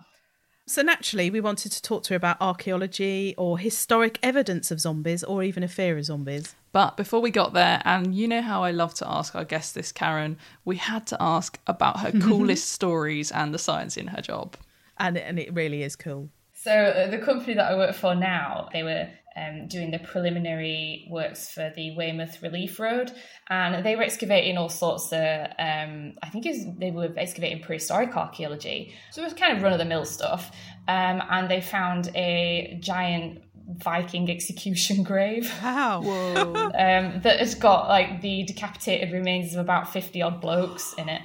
So 0.69 0.83
naturally, 0.83 1.31
we 1.31 1.41
wanted 1.41 1.71
to 1.71 1.81
talk 1.81 2.03
to 2.03 2.09
her 2.13 2.15
about 2.15 2.37
archaeology 2.39 3.33
or 3.39 3.57
historic 3.57 4.19
evidence 4.21 4.69
of 4.69 4.79
zombies, 4.79 5.23
or 5.23 5.41
even 5.41 5.63
a 5.63 5.67
fear 5.67 5.97
of 5.97 6.05
zombies. 6.05 6.53
But 6.71 6.95
before 6.95 7.21
we 7.21 7.31
got 7.31 7.53
there, 7.53 7.81
and 7.85 8.13
you 8.13 8.27
know 8.27 8.43
how 8.43 8.63
I 8.63 8.69
love 8.69 8.93
to 8.95 9.09
ask 9.09 9.33
our 9.33 9.43
guest 9.43 9.73
this, 9.73 9.91
Karen, 9.91 10.37
we 10.65 10.75
had 10.75 11.07
to 11.07 11.17
ask 11.19 11.59
about 11.65 12.01
her 12.01 12.11
coolest 12.21 12.69
stories 12.69 13.31
and 13.31 13.51
the 13.51 13.57
science 13.57 13.97
in 13.97 14.09
her 14.09 14.21
job. 14.21 14.57
And 14.99 15.17
and 15.17 15.39
it 15.39 15.51
really 15.55 15.81
is 15.81 15.95
cool. 15.95 16.29
So 16.53 16.71
uh, 16.71 17.09
the 17.09 17.17
company 17.17 17.55
that 17.55 17.71
I 17.71 17.75
work 17.75 17.95
for 17.95 18.13
now, 18.13 18.69
they 18.71 18.83
were 18.83 19.09
um, 19.39 19.67
doing 19.67 19.91
the 19.91 19.99
preliminary 19.99 21.07
works 21.09 21.51
for 21.51 21.71
the 21.75 21.95
Weymouth 21.95 22.41
Relief 22.41 22.79
Road, 22.79 23.11
and 23.49 23.85
they 23.85 23.95
were 23.95 24.03
excavating 24.03 24.57
all 24.57 24.69
sorts 24.69 25.11
of. 25.11 25.47
Um, 25.59 26.13
I 26.21 26.29
think 26.29 26.45
was, 26.45 26.65
they 26.77 26.91
were 26.91 27.09
excavating 27.17 27.61
prehistoric 27.61 28.15
archaeology, 28.15 28.93
so 29.11 29.21
it 29.21 29.25
was 29.25 29.33
kind 29.33 29.55
of 29.55 29.63
run 29.63 29.73
of 29.73 29.79
the 29.79 29.85
mill 29.85 30.05
stuff. 30.05 30.51
Um, 30.87 31.21
and 31.29 31.49
they 31.49 31.61
found 31.61 32.09
a 32.15 32.77
giant 32.81 33.43
Viking 33.77 34.31
execution 34.31 35.03
grave. 35.11 35.51
Wow! 35.61 35.99
um, 35.99 37.21
that 37.21 37.39
has 37.39 37.55
got 37.55 37.87
like 37.87 38.21
the 38.21 38.43
decapitated 38.43 39.13
remains 39.13 39.53
of 39.53 39.59
about 39.59 39.93
fifty 39.93 40.21
odd 40.21 40.41
blokes 40.41 40.93
in 40.97 41.07
it. 41.07 41.21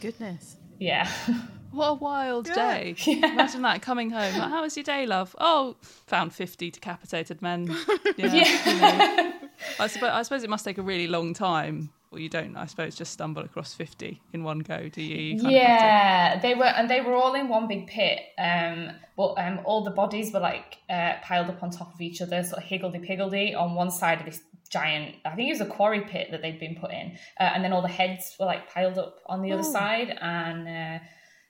Goodness. 0.00 0.56
Yeah. 0.78 1.10
What 1.72 1.88
a 1.88 1.94
wild 1.94 2.48
yeah. 2.48 2.54
day. 2.54 2.94
Yeah. 3.06 3.32
Imagine 3.32 3.62
that 3.62 3.82
coming 3.82 4.10
home. 4.10 4.38
Like, 4.38 4.50
How 4.50 4.62
was 4.62 4.76
your 4.76 4.84
day, 4.84 5.06
love? 5.06 5.34
Oh, 5.38 5.76
found 6.06 6.32
50 6.32 6.70
decapitated 6.70 7.42
men. 7.42 7.66
Yeah. 8.16 8.34
yeah. 8.34 8.70
You 8.70 8.80
know. 8.80 9.32
I, 9.78 9.86
suppose, 9.86 10.10
I 10.10 10.22
suppose 10.22 10.44
it 10.44 10.50
must 10.50 10.64
take 10.64 10.78
a 10.78 10.82
really 10.82 11.06
long 11.06 11.34
time. 11.34 11.90
Well, 12.10 12.20
you 12.20 12.28
don't, 12.28 12.56
I 12.56 12.66
suppose, 12.66 12.94
just 12.94 13.12
stumble 13.12 13.42
across 13.42 13.72
50 13.72 14.20
in 14.34 14.44
one 14.44 14.58
go, 14.58 14.90
do 14.90 15.00
you? 15.00 15.36
you 15.36 15.48
yeah, 15.48 16.38
they 16.40 16.54
were, 16.54 16.64
and 16.64 16.90
they 16.90 17.00
were 17.00 17.14
all 17.14 17.34
in 17.34 17.48
one 17.48 17.68
big 17.68 17.86
pit. 17.86 18.20
Um, 18.38 18.90
but 19.16 19.34
um, 19.38 19.60
all 19.64 19.82
the 19.82 19.92
bodies 19.92 20.30
were 20.30 20.40
like 20.40 20.76
uh, 20.90 21.14
piled 21.22 21.48
up 21.48 21.62
on 21.62 21.70
top 21.70 21.94
of 21.94 22.02
each 22.02 22.20
other, 22.20 22.44
sort 22.44 22.62
of 22.62 22.68
higgledy 22.68 22.98
piggledy 22.98 23.54
on 23.54 23.74
one 23.74 23.90
side 23.90 24.20
of 24.20 24.26
this 24.26 24.42
giant 24.70 25.16
i 25.26 25.34
think 25.34 25.50
it 25.50 25.52
was 25.52 25.60
a 25.60 25.66
quarry 25.66 26.00
pit 26.00 26.28
that 26.30 26.40
they'd 26.40 26.58
been 26.58 26.74
put 26.74 26.90
in 26.90 27.12
uh, 27.38 27.42
and 27.42 27.62
then 27.62 27.74
all 27.74 27.82
the 27.82 27.88
heads 27.88 28.34
were 28.40 28.46
like 28.46 28.72
piled 28.72 28.96
up 28.96 29.18
on 29.26 29.42
the 29.42 29.52
oh. 29.52 29.58
other 29.58 29.62
side 29.62 30.16
and 30.22 30.66
uh, 30.66 31.04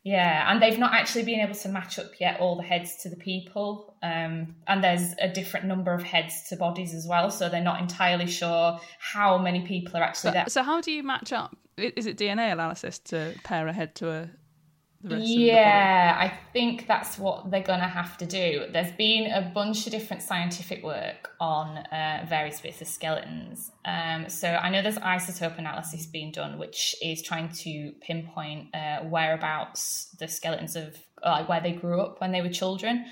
yeah, 0.04 0.50
and 0.50 0.60
they've 0.60 0.78
not 0.78 0.94
actually 0.94 1.24
been 1.24 1.40
able 1.40 1.54
to 1.54 1.68
match 1.68 1.98
up 1.98 2.18
yet 2.18 2.40
all 2.40 2.56
the 2.56 2.64
heads 2.64 2.96
to 3.02 3.08
the 3.08 3.16
people. 3.16 3.94
Um, 4.02 4.56
and 4.66 4.82
there's 4.82 5.14
a 5.20 5.28
different 5.28 5.66
number 5.66 5.94
of 5.94 6.02
heads 6.02 6.48
to 6.48 6.56
bodies 6.56 6.92
as 6.92 7.06
well, 7.06 7.30
so 7.30 7.48
they're 7.48 7.60
not 7.60 7.80
entirely 7.80 8.26
sure 8.26 8.80
how 8.98 9.38
many 9.38 9.64
people 9.64 9.96
are 9.96 10.02
actually 10.02 10.32
there. 10.32 10.46
So, 10.48 10.64
how 10.64 10.80
do 10.80 10.90
you 10.90 11.04
match 11.04 11.32
up? 11.32 11.56
Is 11.76 12.06
it 12.06 12.18
DNA 12.18 12.52
analysis 12.52 12.98
to 12.98 13.34
pair 13.44 13.66
a 13.68 13.72
head 13.72 13.94
to 13.96 14.10
a 14.10 14.30
yeah, 15.04 16.16
I 16.18 16.28
think 16.52 16.86
that's 16.86 17.18
what 17.18 17.50
they're 17.50 17.62
going 17.62 17.80
to 17.80 17.86
have 17.86 18.16
to 18.18 18.26
do. 18.26 18.66
There's 18.72 18.92
been 18.92 19.30
a 19.32 19.50
bunch 19.52 19.86
of 19.86 19.92
different 19.92 20.22
scientific 20.22 20.84
work 20.84 21.30
on 21.40 21.78
uh, 21.78 22.24
various 22.28 22.60
bits 22.60 22.80
of 22.80 22.86
skeletons. 22.86 23.72
Um, 23.84 24.28
so 24.28 24.48
I 24.48 24.70
know 24.70 24.80
there's 24.80 24.98
isotope 24.98 25.58
analysis 25.58 26.06
being 26.06 26.30
done, 26.30 26.58
which 26.58 26.94
is 27.02 27.22
trying 27.22 27.48
to 27.48 27.92
pinpoint 28.00 28.74
uh, 28.74 29.00
whereabouts 29.00 30.14
the 30.18 30.28
skeletons 30.28 30.76
of 30.76 30.96
like 31.24 31.48
where 31.48 31.60
they 31.60 31.72
grew 31.72 32.00
up 32.00 32.20
when 32.20 32.30
they 32.30 32.40
were 32.40 32.48
children. 32.48 33.04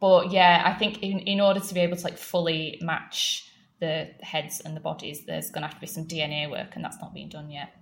But 0.00 0.30
yeah, 0.32 0.62
I 0.64 0.78
think 0.78 1.02
in, 1.02 1.20
in 1.20 1.40
order 1.40 1.60
to 1.60 1.74
be 1.74 1.80
able 1.80 1.96
to 1.96 2.04
like 2.04 2.18
fully 2.18 2.78
match 2.82 3.50
the 3.80 4.08
heads 4.22 4.60
and 4.60 4.74
the 4.74 4.80
bodies, 4.80 5.24
there's 5.26 5.50
going 5.50 5.62
to 5.62 5.68
have 5.68 5.74
to 5.74 5.80
be 5.80 5.86
some 5.86 6.06
DNA 6.06 6.50
work, 6.50 6.74
and 6.74 6.84
that's 6.84 7.00
not 7.00 7.12
being 7.12 7.28
done 7.28 7.50
yet. 7.50 7.74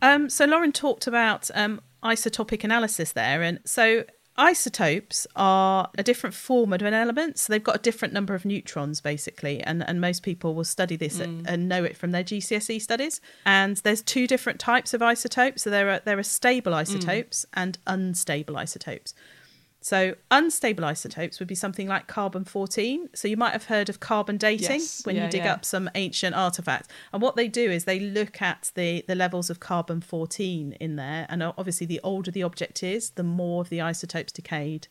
Um, 0.00 0.30
so 0.30 0.44
Lauren 0.44 0.72
talked 0.72 1.06
about 1.06 1.50
um, 1.54 1.80
isotopic 2.02 2.64
analysis 2.64 3.12
there, 3.12 3.42
and 3.42 3.60
so 3.64 4.04
isotopes 4.38 5.26
are 5.34 5.90
a 5.98 6.02
different 6.02 6.32
form 6.32 6.72
of 6.72 6.80
an 6.82 6.94
element 6.94 7.36
so 7.38 7.52
they've 7.52 7.64
got 7.64 7.74
a 7.74 7.80
different 7.80 8.14
number 8.14 8.34
of 8.34 8.44
neutrons 8.44 9.00
basically 9.00 9.60
and 9.64 9.86
and 9.88 10.00
most 10.00 10.22
people 10.22 10.54
will 10.54 10.64
study 10.64 10.94
this 10.94 11.18
mm. 11.18 11.44
and 11.44 11.68
know 11.68 11.82
it 11.82 11.96
from 11.96 12.12
their 12.12 12.22
GCSE 12.22 12.80
studies 12.80 13.20
and 13.44 13.78
there's 13.78 14.00
two 14.00 14.28
different 14.28 14.60
types 14.60 14.94
of 14.94 15.02
isotopes 15.02 15.62
so 15.62 15.70
there 15.70 15.90
are 15.90 16.00
there 16.04 16.18
are 16.18 16.22
stable 16.22 16.72
mm. 16.72 16.76
isotopes 16.76 17.44
mm. 17.46 17.62
and 17.62 17.78
unstable 17.88 18.56
isotopes 18.56 19.12
so 19.88 20.16
unstable 20.30 20.84
isotopes 20.84 21.38
would 21.38 21.48
be 21.48 21.54
something 21.54 21.88
like 21.88 22.06
carbon 22.08 22.44
14. 22.44 23.08
So 23.14 23.26
you 23.26 23.38
might 23.38 23.54
have 23.54 23.64
heard 23.64 23.88
of 23.88 24.00
carbon 24.00 24.36
dating 24.36 24.80
yes. 24.80 25.06
when 25.06 25.16
yeah, 25.16 25.24
you 25.24 25.30
dig 25.30 25.44
yeah. 25.44 25.54
up 25.54 25.64
some 25.64 25.88
ancient 25.94 26.36
artifacts. 26.36 26.88
And 27.10 27.22
what 27.22 27.36
they 27.36 27.48
do 27.48 27.70
is 27.70 27.86
they 27.86 27.98
look 27.98 28.42
at 28.42 28.70
the, 28.74 29.02
the 29.08 29.14
levels 29.14 29.48
of 29.48 29.60
carbon 29.60 30.02
14 30.02 30.72
in 30.72 30.96
there. 30.96 31.24
And 31.30 31.42
obviously 31.42 31.86
the 31.86 32.02
older 32.04 32.30
the 32.30 32.42
object 32.42 32.82
is, 32.82 33.12
the 33.12 33.22
more 33.22 33.62
of 33.62 33.70
the 33.70 33.80
isotopes 33.80 34.30
decayed. 34.30 34.88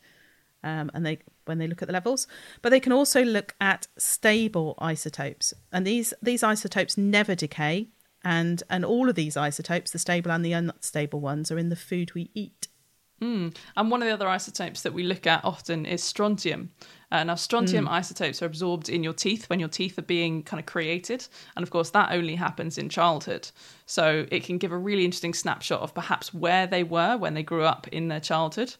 Um, 0.64 0.90
and 0.96 1.06
they 1.06 1.20
when 1.46 1.60
they 1.60 1.68
look 1.68 1.84
at 1.84 1.88
the 1.88 1.94
levels. 1.94 2.26
But 2.64 2.70
they 2.70 2.80
can 2.80 2.92
also 2.92 3.24
look 3.24 3.54
at 3.62 3.86
stable 4.00 4.74
isotopes. 4.80 5.54
And 5.72 5.86
these 5.86 6.12
these 6.24 6.42
isotopes 6.42 6.98
never 6.98 7.36
decay. 7.36 7.90
And 8.24 8.64
and 8.68 8.84
all 8.84 9.10
of 9.10 9.16
these 9.16 9.38
isotopes, 9.38 9.92
the 9.92 10.00
stable 10.00 10.32
and 10.32 10.44
the 10.44 10.54
unstable 10.54 11.20
ones, 11.20 11.52
are 11.52 11.60
in 11.60 11.70
the 11.70 11.76
food 11.76 12.16
we 12.16 12.32
eat. 12.34 12.68
Mm. 13.22 13.56
And 13.76 13.92
one 13.92 14.02
of 14.02 14.08
the 14.08 14.14
other 14.14 14.28
isotopes 14.28 14.84
that 14.84 14.94
we 14.94 15.04
look 15.04 15.26
at 15.26 15.44
often 15.44 15.86
is 15.86 16.04
strontium. 16.04 16.72
Uh, 17.12 17.24
now, 17.24 17.36
strontium 17.36 17.86
mm. 17.86 17.92
isotopes 17.92 18.42
are 18.42 18.46
absorbed 18.46 18.90
in 18.90 19.04
your 19.04 19.14
teeth 19.14 19.50
when 19.50 19.60
your 19.60 19.70
teeth 19.70 19.98
are 19.98 20.04
being 20.04 20.44
kind 20.44 20.60
of 20.60 20.66
created. 20.66 21.26
And 21.56 21.64
of 21.64 21.70
course, 21.70 21.90
that 21.92 22.12
only 22.12 22.36
happens 22.36 22.78
in 22.78 22.90
childhood. 22.90 23.50
So 23.86 24.26
it 24.30 24.44
can 24.44 24.58
give 24.58 24.72
a 24.72 24.78
really 24.78 25.06
interesting 25.06 25.34
snapshot 25.34 25.82
of 25.82 25.96
perhaps 25.96 26.34
where 26.34 26.68
they 26.68 26.84
were 26.84 27.18
when 27.18 27.34
they 27.34 27.44
grew 27.44 27.64
up 27.64 27.88
in 27.88 28.10
their 28.10 28.20
childhood. 28.20 28.76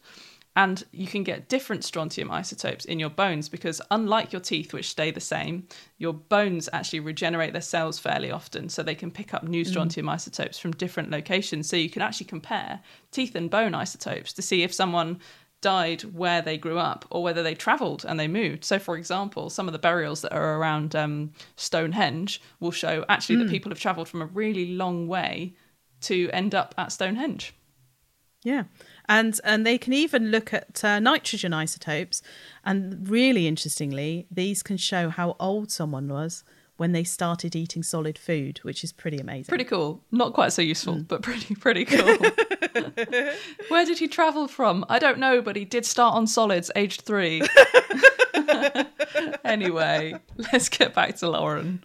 And 0.58 0.82
you 0.90 1.06
can 1.06 1.22
get 1.22 1.48
different 1.48 1.84
strontium 1.84 2.32
isotopes 2.32 2.84
in 2.84 2.98
your 2.98 3.10
bones 3.10 3.48
because, 3.48 3.80
unlike 3.92 4.32
your 4.32 4.40
teeth, 4.40 4.72
which 4.72 4.90
stay 4.90 5.12
the 5.12 5.20
same, 5.20 5.68
your 5.98 6.12
bones 6.12 6.68
actually 6.72 6.98
regenerate 6.98 7.52
their 7.52 7.62
cells 7.62 8.00
fairly 8.00 8.32
often. 8.32 8.68
So 8.68 8.82
they 8.82 8.96
can 8.96 9.12
pick 9.12 9.32
up 9.32 9.44
new 9.44 9.64
mm. 9.64 9.68
strontium 9.68 10.06
mm. 10.06 10.14
isotopes 10.14 10.58
from 10.58 10.72
different 10.72 11.12
locations. 11.12 11.68
So 11.68 11.76
you 11.76 11.88
can 11.88 12.02
actually 12.02 12.26
compare 12.26 12.80
teeth 13.12 13.36
and 13.36 13.48
bone 13.48 13.72
isotopes 13.72 14.32
to 14.32 14.42
see 14.42 14.64
if 14.64 14.74
someone 14.74 15.20
died 15.60 16.02
where 16.02 16.42
they 16.42 16.58
grew 16.58 16.78
up 16.78 17.04
or 17.08 17.22
whether 17.22 17.44
they 17.44 17.54
travelled 17.54 18.04
and 18.04 18.18
they 18.18 18.26
moved. 18.26 18.64
So, 18.64 18.80
for 18.80 18.96
example, 18.96 19.50
some 19.50 19.68
of 19.68 19.72
the 19.72 19.78
burials 19.78 20.22
that 20.22 20.34
are 20.34 20.56
around 20.56 20.96
um, 20.96 21.34
Stonehenge 21.54 22.42
will 22.58 22.72
show 22.72 23.04
actually 23.08 23.36
mm. 23.36 23.44
that 23.44 23.50
people 23.52 23.70
have 23.70 23.78
travelled 23.78 24.08
from 24.08 24.22
a 24.22 24.26
really 24.26 24.74
long 24.74 25.06
way 25.06 25.54
to 26.00 26.28
end 26.32 26.52
up 26.52 26.74
at 26.76 26.90
Stonehenge. 26.90 27.54
Yeah 28.42 28.64
and 29.08 29.40
and 29.42 29.66
they 29.66 29.78
can 29.78 29.92
even 29.92 30.30
look 30.30 30.52
at 30.52 30.84
uh, 30.84 31.00
nitrogen 31.00 31.52
isotopes. 31.52 32.22
And 32.64 33.08
really 33.08 33.46
interestingly 33.46 34.26
these 34.30 34.62
can 34.62 34.76
show 34.76 35.08
how 35.08 35.36
old 35.40 35.70
someone 35.70 36.08
was 36.08 36.44
when 36.76 36.92
they 36.92 37.02
started 37.02 37.56
eating 37.56 37.82
solid 37.82 38.18
food 38.18 38.58
which 38.62 38.84
is 38.84 38.92
pretty 38.92 39.18
amazing. 39.18 39.48
Pretty 39.48 39.64
cool. 39.64 40.02
Not 40.12 40.34
quite 40.34 40.52
so 40.52 40.62
useful 40.62 40.96
mm. 40.96 41.08
but 41.08 41.22
pretty 41.22 41.54
pretty 41.54 41.84
cool. 41.84 42.16
Where 43.68 43.84
did 43.84 43.98
he 43.98 44.08
travel 44.08 44.46
from? 44.48 44.84
I 44.88 44.98
don't 44.98 45.18
know 45.18 45.40
but 45.40 45.56
he 45.56 45.64
did 45.64 45.86
start 45.86 46.14
on 46.14 46.26
solids 46.26 46.70
aged 46.76 47.02
3 47.02 47.42
anyway 49.44 50.14
let's 50.52 50.68
get 50.68 50.94
back 50.94 51.16
to 51.16 51.30
lauren. 51.30 51.84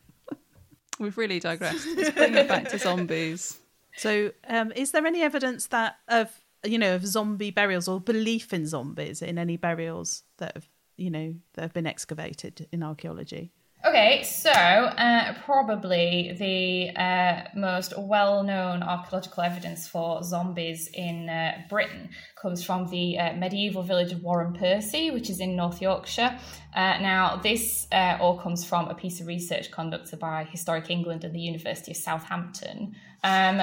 We've 0.99 1.17
really 1.17 1.39
digressed. 1.39 1.87
Let's 1.95 2.11
bring 2.11 2.35
it 2.35 2.47
back 2.47 2.69
to 2.69 2.77
zombies. 2.77 3.57
So 3.97 4.31
um, 4.47 4.71
is 4.75 4.91
there 4.91 5.05
any 5.05 5.21
evidence 5.21 5.67
that 5.67 5.97
of 6.07 6.42
you 6.63 6.79
know, 6.79 6.95
of 6.95 7.05
zombie 7.05 7.51
burials 7.51 7.87
or 7.87 7.99
belief 7.99 8.53
in 8.53 8.65
zombies 8.65 9.21
in 9.21 9.37
any 9.37 9.57
burials 9.57 10.23
that 10.37 10.55
have, 10.55 10.69
you 10.97 11.09
know, 11.09 11.35
that 11.53 11.61
have 11.61 11.73
been 11.73 11.87
excavated 11.87 12.67
in 12.71 12.83
archaeology? 12.83 13.51
Okay, 13.85 14.23
so 14.23 14.49
uh, 14.49 15.33
probably 15.43 16.33
the 16.39 16.97
uh, 16.97 17.49
most 17.53 17.93
well 17.97 18.41
known 18.41 18.81
archaeological 18.81 19.43
evidence 19.43 19.89
for 19.89 20.23
zombies 20.23 20.89
in 20.93 21.27
uh, 21.27 21.57
Britain 21.67 22.09
comes 22.41 22.63
from 22.63 22.87
the 22.87 23.19
uh, 23.19 23.33
medieval 23.33 23.83
village 23.83 24.13
of 24.13 24.19
Wharram 24.19 24.57
Percy, 24.57 25.11
which 25.11 25.29
is 25.29 25.41
in 25.41 25.57
North 25.57 25.81
Yorkshire. 25.81 26.39
Uh, 26.73 26.97
now, 27.01 27.35
this 27.43 27.85
uh, 27.91 28.17
all 28.21 28.39
comes 28.39 28.63
from 28.63 28.87
a 28.87 28.95
piece 28.95 29.19
of 29.19 29.27
research 29.27 29.69
conducted 29.69 30.17
by 30.17 30.45
Historic 30.45 30.89
England 30.89 31.25
and 31.25 31.35
the 31.35 31.41
University 31.41 31.91
of 31.91 31.97
Southampton. 31.97 32.95
Um, 33.21 33.61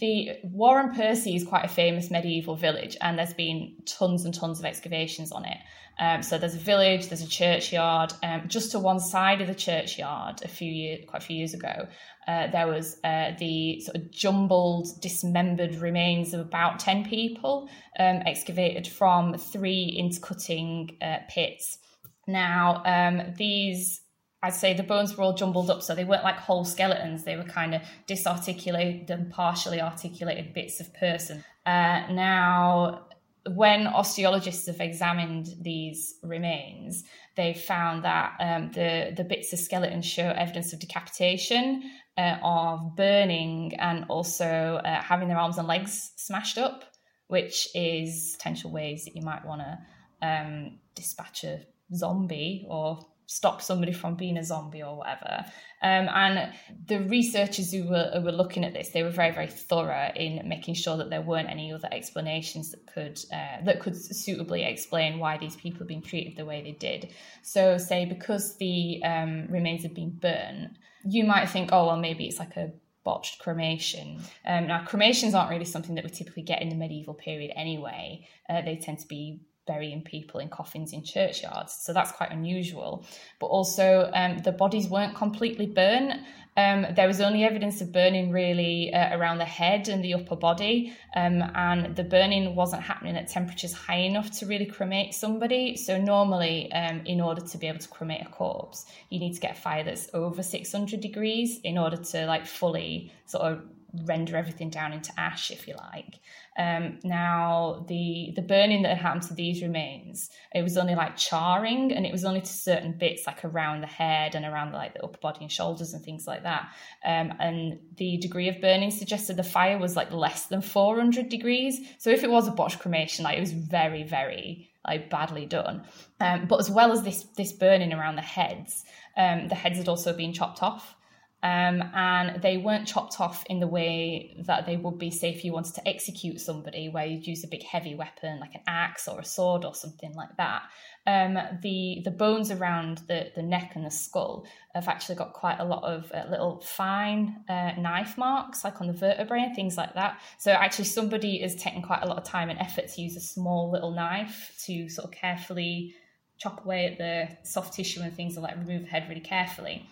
the 0.00 0.30
Wharram 0.44 0.94
Percy 0.94 1.34
is 1.34 1.44
quite 1.44 1.64
a 1.64 1.68
famous 1.68 2.08
medieval 2.08 2.54
village, 2.54 2.96
and 3.00 3.18
there's 3.18 3.34
been 3.34 3.76
tons 3.84 4.24
and 4.24 4.32
tons 4.32 4.60
of 4.60 4.64
excavations 4.64 5.32
on 5.32 5.44
it. 5.44 5.58
Um, 5.98 6.22
so 6.22 6.36
there's 6.36 6.54
a 6.54 6.58
village, 6.58 7.08
there's 7.08 7.22
a 7.22 7.28
churchyard. 7.28 8.12
Um, 8.22 8.44
just 8.48 8.72
to 8.72 8.78
one 8.78 9.00
side 9.00 9.40
of 9.40 9.46
the 9.46 9.54
churchyard, 9.54 10.42
a 10.44 10.48
few 10.48 10.70
years, 10.70 11.04
quite 11.08 11.22
a 11.22 11.26
few 11.26 11.36
years 11.36 11.54
ago, 11.54 11.88
uh, 12.28 12.48
there 12.48 12.66
was 12.66 12.98
uh, 13.04 13.32
the 13.38 13.80
sort 13.80 13.96
of 13.96 14.10
jumbled, 14.10 14.88
dismembered 15.00 15.76
remains 15.76 16.34
of 16.34 16.40
about 16.40 16.80
ten 16.80 17.04
people 17.04 17.68
um, 17.98 18.22
excavated 18.26 18.86
from 18.86 19.38
three 19.38 19.94
intercutting 19.98 20.96
uh, 21.00 21.18
pits. 21.28 21.78
Now, 22.26 22.82
um, 22.84 23.34
these 23.36 24.00
I'd 24.42 24.54
say 24.54 24.74
the 24.74 24.82
bones 24.82 25.16
were 25.16 25.24
all 25.24 25.34
jumbled 25.34 25.70
up, 25.70 25.82
so 25.82 25.94
they 25.94 26.04
weren't 26.04 26.22
like 26.22 26.36
whole 26.36 26.64
skeletons. 26.64 27.24
They 27.24 27.36
were 27.36 27.44
kind 27.44 27.74
of 27.74 27.82
disarticulated 28.06 29.10
and 29.10 29.30
partially 29.30 29.80
articulated 29.80 30.52
bits 30.52 30.78
of 30.78 30.92
person. 30.94 31.42
Uh, 31.64 32.06
now, 32.12 33.06
when 33.54 33.86
osteologists 33.86 34.66
have 34.66 34.80
examined 34.80 35.46
these 35.60 36.14
remains, 36.22 37.04
they've 37.36 37.58
found 37.58 38.04
that 38.04 38.34
um, 38.40 38.70
the 38.72 39.12
the 39.16 39.24
bits 39.24 39.52
of 39.52 39.58
skeleton 39.58 40.02
show 40.02 40.28
evidence 40.28 40.72
of 40.72 40.80
decapitation, 40.80 41.82
uh, 42.16 42.36
of 42.42 42.96
burning, 42.96 43.74
and 43.78 44.06
also 44.08 44.80
uh, 44.84 45.02
having 45.02 45.28
their 45.28 45.38
arms 45.38 45.58
and 45.58 45.68
legs 45.68 46.12
smashed 46.16 46.58
up, 46.58 46.84
which 47.28 47.68
is 47.74 48.34
potential 48.36 48.70
ways 48.70 49.04
that 49.04 49.14
you 49.14 49.22
might 49.22 49.44
want 49.44 49.60
to 49.60 50.26
um, 50.26 50.78
dispatch 50.94 51.44
a 51.44 51.60
zombie 51.94 52.66
or 52.68 52.98
stop 53.26 53.60
somebody 53.60 53.92
from 53.92 54.14
being 54.14 54.36
a 54.36 54.44
zombie 54.44 54.82
or 54.82 54.96
whatever. 54.96 55.44
Um, 55.82 56.08
and 56.08 56.52
the 56.86 57.00
researchers 57.02 57.72
who 57.72 57.88
were, 57.88 58.10
who 58.14 58.22
were 58.22 58.32
looking 58.32 58.64
at 58.64 58.72
this, 58.72 58.90
they 58.90 59.02
were 59.02 59.10
very, 59.10 59.32
very 59.32 59.48
thorough 59.48 60.10
in 60.14 60.48
making 60.48 60.74
sure 60.74 60.96
that 60.96 61.10
there 61.10 61.20
weren't 61.20 61.50
any 61.50 61.72
other 61.72 61.88
explanations 61.92 62.70
that 62.70 62.86
could 62.86 63.18
uh, 63.32 63.64
that 63.64 63.80
could 63.80 63.96
suitably 63.96 64.64
explain 64.64 65.18
why 65.18 65.36
these 65.36 65.56
people 65.56 65.80
have 65.80 65.88
been 65.88 66.02
treated 66.02 66.36
the 66.36 66.44
way 66.44 66.62
they 66.62 66.72
did. 66.72 67.12
So, 67.42 67.76
say 67.78 68.06
because 68.06 68.56
the 68.56 69.02
um, 69.04 69.46
remains 69.48 69.82
have 69.82 69.94
been 69.94 70.10
burnt, 70.10 70.78
you 71.04 71.24
might 71.24 71.46
think, 71.46 71.70
oh 71.72 71.86
well, 71.86 71.98
maybe 71.98 72.26
it's 72.26 72.38
like 72.38 72.56
a 72.56 72.72
botched 73.04 73.38
cremation. 73.38 74.20
Um, 74.44 74.66
now, 74.66 74.84
cremations 74.84 75.34
aren't 75.34 75.50
really 75.50 75.64
something 75.64 75.94
that 75.94 76.04
we 76.04 76.10
typically 76.10 76.42
get 76.42 76.62
in 76.62 76.68
the 76.68 76.74
medieval 76.74 77.14
period 77.14 77.52
anyway. 77.54 78.26
Uh, 78.48 78.62
they 78.62 78.76
tend 78.76 78.98
to 78.98 79.06
be 79.06 79.40
burying 79.66 80.02
people 80.02 80.40
in 80.40 80.48
coffins 80.48 80.92
in 80.92 81.02
churchyards. 81.02 81.76
So 81.80 81.92
that's 81.92 82.12
quite 82.12 82.30
unusual. 82.30 83.04
But 83.38 83.46
also, 83.46 84.10
um, 84.14 84.38
the 84.38 84.52
bodies 84.52 84.88
weren't 84.88 85.14
completely 85.14 85.66
burnt. 85.66 86.20
Um, 86.56 86.86
there 86.94 87.06
was 87.06 87.20
only 87.20 87.44
evidence 87.44 87.82
of 87.82 87.92
burning 87.92 88.30
really 88.30 88.92
uh, 88.94 89.18
around 89.18 89.38
the 89.38 89.44
head 89.44 89.88
and 89.88 90.02
the 90.02 90.14
upper 90.14 90.36
body, 90.36 90.94
um, 91.14 91.42
and 91.54 91.94
the 91.94 92.04
burning 92.04 92.54
wasn't 92.54 92.82
happening 92.82 93.14
at 93.14 93.28
temperatures 93.28 93.74
high 93.74 93.98
enough 93.98 94.30
to 94.38 94.46
really 94.46 94.64
cremate 94.64 95.12
somebody. 95.12 95.76
So, 95.76 95.98
normally, 95.98 96.72
um, 96.72 97.02
in 97.04 97.20
order 97.20 97.42
to 97.42 97.58
be 97.58 97.66
able 97.66 97.80
to 97.80 97.88
cremate 97.88 98.22
a 98.22 98.30
corpse, 98.30 98.86
you 99.10 99.18
need 99.18 99.34
to 99.34 99.40
get 99.40 99.58
a 99.58 99.60
fire 99.60 99.84
that's 99.84 100.08
over 100.14 100.42
600 100.42 100.98
degrees 100.98 101.60
in 101.62 101.76
order 101.76 101.98
to 101.98 102.24
like 102.24 102.46
fully 102.46 103.12
sort 103.26 103.52
of 103.52 103.62
render 104.04 104.36
everything 104.36 104.70
down 104.70 104.92
into 104.92 105.12
ash, 105.18 105.50
if 105.50 105.66
you 105.66 105.74
like. 105.74 106.20
Um, 106.58 106.98
now, 107.04 107.84
the 107.88 108.32
the 108.34 108.42
burning 108.42 108.82
that 108.82 108.90
had 108.90 108.98
happened 108.98 109.22
to 109.24 109.34
these 109.34 109.62
remains, 109.62 110.30
it 110.54 110.62
was 110.62 110.78
only 110.78 110.94
like 110.94 111.16
charring, 111.16 111.92
and 111.92 112.06
it 112.06 112.12
was 112.12 112.24
only 112.24 112.40
to 112.40 112.46
certain 112.46 112.92
bits, 112.92 113.26
like 113.26 113.44
around 113.44 113.82
the 113.82 113.86
head 113.86 114.34
and 114.34 114.44
around 114.44 114.72
the, 114.72 114.78
like 114.78 114.94
the 114.94 115.04
upper 115.04 115.18
body 115.18 115.40
and 115.42 115.52
shoulders 115.52 115.92
and 115.92 116.04
things 116.04 116.26
like 116.26 116.44
that. 116.44 116.68
Um, 117.04 117.34
and 117.38 117.78
the 117.96 118.16
degree 118.16 118.48
of 118.48 118.60
burning 118.60 118.90
suggested 118.90 119.36
the 119.36 119.42
fire 119.42 119.78
was 119.78 119.96
like 119.96 120.12
less 120.12 120.46
than 120.46 120.62
400 120.62 121.28
degrees. 121.28 121.80
So 121.98 122.10
if 122.10 122.24
it 122.24 122.30
was 122.30 122.48
a 122.48 122.52
botched 122.52 122.78
cremation, 122.78 123.24
like 123.24 123.36
it 123.36 123.40
was 123.40 123.52
very, 123.52 124.02
very 124.02 124.70
like 124.86 125.10
badly 125.10 125.46
done. 125.46 125.84
Um, 126.20 126.46
but 126.46 126.60
as 126.60 126.70
well 126.70 126.92
as 126.92 127.02
this 127.02 127.24
this 127.36 127.52
burning 127.52 127.92
around 127.92 128.16
the 128.16 128.22
heads, 128.22 128.84
um, 129.16 129.48
the 129.48 129.54
heads 129.54 129.78
had 129.78 129.88
also 129.88 130.12
been 130.12 130.32
chopped 130.32 130.62
off. 130.62 130.96
Um, 131.42 131.82
and 131.94 132.42
they 132.42 132.56
weren't 132.56 132.88
chopped 132.88 133.20
off 133.20 133.44
in 133.48 133.60
the 133.60 133.66
way 133.68 134.42
that 134.46 134.66
they 134.66 134.76
would 134.76 134.98
be, 134.98 135.10
say, 135.10 135.30
if 135.30 135.44
you 135.44 135.52
wanted 135.52 135.74
to 135.74 135.86
execute 135.86 136.40
somebody, 136.40 136.88
where 136.88 137.06
you'd 137.06 137.26
use 137.26 137.44
a 137.44 137.48
big 137.48 137.62
heavy 137.62 137.94
weapon 137.94 138.40
like 138.40 138.54
an 138.54 138.62
axe 138.66 139.06
or 139.06 139.20
a 139.20 139.24
sword 139.24 139.64
or 139.64 139.74
something 139.74 140.12
like 140.14 140.36
that. 140.38 140.62
Um, 141.06 141.38
the 141.62 142.00
the 142.04 142.10
bones 142.10 142.50
around 142.50 143.02
the, 143.06 143.30
the 143.36 143.42
neck 143.42 143.72
and 143.76 143.86
the 143.86 143.92
skull 143.92 144.44
have 144.74 144.88
actually 144.88 145.14
got 145.14 145.34
quite 145.34 145.60
a 145.60 145.64
lot 145.64 145.84
of 145.84 146.10
uh, 146.10 146.24
little 146.28 146.60
fine 146.62 147.44
uh, 147.48 147.72
knife 147.78 148.18
marks, 148.18 148.64
like 148.64 148.80
on 148.80 148.88
the 148.88 148.92
vertebrae 148.92 149.42
and 149.42 149.54
things 149.54 149.76
like 149.76 149.94
that. 149.94 150.20
So 150.38 150.50
actually, 150.50 150.86
somebody 150.86 151.42
is 151.42 151.54
taking 151.54 151.82
quite 151.82 152.02
a 152.02 152.08
lot 152.08 152.16
of 152.16 152.24
time 152.24 152.50
and 152.50 152.58
effort 152.58 152.88
to 152.88 153.02
use 153.02 153.14
a 153.14 153.20
small 153.20 153.70
little 153.70 153.92
knife 153.92 154.52
to 154.64 154.88
sort 154.88 155.04
of 155.04 155.12
carefully 155.12 155.94
chop 156.38 156.64
away 156.64 156.86
at 156.86 156.98
the 156.98 157.48
soft 157.48 157.74
tissue 157.74 158.00
and 158.00 158.12
things, 158.16 158.36
and 158.36 158.42
like 158.42 158.56
remove 158.56 158.82
the 158.82 158.88
head 158.88 159.06
really 159.08 159.20
carefully. 159.20 159.88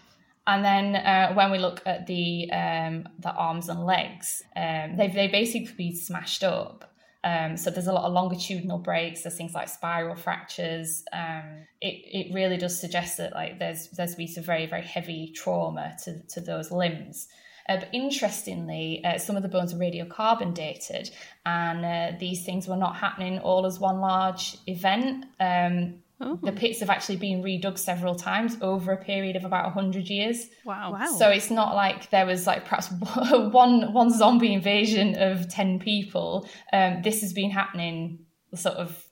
And 0.46 0.64
then 0.64 0.96
uh, 0.96 1.32
when 1.32 1.50
we 1.50 1.58
look 1.58 1.82
at 1.86 2.06
the 2.06 2.50
um, 2.52 3.08
the 3.18 3.32
arms 3.32 3.68
and 3.68 3.84
legs, 3.84 4.42
um, 4.54 4.96
they 4.96 5.08
they 5.08 5.28
basically 5.28 5.74
be 5.76 5.94
smashed 5.94 6.44
up. 6.44 6.90
Um, 7.24 7.56
so 7.56 7.70
there's 7.70 7.86
a 7.86 7.92
lot 7.92 8.04
of 8.04 8.12
longitudinal 8.12 8.78
breaks. 8.78 9.22
There's 9.22 9.36
things 9.36 9.54
like 9.54 9.70
spiral 9.70 10.14
fractures. 10.14 11.02
Um, 11.12 11.66
it 11.80 12.28
it 12.28 12.34
really 12.34 12.58
does 12.58 12.78
suggest 12.78 13.16
that 13.16 13.32
like 13.32 13.58
there's 13.58 13.88
there's 13.90 14.14
been 14.14 14.28
some 14.28 14.44
very 14.44 14.66
very 14.66 14.82
heavy 14.82 15.32
trauma 15.34 15.96
to 16.04 16.20
to 16.28 16.40
those 16.42 16.70
limbs. 16.70 17.26
Uh, 17.66 17.78
but 17.78 17.88
interestingly, 17.94 19.02
uh, 19.04 19.16
some 19.16 19.36
of 19.36 19.42
the 19.42 19.48
bones 19.48 19.72
are 19.72 19.78
radiocarbon 19.78 20.52
dated, 20.52 21.10
and 21.46 21.84
uh, 21.84 22.18
these 22.18 22.44
things 22.44 22.68
were 22.68 22.76
not 22.76 22.96
happening 22.96 23.38
all 23.38 23.64
as 23.64 23.80
one 23.80 24.00
large 24.00 24.58
event. 24.66 25.24
Um, 25.40 26.03
Oh. 26.26 26.38
The 26.42 26.52
pits 26.52 26.80
have 26.80 26.88
actually 26.88 27.16
been 27.16 27.42
redug 27.42 27.78
several 27.78 28.14
times 28.14 28.56
over 28.62 28.92
a 28.92 28.96
period 28.96 29.36
of 29.36 29.44
about 29.44 29.66
100 29.66 30.08
years. 30.08 30.46
Wow. 30.64 30.92
wow. 30.92 31.14
So 31.18 31.28
it's 31.28 31.50
not 31.50 31.74
like 31.74 32.08
there 32.08 32.24
was 32.24 32.46
like 32.46 32.64
perhaps 32.64 32.90
one 33.30 33.92
one 33.92 34.10
zombie 34.10 34.54
invasion 34.54 35.16
of 35.18 35.50
10 35.50 35.80
people. 35.80 36.48
Um, 36.72 37.02
this 37.02 37.20
has 37.20 37.34
been 37.34 37.50
happening 37.50 38.24
sort 38.54 38.76
of 38.76 39.04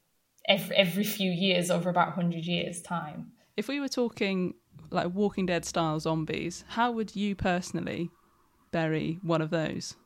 every, 0.49 0.75
every 0.75 1.05
few 1.05 1.31
years 1.31 1.71
over 1.71 1.91
about 1.91 2.17
100 2.17 2.47
years' 2.47 2.81
time. 2.81 3.33
If 3.59 3.69
we 3.69 3.79
were 3.79 3.89
talking 3.89 4.55
like 4.91 5.15
Walking 5.15 5.45
Dead 5.45 5.67
style 5.67 6.01
zombies, 6.01 6.65
how 6.69 6.93
would 6.93 7.15
you 7.15 7.35
personally 7.35 8.11
bury 8.71 9.19
one 9.23 9.43
of 9.43 9.51
those? 9.51 9.97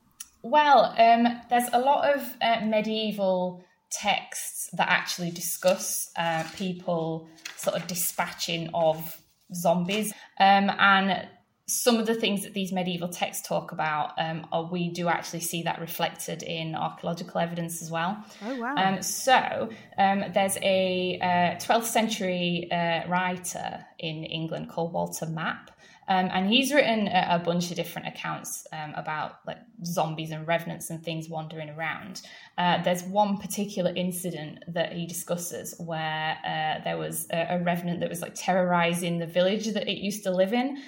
Well, 0.43 0.95
um, 0.99 1.41
there's 1.51 1.69
a 1.73 1.79
lot 1.79 2.15
of 2.15 2.37
uh, 2.43 2.65
medieval 2.65 3.65
texts 3.91 4.68
that 4.72 4.89
actually 4.89 5.30
discuss 5.30 6.11
uh, 6.16 6.45
people 6.57 7.28
sort 7.57 7.76
of 7.76 7.87
dispatching 7.87 8.70
of 8.74 9.20
zombies. 9.55 10.12
Um, 10.39 10.70
and 10.78 11.28
some 11.68 11.97
of 11.97 12.07
the 12.07 12.14
things 12.14 12.45
that 12.45 12.55
these 12.55 12.72
medieval 12.72 13.09
texts 13.09 13.47
talk 13.47 13.72
about, 13.72 14.12
um, 14.18 14.47
are, 14.53 14.70
we 14.70 14.89
do 14.89 15.09
actually 15.09 15.41
see 15.41 15.64
that 15.64 15.80
reflected 15.80 16.45
in 16.45 16.76
archaeological 16.76 17.41
evidence 17.41 17.82
as 17.82 17.91
well. 17.91 18.24
Oh, 18.45 18.61
wow. 18.61 18.74
Um, 18.76 19.03
so 19.03 19.68
um, 19.99 20.24
there's 20.32 20.57
a 20.62 21.18
uh, 21.20 21.59
12th 21.59 21.87
century 21.87 22.68
uh, 22.70 23.09
writer 23.09 23.84
in 23.99 24.22
England 24.24 24.68
called 24.70 24.93
Walter 24.93 25.26
Map. 25.26 25.72
Um, 26.09 26.29
and 26.33 26.49
he's 26.49 26.73
written 26.73 27.09
a, 27.09 27.27
a, 27.33 27.39
bunch 27.41 27.71
of 27.71 27.77
different 27.77 28.09
accounts 28.09 28.67
um, 28.73 28.93
about 28.95 29.41
like 29.47 29.59
zombies 29.85 30.31
and 30.31 30.47
revenants 30.47 30.91
and 30.91 31.03
things 31.03 31.29
wandering 31.29 31.69
around. 31.71 32.23
Uh, 32.57 32.81
there's 32.83 33.03
one 33.03 33.39
particular 33.39 33.93
incident 33.97 34.63
that 34.69 34.93
he 34.93 35.07
discusses 35.07 35.75
where 35.79 36.39
uh, 36.47 36.85
there 36.85 36.97
was 36.97 37.27
a, 37.33 37.57
a, 37.57 37.63
revenant 37.63 38.01
that 38.01 38.09
was 38.09 38.23
like 38.23 38.35
terrorizing 38.37 39.19
the 39.19 39.27
village 39.27 39.67
that 39.73 39.89
it 39.89 39.99
used 39.99 40.23
to 40.25 40.31
live 40.31 40.53
in. 40.53 40.79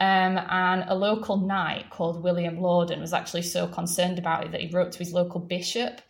Um, 0.00 0.38
and 0.38 0.84
a 0.86 0.94
local 0.94 1.38
knight 1.38 1.90
called 1.90 2.22
William 2.22 2.58
Laudun 2.58 3.00
was 3.00 3.12
actually 3.12 3.42
so 3.42 3.66
concerned 3.66 4.16
about 4.16 4.44
it 4.44 4.52
that 4.52 4.60
he 4.60 4.70
wrote 4.70 4.92
to 4.92 4.98
his 5.00 5.12
local 5.12 5.40
bishop 5.40 6.00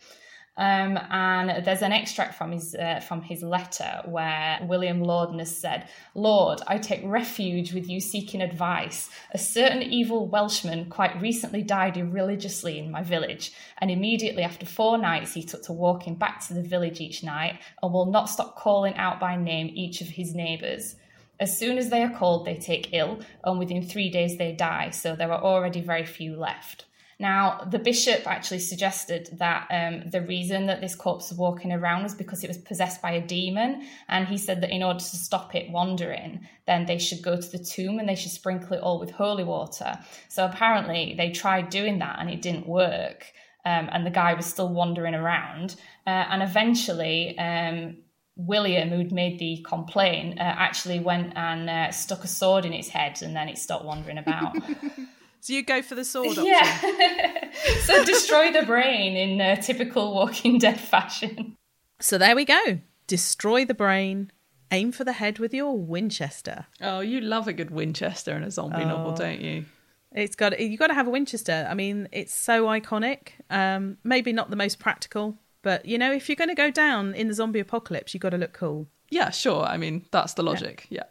um, 0.59 0.99
and 1.09 1.63
there's 1.63 1.81
an 1.81 1.93
extract 1.93 2.35
from 2.35 2.51
his 2.51 2.75
uh, 2.75 2.99
from 2.99 3.21
his 3.21 3.41
letter 3.41 4.01
where 4.03 4.59
William 4.63 5.01
Laudun 5.01 5.39
has 5.39 5.55
said, 5.55 5.87
"Lord, 6.13 6.59
I 6.67 6.77
take 6.77 6.99
refuge 7.05 7.73
with 7.73 7.89
you, 7.89 8.01
seeking 8.01 8.41
advice. 8.41 9.09
A 9.31 9.37
certain 9.37 9.81
evil 9.81 10.27
Welshman 10.27 10.89
quite 10.89 11.19
recently 11.21 11.63
died 11.63 11.95
irreligiously 11.95 12.77
in 12.77 12.91
my 12.91 13.01
village, 13.01 13.53
and 13.77 13.89
immediately 13.89 14.43
after 14.43 14.65
four 14.65 14.97
nights 14.97 15.33
he 15.33 15.43
took 15.43 15.63
to 15.63 15.71
walking 15.71 16.15
back 16.15 16.45
to 16.47 16.53
the 16.53 16.61
village 16.61 16.99
each 16.99 17.23
night, 17.23 17.61
and 17.81 17.93
will 17.93 18.11
not 18.11 18.29
stop 18.29 18.57
calling 18.57 18.95
out 18.95 19.17
by 19.17 19.37
name 19.37 19.71
each 19.73 20.01
of 20.01 20.07
his 20.07 20.35
neighbours." 20.35 20.97
As 21.39 21.57
soon 21.57 21.77
as 21.77 21.89
they 21.89 22.03
are 22.03 22.09
called, 22.09 22.43
they 22.43 22.57
take 22.57 22.93
ill, 22.93 23.21
and 23.45 23.57
within 23.57 23.81
three 23.81 24.09
days 24.09 24.37
they 24.37 24.51
die, 24.51 24.89
so 24.89 25.15
there 25.15 25.31
are 25.31 25.41
already 25.41 25.79
very 25.79 26.05
few 26.05 26.35
left. 26.35 26.83
Now, 27.21 27.67
the 27.69 27.79
bishop 27.79 28.25
actually 28.25 28.59
suggested 28.59 29.29
that 29.33 29.67
um, 29.69 30.09
the 30.09 30.21
reason 30.21 30.67
that 30.67 30.79
this 30.79 30.95
corpse 30.95 31.29
was 31.29 31.37
walking 31.37 31.73
around 31.73 32.03
was 32.03 32.15
because 32.15 32.45
it 32.45 32.47
was 32.47 32.57
possessed 32.57 33.01
by 33.01 33.11
a 33.11 33.21
demon. 33.21 33.85
And 34.07 34.25
he 34.25 34.37
said 34.37 34.61
that 34.61 34.69
in 34.69 34.81
order 34.81 34.99
to 34.99 35.05
stop 35.17 35.53
it 35.53 35.69
wandering, 35.69 36.47
then 36.65 36.85
they 36.85 36.97
should 36.97 37.21
go 37.21 37.39
to 37.39 37.51
the 37.51 37.59
tomb 37.59 37.99
and 37.99 38.07
they 38.07 38.15
should 38.15 38.31
sprinkle 38.31 38.77
it 38.77 38.81
all 38.81 39.01
with 39.01 39.11
holy 39.11 39.43
water. 39.43 39.99
So 40.29 40.45
apparently, 40.45 41.13
they 41.17 41.31
tried 41.31 41.69
doing 41.69 41.99
that 41.99 42.19
and 42.19 42.29
it 42.29 42.41
didn't 42.41 42.67
work. 42.67 43.25
Um, 43.65 43.89
and 43.91 44.05
the 44.05 44.11
guy 44.11 44.33
was 44.33 44.45
still 44.45 44.69
wandering 44.69 45.13
around. 45.13 45.75
Uh, 46.07 46.25
and 46.29 46.41
eventually, 46.41 47.37
um, 47.37 47.97
William, 48.37 48.87
who'd 48.87 49.11
made 49.11 49.37
the 49.39 49.65
complaint, 49.67 50.39
uh, 50.39 50.43
actually 50.43 51.01
went 51.01 51.33
and 51.35 51.69
uh, 51.69 51.91
stuck 51.91 52.23
a 52.23 52.27
sword 52.27 52.63
in 52.63 52.71
its 52.71 52.87
head 52.87 53.21
and 53.21 53.35
then 53.35 53.49
it 53.49 53.57
stopped 53.57 53.83
wandering 53.83 54.17
about. 54.17 54.55
So 55.41 55.53
you 55.53 55.63
go 55.63 55.81
for 55.81 55.95
the 55.95 56.05
sword 56.05 56.37
option. 56.37 56.45
Yeah. 56.45 57.51
so 57.81 58.03
destroy 58.03 58.51
the 58.51 58.65
brain 58.65 59.15
in 59.15 59.41
uh, 59.41 59.55
typical 59.61 60.13
Walking 60.13 60.59
Dead 60.59 60.79
fashion. 60.79 61.55
So 61.99 62.17
there 62.17 62.35
we 62.35 62.45
go. 62.45 62.79
Destroy 63.07 63.65
the 63.65 63.73
brain, 63.73 64.31
aim 64.71 64.91
for 64.91 65.03
the 65.03 65.13
head 65.13 65.39
with 65.39 65.53
your 65.53 65.77
Winchester. 65.77 66.67
Oh, 66.81 66.99
you 66.99 67.21
love 67.21 67.47
a 67.47 67.53
good 67.53 67.71
Winchester 67.71 68.35
in 68.35 68.43
a 68.43 68.51
zombie 68.51 68.85
novel, 68.85 69.13
don't 69.13 69.41
you? 69.41 69.65
It's 70.11 70.35
got 70.35 70.59
you 70.59 70.77
got 70.77 70.87
to 70.87 70.93
have 70.93 71.07
a 71.07 71.11
Winchester. 71.11 71.67
I 71.69 71.73
mean, 71.73 72.07
it's 72.11 72.33
so 72.33 72.65
iconic. 72.65 73.29
Um, 73.49 73.97
maybe 74.03 74.33
not 74.33 74.49
the 74.49 74.55
most 74.55 74.79
practical, 74.79 75.37
but 75.61 75.85
you 75.85 75.97
know, 75.97 76.11
if 76.11 76.29
you're 76.29 76.35
going 76.35 76.49
to 76.49 76.55
go 76.55 76.71
down 76.71 77.13
in 77.13 77.27
the 77.27 77.33
zombie 77.33 77.59
apocalypse, 77.59 78.13
you've 78.13 78.21
got 78.21 78.31
to 78.31 78.37
look 78.37 78.53
cool. 78.53 78.87
Yeah, 79.09 79.29
sure. 79.29 79.63
I 79.63 79.77
mean, 79.77 80.05
that's 80.11 80.33
the 80.33 80.43
logic. 80.43 80.87
Yeah. 80.89 80.99
Yeah, 80.99 81.09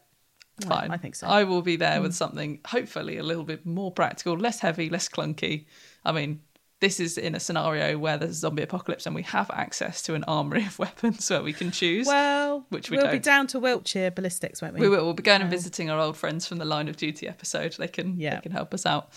Fine. 0.66 0.90
I 0.90 0.96
think 0.96 1.14
so. 1.14 1.26
I 1.26 1.44
will 1.44 1.62
be 1.62 1.76
there 1.76 2.00
with 2.02 2.12
mm. 2.12 2.16
something 2.16 2.60
hopefully 2.66 3.18
a 3.18 3.22
little 3.22 3.44
bit 3.44 3.64
more 3.64 3.92
practical, 3.92 4.36
less 4.36 4.60
heavy, 4.60 4.90
less 4.90 5.08
clunky. 5.08 5.66
I 6.04 6.12
mean, 6.12 6.40
this 6.80 7.00
is 7.00 7.18
in 7.18 7.34
a 7.34 7.40
scenario 7.40 7.98
where 7.98 8.16
there's 8.16 8.30
a 8.30 8.34
zombie 8.34 8.62
apocalypse 8.62 9.06
and 9.06 9.14
we 9.14 9.22
have 9.22 9.50
access 9.50 10.02
to 10.02 10.14
an 10.14 10.24
armory 10.24 10.64
of 10.66 10.78
weapons 10.78 11.28
where 11.30 11.42
we 11.42 11.52
can 11.52 11.70
choose. 11.70 12.06
Well, 12.06 12.66
Which 12.68 12.90
we 12.90 12.96
will 12.96 13.10
be 13.10 13.18
down 13.18 13.46
to 13.48 13.58
Wiltshire 13.58 14.10
ballistics, 14.10 14.62
won't 14.62 14.74
we? 14.74 14.80
we 14.80 14.88
will. 14.88 15.04
We'll 15.04 15.14
be 15.14 15.22
going 15.22 15.42
and 15.42 15.50
visiting 15.50 15.90
our 15.90 15.98
old 15.98 16.16
friends 16.16 16.46
from 16.46 16.58
the 16.58 16.64
Line 16.64 16.88
of 16.88 16.96
Duty 16.96 17.28
episode. 17.28 17.74
They 17.78 17.88
can 17.88 18.18
Yeah. 18.18 18.36
they 18.36 18.42
can 18.42 18.52
help 18.52 18.74
us 18.74 18.86
out. 18.86 19.10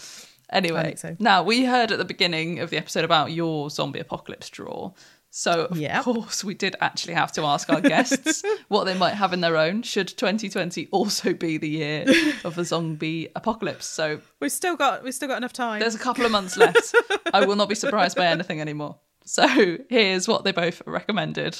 Anyway, 0.51 0.95
so. 0.97 1.15
now 1.17 1.41
we 1.43 1.63
heard 1.63 1.93
at 1.93 1.97
the 1.97 2.05
beginning 2.05 2.59
of 2.59 2.69
the 2.71 2.77
episode 2.77 3.05
about 3.05 3.31
your 3.31 3.69
zombie 3.69 3.99
apocalypse 3.99 4.49
drawer. 4.49 4.93
So 5.33 5.65
of 5.71 5.77
Yep. 5.77 6.03
course 6.03 6.43
we 6.43 6.53
did 6.53 6.75
actually 6.81 7.13
have 7.13 7.31
to 7.33 7.43
ask 7.43 7.69
our 7.69 7.79
guests 7.79 8.43
what 8.67 8.83
they 8.83 8.93
might 8.93 9.13
have 9.15 9.31
in 9.31 9.39
their 9.39 9.55
own. 9.55 9.81
Should 9.81 10.09
2020 10.09 10.89
also 10.91 11.33
be 11.33 11.57
the 11.57 11.69
year 11.69 12.05
of 12.43 12.55
the 12.55 12.65
zombie 12.65 13.29
apocalypse? 13.35 13.85
So 13.85 14.19
We've 14.41 14.51
still 14.51 14.75
got 14.75 15.03
we've 15.03 15.13
still 15.15 15.29
got 15.29 15.37
enough 15.37 15.53
time. 15.53 15.79
there's 15.79 15.95
a 15.95 15.99
couple 15.99 16.25
of 16.25 16.31
months 16.31 16.57
left. 16.57 16.93
I 17.33 17.45
will 17.45 17.55
not 17.55 17.69
be 17.69 17.75
surprised 17.75 18.17
by 18.17 18.27
anything 18.27 18.59
anymore. 18.59 18.97
So 19.23 19.77
here's 19.89 20.27
what 20.27 20.43
they 20.43 20.51
both 20.51 20.81
recommended. 20.85 21.57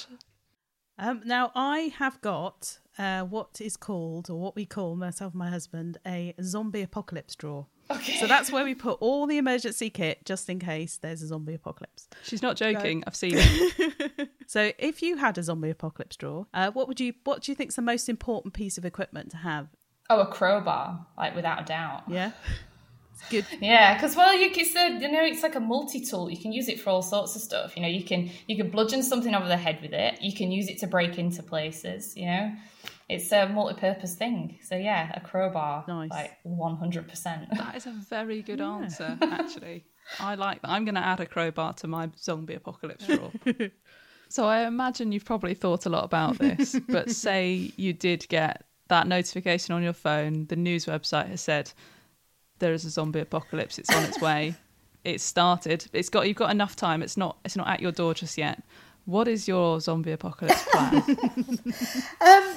Um, 0.98 1.22
now 1.26 1.52
I 1.56 1.94
have 1.98 2.20
got 2.22 2.80
uh, 2.98 3.22
what 3.22 3.62
is 3.62 3.78
called, 3.78 4.30
or 4.30 4.40
what 4.40 4.56
we 4.56 4.66
call 4.66 4.96
myself 4.96 5.34
and 5.34 5.40
my 5.40 5.50
husband, 5.50 5.98
a 6.06 6.36
zombie 6.44 6.82
apocalypse 6.82 7.36
drawer. 7.36 7.68
Okay. 7.96 8.18
So 8.18 8.28
that's 8.28 8.52
where 8.52 8.64
we 8.64 8.76
put 8.76 8.98
all 9.02 9.28
the 9.28 9.38
emergency 9.38 9.90
kit 9.90 10.26
just 10.26 10.50
in 10.50 10.60
case 10.60 10.98
there's 10.98 11.22
a 11.22 11.28
zombie 11.28 11.54
apocalypse. 11.54 12.08
She's 12.24 12.42
not 12.42 12.56
joking. 12.56 13.04
I've 13.08 13.16
seen 13.16 13.34
it. 13.38 14.30
So 14.48 14.72
if 14.78 15.02
you 15.02 15.18
had 15.18 15.38
a 15.38 15.44
zombie 15.44 15.70
apocalypse 15.70 16.18
drawer, 16.18 16.48
uh, 16.54 16.72
what 16.72 16.88
would 16.88 17.00
you 17.00 17.14
what 17.24 17.44
do 17.44 17.52
you 17.52 17.56
think's 17.56 17.76
the 17.76 17.82
most 17.82 18.10
important 18.10 18.54
piece 18.54 18.78
of 18.78 18.86
equipment 18.86 19.32
to 19.32 19.38
have? 19.38 19.70
Oh, 20.10 20.20
a 20.20 20.28
crowbar, 20.28 21.06
like 21.18 21.36
without 21.36 21.62
a 21.62 21.66
doubt. 21.66 22.04
Yeah, 22.08 22.32
it's 23.14 23.30
good. 23.30 23.46
Yeah, 23.62 23.94
because 23.94 24.16
well, 24.16 24.38
you 24.38 24.52
can 24.52 24.66
so, 24.66 24.86
you 24.88 25.10
know 25.12 25.24
it's 25.24 25.44
like 25.44 25.56
a 25.56 25.60
multi-tool. 25.62 26.30
You 26.30 26.38
can 26.38 26.52
use 26.52 26.68
it 26.68 26.82
for 26.82 26.90
all 26.90 27.02
sorts 27.02 27.36
of 27.36 27.42
stuff. 27.42 27.78
You 27.78 27.84
know, 27.84 27.88
you 27.88 28.04
can 28.04 28.30
you 28.48 28.58
can 28.58 28.70
bludgeon 28.70 29.04
something 29.04 29.34
over 29.34 29.48
the 29.48 29.58
head 29.58 29.80
with 29.82 29.94
it. 29.94 30.22
You 30.22 30.34
can 30.34 30.52
use 30.52 30.68
it 30.68 30.80
to 30.80 30.88
break 30.88 31.18
into 31.18 31.44
places. 31.44 32.16
You 32.18 32.26
know, 32.26 32.52
it's 33.12 33.32
a 33.34 33.48
multi-purpose 33.50 34.16
thing. 34.16 34.58
So 34.64 34.76
yeah, 34.76 35.12
a 35.14 35.20
crowbar, 35.20 35.84
Nice. 35.88 36.10
like 36.10 36.38
one 36.44 36.78
hundred 36.78 37.08
percent. 37.10 37.48
That 37.56 37.76
is 37.76 37.86
a 37.86 37.92
very 37.92 38.42
good 38.42 38.62
answer, 38.62 39.18
actually. 39.22 39.84
I 40.20 40.36
like 40.36 40.62
that. 40.62 40.72
I'm 40.72 40.86
going 40.86 40.96
to 40.96 41.06
add 41.06 41.20
a 41.20 41.26
crowbar 41.26 41.74
to 41.74 41.88
my 41.88 42.10
zombie 42.18 42.56
apocalypse 42.56 43.06
drawer. 43.06 43.32
so 44.30 44.46
I 44.46 44.62
imagine 44.66 45.12
you've 45.12 45.26
probably 45.26 45.54
thought 45.54 45.86
a 45.86 45.90
lot 45.90 46.06
about 46.06 46.38
this, 46.40 46.80
but 46.90 47.12
say 47.28 47.72
you 47.76 47.94
did 47.94 48.26
get 48.30 48.64
that 48.88 49.08
notification 49.08 49.76
on 49.76 49.84
your 49.84 49.94
phone, 49.94 50.48
the 50.48 50.56
news 50.56 50.86
website 50.86 51.28
has 51.28 51.42
said 51.42 51.72
there 52.60 52.74
is 52.74 52.86
a 52.86 52.90
zombie 52.90 53.20
apocalypse, 53.20 53.78
it's 53.78 53.94
on 53.94 54.04
its 54.06 54.20
way. 54.22 54.56
It's 55.04 55.24
started. 55.24 55.86
It's 55.94 56.10
got 56.10 56.28
you've 56.28 56.38
got 56.38 56.52
enough 56.52 56.76
time. 56.76 57.02
It's 57.02 57.18
not 57.18 57.38
it's 57.44 57.56
not 57.58 57.68
at 57.68 57.80
your 57.82 57.92
door 57.92 58.14
just 58.14 58.38
yet. 58.38 58.62
What 59.06 59.28
is 59.28 59.48
your 59.48 59.80
zombie 59.80 60.12
apocalypse 60.12 60.64
plan? 60.72 61.02
Um, 62.22 62.56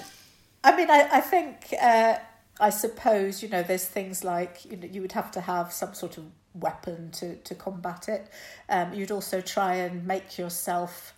I 0.65 0.75
mean, 0.75 0.91
I, 0.91 1.09
I 1.13 1.21
think, 1.21 1.75
uh, 1.81 2.17
I 2.59 2.71
suppose, 2.71 3.43
you 3.43 3.51
know, 3.51 3.63
there's 3.63 3.85
things 3.85 4.25
like, 4.25 4.65
you 4.65 4.79
know, 4.79 4.89
you 4.91 5.03
would 5.03 5.13
have 5.13 5.31
to 5.33 5.43
have 5.43 5.73
some 5.73 5.93
sort 5.93 6.17
of 6.17 6.25
weapon 6.55 7.11
to, 7.13 7.37
to 7.37 7.55
combat 7.55 8.09
it. 8.09 8.31
Um, 8.71 8.95
you'd 8.95 9.11
also 9.11 9.43
try 9.43 9.75
and 9.75 10.07
make 10.07 10.39
yourself 10.39 11.13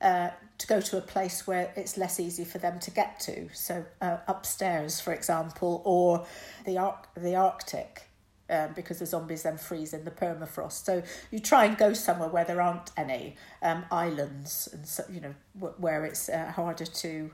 uh, 0.00 0.30
to 0.58 0.66
go 0.68 0.80
to 0.80 0.98
a 0.98 1.00
place 1.00 1.46
where 1.48 1.72
it's 1.74 1.96
less 1.96 2.20
easy 2.20 2.44
for 2.44 2.58
them 2.58 2.78
to 2.80 2.90
get 2.92 3.18
to. 3.20 3.48
So 3.52 3.84
uh, 4.00 4.18
upstairs, 4.28 5.00
for 5.00 5.12
example, 5.12 5.82
or 5.84 6.24
the 6.64 6.78
Arc- 6.78 7.12
the 7.14 7.34
Arctic. 7.34 8.02
Um, 8.48 8.74
because 8.76 9.00
the 9.00 9.06
zombies 9.06 9.42
then 9.42 9.58
freeze 9.58 9.92
in 9.92 10.04
the 10.04 10.12
permafrost, 10.12 10.84
so 10.84 11.02
you 11.32 11.40
try 11.40 11.64
and 11.64 11.76
go 11.76 11.92
somewhere 11.92 12.28
where 12.28 12.44
there 12.44 12.60
aren't 12.62 12.92
any 12.96 13.34
um, 13.60 13.84
islands, 13.90 14.68
and 14.72 14.86
so, 14.86 15.02
you 15.10 15.20
know 15.20 15.34
wh- 15.58 15.80
where 15.80 16.04
it's 16.04 16.28
uh, 16.28 16.52
harder 16.54 16.86
to 16.86 17.32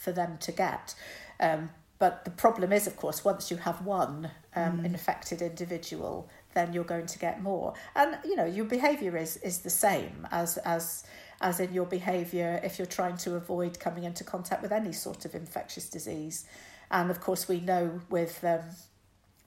for 0.00 0.12
them 0.12 0.38
to 0.38 0.52
get. 0.52 0.94
Um, 1.38 1.70
but 2.00 2.24
the 2.24 2.30
problem 2.30 2.72
is, 2.72 2.86
of 2.86 2.96
course, 2.96 3.24
once 3.24 3.50
you 3.50 3.58
have 3.58 3.84
one 3.84 4.30
um, 4.56 4.84
infected 4.86 5.42
individual, 5.42 6.28
then 6.54 6.72
you're 6.72 6.82
going 6.82 7.06
to 7.06 7.18
get 7.18 7.42
more. 7.42 7.74
And 7.94 8.16
you 8.24 8.36
know, 8.36 8.46
your 8.46 8.64
behaviour 8.64 9.16
is 9.16 9.36
is 9.38 9.58
the 9.58 9.70
same 9.70 10.26
as 10.30 10.56
as 10.58 11.04
as 11.42 11.60
in 11.60 11.72
your 11.72 11.86
behaviour 11.86 12.58
if 12.64 12.78
you're 12.78 12.86
trying 12.86 13.18
to 13.18 13.36
avoid 13.36 13.78
coming 13.78 14.04
into 14.04 14.24
contact 14.24 14.62
with 14.62 14.72
any 14.72 14.92
sort 14.92 15.24
of 15.26 15.34
infectious 15.34 15.88
disease. 15.90 16.46
And 16.90 17.10
of 17.10 17.20
course, 17.20 17.48
we 17.48 17.60
know 17.60 18.00
with 18.08 18.42
um, 18.44 18.62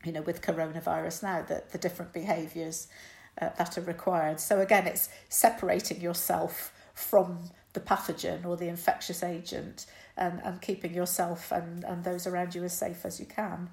you 0.06 0.12
know 0.12 0.22
with 0.22 0.44
coronavirus 0.44 1.24
now 1.24 1.42
that 1.42 1.72
the 1.72 1.80
different 1.80 2.14
behaviours 2.14 2.88
uh, 3.42 3.50
that 3.58 3.80
are 3.80 3.82
required. 3.82 4.40
So 4.40 4.60
again, 4.60 4.86
it's 4.86 5.10
separating 5.28 6.02
yourself 6.02 6.72
from 6.94 7.50
the 7.74 7.80
pathogen 7.80 8.46
or 8.46 8.56
the 8.56 8.68
infectious 8.68 9.24
agent 9.24 9.88
and, 10.18 10.42
and 10.44 10.62
keeping 10.62 10.94
yourself 10.94 11.52
and, 11.52 11.84
and 11.84 12.04
those 12.04 12.28
around 12.28 12.56
you 12.56 12.64
as 12.64 12.78
safe 12.78 13.06
as 13.06 13.20
you 13.20 13.26
can. 13.26 13.70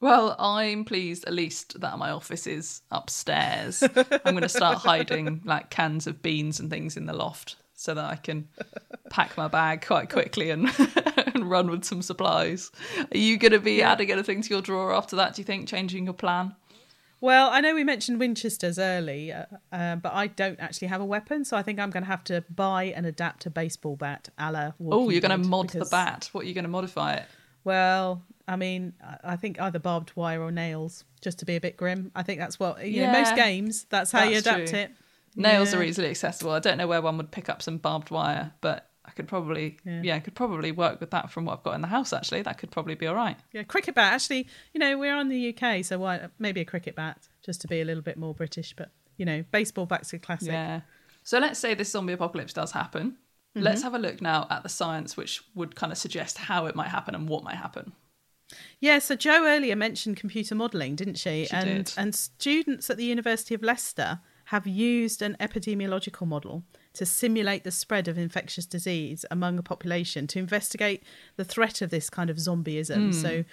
Well, 0.00 0.36
I'm 0.38 0.84
pleased 0.84 1.24
at 1.24 1.32
least 1.32 1.80
that 1.80 1.98
my 1.98 2.10
office 2.10 2.46
is 2.46 2.82
upstairs. 2.90 3.82
I'm 3.82 4.34
going 4.34 4.42
to 4.42 4.48
start 4.48 4.78
hiding 4.78 5.42
like 5.44 5.70
cans 5.70 6.06
of 6.06 6.22
beans 6.22 6.60
and 6.60 6.70
things 6.70 6.96
in 6.96 7.06
the 7.06 7.12
loft 7.12 7.56
so 7.74 7.94
that 7.94 8.04
I 8.04 8.16
can 8.16 8.48
pack 9.10 9.36
my 9.36 9.48
bag 9.48 9.84
quite 9.86 10.10
quickly 10.10 10.50
and, 10.50 10.68
and 11.34 11.50
run 11.50 11.68
with 11.68 11.84
some 11.84 12.02
supplies. 12.02 12.70
Are 13.12 13.18
you 13.18 13.38
going 13.38 13.52
to 13.52 13.58
be 13.58 13.82
adding 13.82 14.12
anything 14.12 14.42
to 14.42 14.50
your 14.50 14.62
drawer 14.62 14.92
after 14.92 15.16
that, 15.16 15.34
do 15.34 15.40
you 15.40 15.44
think, 15.44 15.68
changing 15.68 16.04
your 16.04 16.14
plan? 16.14 16.54
Well, 17.20 17.50
I 17.50 17.60
know 17.60 17.74
we 17.74 17.82
mentioned 17.84 18.20
Winchesters 18.20 18.78
early, 18.78 19.32
uh, 19.32 19.46
uh, 19.72 19.96
but 19.96 20.12
I 20.12 20.28
don't 20.28 20.60
actually 20.60 20.88
have 20.88 21.00
a 21.00 21.04
weapon, 21.04 21.44
so 21.44 21.56
I 21.56 21.62
think 21.62 21.80
I'm 21.80 21.90
going 21.90 22.04
to 22.04 22.08
have 22.08 22.22
to 22.24 22.44
buy 22.48 22.84
and 22.84 23.04
adapt 23.06 23.44
a 23.46 23.50
baseball 23.50 23.96
bat, 23.96 24.28
a 24.38 24.52
la. 24.52 24.72
Oh, 24.80 25.10
you're 25.10 25.20
going 25.20 25.42
to 25.42 25.48
mod 25.48 25.66
because- 25.68 25.88
the 25.88 25.94
bat. 25.94 26.28
What 26.32 26.44
are 26.44 26.48
you 26.48 26.54
going 26.54 26.64
to 26.64 26.70
modify 26.70 27.14
it? 27.14 27.24
Well, 27.64 28.22
I 28.46 28.56
mean, 28.56 28.92
I- 29.24 29.36
think 29.36 29.60
either 29.60 29.78
barbed 29.80 30.12
wire 30.14 30.40
or 30.42 30.52
nails, 30.52 31.04
just 31.20 31.40
to 31.40 31.44
be 31.44 31.56
a 31.56 31.60
bit 31.60 31.76
grim. 31.76 32.12
I 32.14 32.22
think 32.22 32.38
that's 32.38 32.60
what 32.60 32.86
you 32.86 33.02
know. 33.02 33.12
Most 33.12 33.34
games, 33.34 33.84
that's 33.90 34.12
how 34.12 34.22
you 34.24 34.38
adapt 34.38 34.68
true. 34.68 34.78
it. 34.78 34.92
Nails 35.34 35.72
Yeah. 35.72 35.80
are 35.80 35.82
easily 35.82 36.08
accessible. 36.10 36.52
I 36.52 36.58
don't 36.60 36.78
know 36.78 36.86
where 36.86 37.02
one 37.02 37.16
would 37.18 37.30
pick 37.30 37.48
up 37.48 37.62
some 37.62 37.78
barbed 37.78 38.10
wire, 38.10 38.52
but 38.60 38.87
could 39.18 39.26
probably, 39.26 39.76
Yeah. 39.84 40.00
yeah, 40.04 40.18
could 40.20 40.36
probably 40.36 40.70
work 40.70 41.00
with 41.00 41.10
that 41.10 41.32
from 41.32 41.44
what 41.44 41.58
I've 41.58 41.64
got 41.64 41.74
in 41.74 41.80
the 41.80 41.88
house. 41.88 42.12
Actually, 42.12 42.42
that 42.42 42.56
could 42.56 42.70
probably 42.70 42.94
be 42.94 43.08
all 43.08 43.16
right. 43.16 43.36
Yeah, 43.52 43.64
cricket 43.64 43.96
bat. 43.96 44.12
Actually, 44.12 44.46
you 44.72 44.78
know, 44.78 44.96
we're 44.96 45.14
on 45.14 45.28
the 45.28 45.48
UK, 45.52 45.84
so 45.84 45.98
why 45.98 46.28
maybe 46.38 46.60
a 46.60 46.64
cricket 46.64 46.94
bat, 46.94 47.28
just 47.44 47.60
to 47.62 47.66
be 47.66 47.80
a 47.80 47.84
little 47.84 48.02
bit 48.02 48.16
more 48.16 48.32
British. 48.32 48.74
But 48.76 48.92
you 49.16 49.26
know, 49.26 49.44
baseball 49.50 49.86
bat's 49.86 50.12
a 50.12 50.20
classic. 50.20 50.52
Yeah. 50.52 50.82
So 51.24 51.40
let's 51.40 51.58
say 51.58 51.74
this 51.74 51.90
zombie 51.90 52.12
apocalypse 52.12 52.52
does 52.52 52.70
happen. 52.70 53.16
Mm-hmm. 53.56 53.62
Let's 53.62 53.82
have 53.82 53.94
a 53.94 53.98
look 53.98 54.22
now 54.22 54.46
at 54.50 54.62
the 54.62 54.68
science, 54.68 55.16
which 55.16 55.42
would 55.56 55.74
kind 55.74 55.90
of 55.90 55.98
suggest 55.98 56.38
how 56.38 56.66
it 56.66 56.76
might 56.76 56.88
happen 56.88 57.16
and 57.16 57.28
what 57.28 57.42
might 57.42 57.56
happen. 57.56 57.92
Yeah, 58.80 59.00
so 59.00 59.16
Jo 59.16 59.44
earlier 59.44 59.74
mentioned 59.76 60.16
computer 60.16 60.54
modelling, 60.54 60.94
didn't 60.94 61.16
she? 61.18 61.46
She 61.46 61.52
and 61.52 61.84
did. 61.84 61.94
and 61.96 62.14
students 62.14 62.88
at 62.88 62.96
the 62.96 63.04
University 63.04 63.54
of 63.54 63.62
Leicester 63.62 64.20
have 64.52 64.66
used 64.66 65.20
an 65.22 65.36
epidemiological 65.40 66.26
model 66.26 66.64
to 66.94 67.04
simulate 67.04 67.64
the 67.64 67.70
spread 67.70 68.08
of 68.08 68.16
infectious 68.16 68.66
disease 68.66 69.24
among 69.30 69.58
a 69.58 69.62
population 69.62 70.26
to 70.26 70.38
investigate 70.38 71.02
the 71.36 71.44
threat 71.44 71.82
of 71.82 71.90
this 71.90 72.08
kind 72.10 72.30
of 72.30 72.36
zombieism. 72.38 73.12
So, 73.12 73.44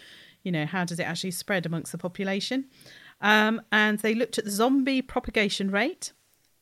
you 0.44 0.52
know, 0.52 0.66
how 0.66 0.86
does 0.86 1.00
it 1.00 1.04
actually 1.04 1.32
spread 1.32 1.66
amongst 1.66 1.92
the 1.92 1.98
population? 1.98 2.66
Um, 3.22 3.62
and 3.72 4.00
they 4.00 4.16
looked 4.16 4.38
at 4.38 4.46
the 4.46 4.52
zombie 4.52 5.02
propagation 5.02 5.70
rate 5.70 6.14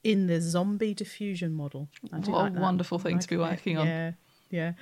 in 0.04 0.28
the 0.28 0.42
zombie 0.42 0.94
diffusion 0.96 1.54
model. 1.54 1.90
What 2.10 2.28
a 2.28 2.32
like 2.32 2.54
that. 2.54 2.62
wonderful 2.62 3.00
thing 3.00 3.20
to 3.20 3.28
be 3.28 3.38
Like, 3.38 3.52
working 3.60 3.78
on. 3.78 3.88
Yeah, 3.88 4.12
yeah. 4.50 4.74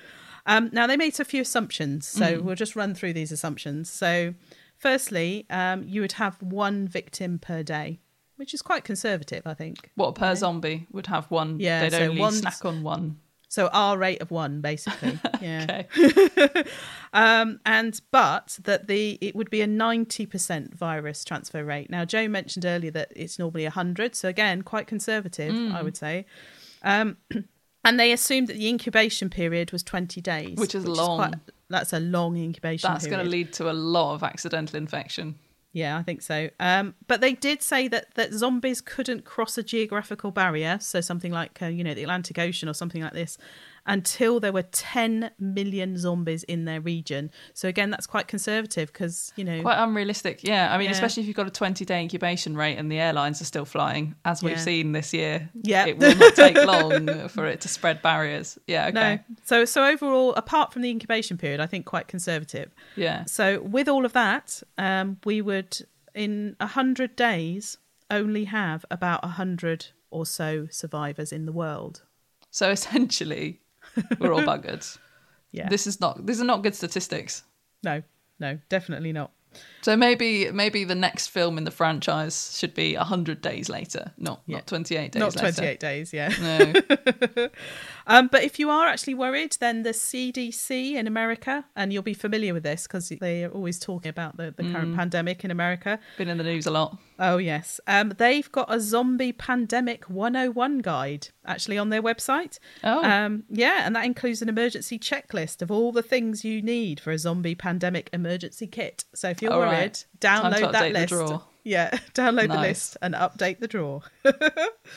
Um, 0.46 0.70
now 0.72 0.88
they 0.88 0.98
made 0.98 1.20
a 1.20 1.26
few 1.26 1.42
assumptions, 1.42 2.08
so 2.08 2.26
Mm. 2.40 2.42
we'll 2.44 2.56
just 2.56 2.76
run 2.76 2.96
through 2.96 3.14
these 3.14 3.32
assumptions. 3.32 3.90
So, 3.90 4.34
firstly, 4.78 5.46
um, 5.50 5.84
you 5.84 6.02
would 6.02 6.14
have 6.14 6.42
one 6.42 6.88
victim 6.88 7.38
per 7.38 7.62
day, 7.64 8.00
which 8.42 8.56
is 8.56 8.62
quite 8.64 8.84
conservative, 8.84 9.44
I 9.46 9.54
think. 9.54 9.92
What 9.94 10.16
per 10.16 10.34
zombie 10.36 10.88
would 10.92 11.06
have 11.08 11.30
one? 11.30 11.60
Yeah, 11.60 11.82
they'd 11.82 11.92
so 11.92 12.04
only 12.06 12.20
one's- 12.20 12.40
snack 12.40 12.66
on 12.66 12.82
one. 12.82 13.20
So 13.50 13.68
our 13.68 13.98
rate 13.98 14.22
of 14.22 14.32
one, 14.32 14.62
basically. 14.62 15.20
Yeah. 15.42 15.84
Okay. 15.98 16.64
Um, 17.14 17.60
and 17.66 18.00
but 18.12 18.58
that 18.64 18.88
the 18.88 19.18
it 19.22 19.36
would 19.36 19.50
be 19.50 19.60
a 19.62 19.68
ninety 19.68 20.26
percent 20.26 20.74
virus 20.74 21.26
transfer 21.26 21.64
rate. 21.66 21.90
Now, 21.90 22.06
Jo 22.06 22.28
mentioned 22.30 22.66
earlier 22.66 22.92
that 22.92 23.12
it's 23.16 23.38
normally 23.38 23.66
hundred, 23.66 24.16
so 24.16 24.30
again, 24.30 24.62
quite 24.62 24.88
conservative, 24.88 25.54
Mm. 25.54 25.74
I 25.76 25.82
would 25.84 25.98
say. 25.98 26.26
Um, 26.84 27.18
And 27.84 28.00
they 28.00 28.12
assumed 28.12 28.48
that 28.48 28.58
the 28.58 28.68
incubation 28.70 29.30
period 29.32 29.72
was 29.72 29.82
20 29.82 30.22
days. 30.22 30.56
Which 30.58 30.76
is 30.76 30.86
long. 30.88 31.34
that's 31.68 31.94
a 31.94 32.00
long 32.00 32.38
incubation 32.38 32.88
That's 32.92 33.08
going 33.08 33.24
to 33.26 33.30
lead 33.30 33.54
to 33.54 33.72
a 33.72 33.74
lot 33.74 34.14
of 34.14 34.22
accidental 34.24 34.78
infection. 34.78 35.34
Yeah, 35.74 35.98
I 35.98 36.04
think 36.04 36.22
so. 36.22 36.50
Um, 36.60 36.96
but 37.08 37.22
they 37.22 37.34
did 37.34 37.62
say 37.62 37.88
that, 37.88 38.14
that 38.16 38.34
zombies 38.34 38.82
couldn't 38.82 39.24
cross 39.24 39.58
a 39.58 39.64
geographical 39.64 40.32
barrier, 40.32 40.78
so 40.82 41.00
something 41.00 41.32
like 41.32 41.62
uh, 41.62 41.68
you 41.68 41.84
know 41.84 41.94
the 41.94 42.04
Atlantic 42.04 42.38
Ocean 42.38 42.68
or 42.68 42.74
something 42.74 43.02
like 43.02 43.14
this, 43.14 43.38
until 43.86 44.40
there 44.40 44.52
were 44.54 44.62
10 44.64 45.32
million 45.40 45.98
zombies 45.98 46.44
in 46.44 46.66
their 46.66 46.80
region. 46.80 47.32
So 47.54 47.68
again, 47.68 47.90
that's 47.90 48.06
quite 48.08 48.28
conservative 48.28 48.94
because, 48.94 49.34
you 49.36 49.44
know, 49.44 49.62
quite 49.62 49.82
unrealistic. 49.84 50.44
Yeah, 50.44 50.74
I 50.74 50.78
mean, 50.78 50.86
Yeah. 50.86 50.92
especially 50.92 51.22
if 51.24 51.28
you've 51.28 51.36
got 51.36 51.48
a 51.48 51.52
20-day 51.52 52.02
incubation 52.02 52.56
rate 52.56 52.78
and 52.78 52.92
the 52.92 53.00
airlines 53.00 53.42
are 53.42 53.46
still 53.46 53.66
flying, 53.66 54.16
as 54.24 54.44
we've 54.44 54.54
Yeah. 54.58 54.64
seen 54.64 54.92
this 54.92 55.14
year. 55.14 55.50
Yeah. 55.64 55.86
it 55.88 55.98
will 55.98 56.16
not 56.16 56.36
take 56.36 56.56
long 56.58 57.28
for 57.30 57.46
it 57.48 57.62
to 57.62 57.68
spread 57.68 58.02
barriers. 58.02 58.58
Yeah, 58.68 58.88
okay. 58.88 58.94
no. 59.30 59.36
So 59.46 59.66
so 59.66 59.84
overall, 59.86 60.34
apart 60.36 60.72
from 60.74 60.82
the 60.84 60.90
incubation 60.90 61.38
period, 61.38 61.60
I 61.60 61.66
think 61.66 61.86
quite 61.86 62.08
conservative. 62.08 62.74
Yeah. 62.96 63.26
So 63.26 63.62
with 63.62 63.88
all 63.90 64.06
of 64.06 64.14
that, 64.14 64.62
um, 64.78 65.18
we 65.26 65.42
would 65.42 65.80
in 66.14 66.56
a 66.60 66.68
hundred 66.68 67.16
days 67.16 67.78
only 68.10 68.44
have 68.46 68.86
about 68.92 69.22
a 69.24 69.30
hundred 69.30 69.88
or 70.10 70.26
so 70.26 70.68
survivors 70.70 71.32
in 71.32 71.46
the 71.46 71.52
world. 71.54 72.04
So 72.50 72.70
essentially, 72.70 73.62
we're 74.20 74.34
all 74.34 74.42
buggered. 74.42 74.98
Yeah. 75.54 75.68
This 75.68 75.86
is 75.86 76.00
not. 76.00 76.26
These 76.26 76.40
are 76.40 76.46
not 76.46 76.64
good 76.64 76.76
statistics. 76.76 77.44
no, 77.84 78.04
no, 78.40 78.58
definitely 78.70 79.12
not. 79.12 79.32
So 79.82 79.98
maybe 79.98 80.50
maybe 80.50 80.86
the 80.86 80.96
next 80.96 81.28
film 81.28 81.58
in 81.58 81.66
the 81.66 81.72
franchise 81.72 82.56
should 82.58 82.74
be 82.74 82.94
hundred 82.94 83.42
days 83.42 83.68
later, 83.68 84.14
not 84.18 84.44
Yeah. 84.46 84.58
not 84.58 84.68
twenty 84.68 84.96
eight 84.96 85.12
days 85.12 85.20
not 85.20 85.36
later. 85.36 85.52
28 85.52 85.80
days, 85.82 86.14
yeah. 86.14 86.30
No. 86.42 87.48
Um, 88.08 88.30
but 88.32 88.44
if 88.44 88.58
you 88.60 88.70
are 88.72 88.88
actually 88.88 89.14
worried, 89.14 89.56
then 89.60 89.84
the 89.84 89.92
CDC 89.92 90.94
in 90.96 91.06
America, 91.06 91.66
and 91.76 91.94
you'll 91.94 92.02
be 92.02 92.16
familiar 92.16 92.52
with 92.54 92.64
this 92.64 92.84
because 92.88 93.10
they 93.10 93.44
are 93.44 93.50
always 93.52 93.78
talking 93.80 94.10
about 94.10 94.38
the, 94.38 94.54
the 94.58 94.64
Mm. 94.64 94.72
current 94.74 94.96
pandemic 94.96 95.46
in 95.46 95.52
America. 95.52 96.00
Been 96.18 96.28
in 96.28 96.38
the 96.40 96.44
news 96.44 96.66
a 96.66 96.72
lot. 96.72 96.98
Oh, 97.20 97.38
yes. 97.38 97.80
Um, 97.86 98.14
they've 98.18 98.52
got 98.52 98.74
a 98.74 98.80
zombie 98.80 99.32
pandemic 99.34 100.10
101 100.10 100.80
guide 100.80 101.28
actually 101.46 101.78
on 101.78 101.90
their 101.90 102.02
website. 102.04 102.60
Oh. 102.84 103.04
Um, 103.04 103.44
yeah, 103.50 103.86
and 103.86 103.96
that 103.96 104.06
includes 104.06 104.42
an 104.42 104.50
emergency 104.50 105.00
checklist 105.00 105.62
of 105.62 105.72
all 105.72 105.92
the 105.92 106.04
things 106.04 106.44
you 106.46 106.62
need 106.62 107.00
for 107.00 107.12
a 107.12 107.18
zombie 107.18 107.56
pandemic 107.56 108.10
emergency 108.14 108.68
kit. 108.68 109.06
So 109.16 109.30
if 109.30 109.42
you're 109.42 109.52
All 109.54 109.60
right. 109.62 109.78
worried, 109.80 109.94
to 109.96 110.06
download 110.20 110.72
that 110.72 110.92
list. 110.94 111.44
Yeah, 111.64 111.92
download 112.16 112.48
the 112.48 112.60
list 112.60 112.98
and 113.04 113.14
update 113.14 113.60
the 113.60 113.68
drawer. 113.68 114.02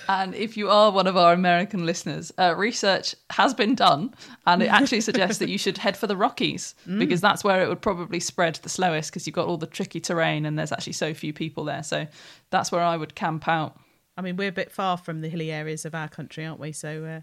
And 0.08 0.34
if 0.34 0.56
you 0.56 0.70
are 0.70 0.90
one 0.90 1.06
of 1.06 1.16
our 1.16 1.32
American 1.32 1.86
listeners, 1.86 2.32
uh, 2.38 2.54
research 2.56 3.14
has 3.30 3.54
been 3.54 3.74
done, 3.74 4.14
and 4.46 4.62
it 4.62 4.66
actually 4.66 5.00
suggests 5.08 5.38
that 5.38 5.48
you 5.48 5.58
should 5.58 5.78
head 5.78 5.96
for 5.96 6.06
the 6.06 6.16
Rockies 6.16 6.74
Mm. 6.88 6.98
because 6.98 7.20
that's 7.20 7.44
where 7.44 7.62
it 7.62 7.68
would 7.68 7.80
probably 7.80 8.20
spread 8.20 8.56
the 8.56 8.68
slowest 8.68 9.10
because 9.10 9.26
you've 9.26 9.34
got 9.34 9.46
all 9.46 9.56
the 9.56 9.66
tricky 9.66 10.00
terrain 10.00 10.44
and 10.46 10.58
there's 10.58 10.72
actually 10.72 10.92
so 10.94 11.14
few 11.14 11.32
people 11.32 11.64
there. 11.64 11.82
So 11.82 12.06
that's 12.50 12.72
where 12.72 12.82
I 12.82 12.96
would 12.96 13.14
camp 13.14 13.46
out. 13.48 13.78
I 14.16 14.22
mean, 14.22 14.36
we're 14.36 14.48
a 14.48 14.52
bit 14.52 14.70
far 14.72 14.96
from 14.96 15.20
the 15.20 15.28
hilly 15.28 15.50
areas 15.50 15.84
of 15.84 15.94
our 15.94 16.08
country, 16.08 16.46
aren't 16.46 16.60
we? 16.60 16.70
So 16.72 17.04
uh, 17.04 17.20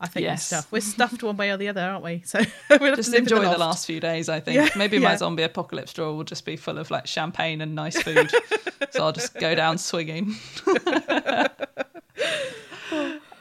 I 0.00 0.06
think 0.06 0.22
Yes. 0.24 0.50
we're 0.52 0.56
stuffed. 0.58 0.72
We're 0.72 0.80
stuffed 0.80 1.22
one 1.24 1.36
way 1.36 1.50
or 1.50 1.56
the 1.56 1.68
other, 1.68 1.80
aren't 1.80 2.04
we? 2.04 2.22
So 2.26 2.40
we'll 2.80 2.94
Just 2.96 3.12
enjoy 3.14 3.40
the 3.40 3.46
loft. 3.46 3.58
last 3.58 3.86
few 3.86 3.98
days, 4.00 4.28
I 4.28 4.38
think. 4.40 4.56
Yeah, 4.56 4.68
Maybe 4.76 4.98
my 5.00 5.16
zombie 5.16 5.42
apocalypse 5.42 5.92
drawer 5.92 6.14
will 6.14 6.24
just 6.24 6.44
be 6.44 6.56
full 6.56 6.78
of 6.78 6.90
like 6.90 7.06
champagne 7.06 7.60
and 7.60 7.74
nice 7.74 8.00
food. 8.00 8.30
so 8.90 9.04
I'll 9.04 9.12
just 9.12 9.34
go 9.34 9.54
down 9.56 9.78
swinging. 9.78 10.36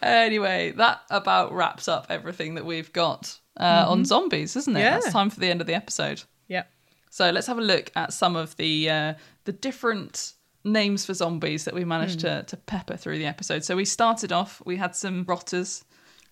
anyway, 0.02 0.72
that 0.72 1.02
about 1.10 1.54
wraps 1.54 1.88
up 1.88 2.08
everything 2.10 2.56
that 2.56 2.66
we've 2.66 2.92
got 2.94 3.38
uh, 3.60 3.86
on 3.88 4.06
zombies, 4.06 4.56
isn't 4.56 4.76
it? 4.76 4.80
Mm-hmm. 4.80 4.86
Yeah. 4.86 4.98
It's 4.98 5.12
time 5.12 5.30
for 5.30 5.40
the 5.40 5.50
end 5.50 5.62
of 5.62 5.68
the 5.68 5.76
episode. 5.76 6.24
Yeah. 6.48 6.64
So 7.10 7.30
let's 7.32 7.48
have 7.48 7.58
a 7.58 7.62
look 7.64 7.92
at 7.96 8.14
some 8.14 8.36
of 8.36 8.56
the 8.58 8.90
uh, 8.90 9.14
the 9.46 9.52
different 9.52 10.34
names 10.72 11.06
for 11.06 11.14
zombies 11.14 11.66
that 11.66 11.74
we 11.74 11.86
managed 11.86 12.22
Hmm. 12.22 12.28
to, 12.28 12.44
to 12.44 12.58
pepper 12.58 12.98
through 12.98 13.18
the 13.20 13.26
episode. 13.26 13.64
So 13.64 13.76
we 13.76 13.86
started 13.86 14.32
off, 14.32 14.62
we 14.66 14.78
had 14.78 14.96
some 14.96 15.24
rotters, 15.28 15.84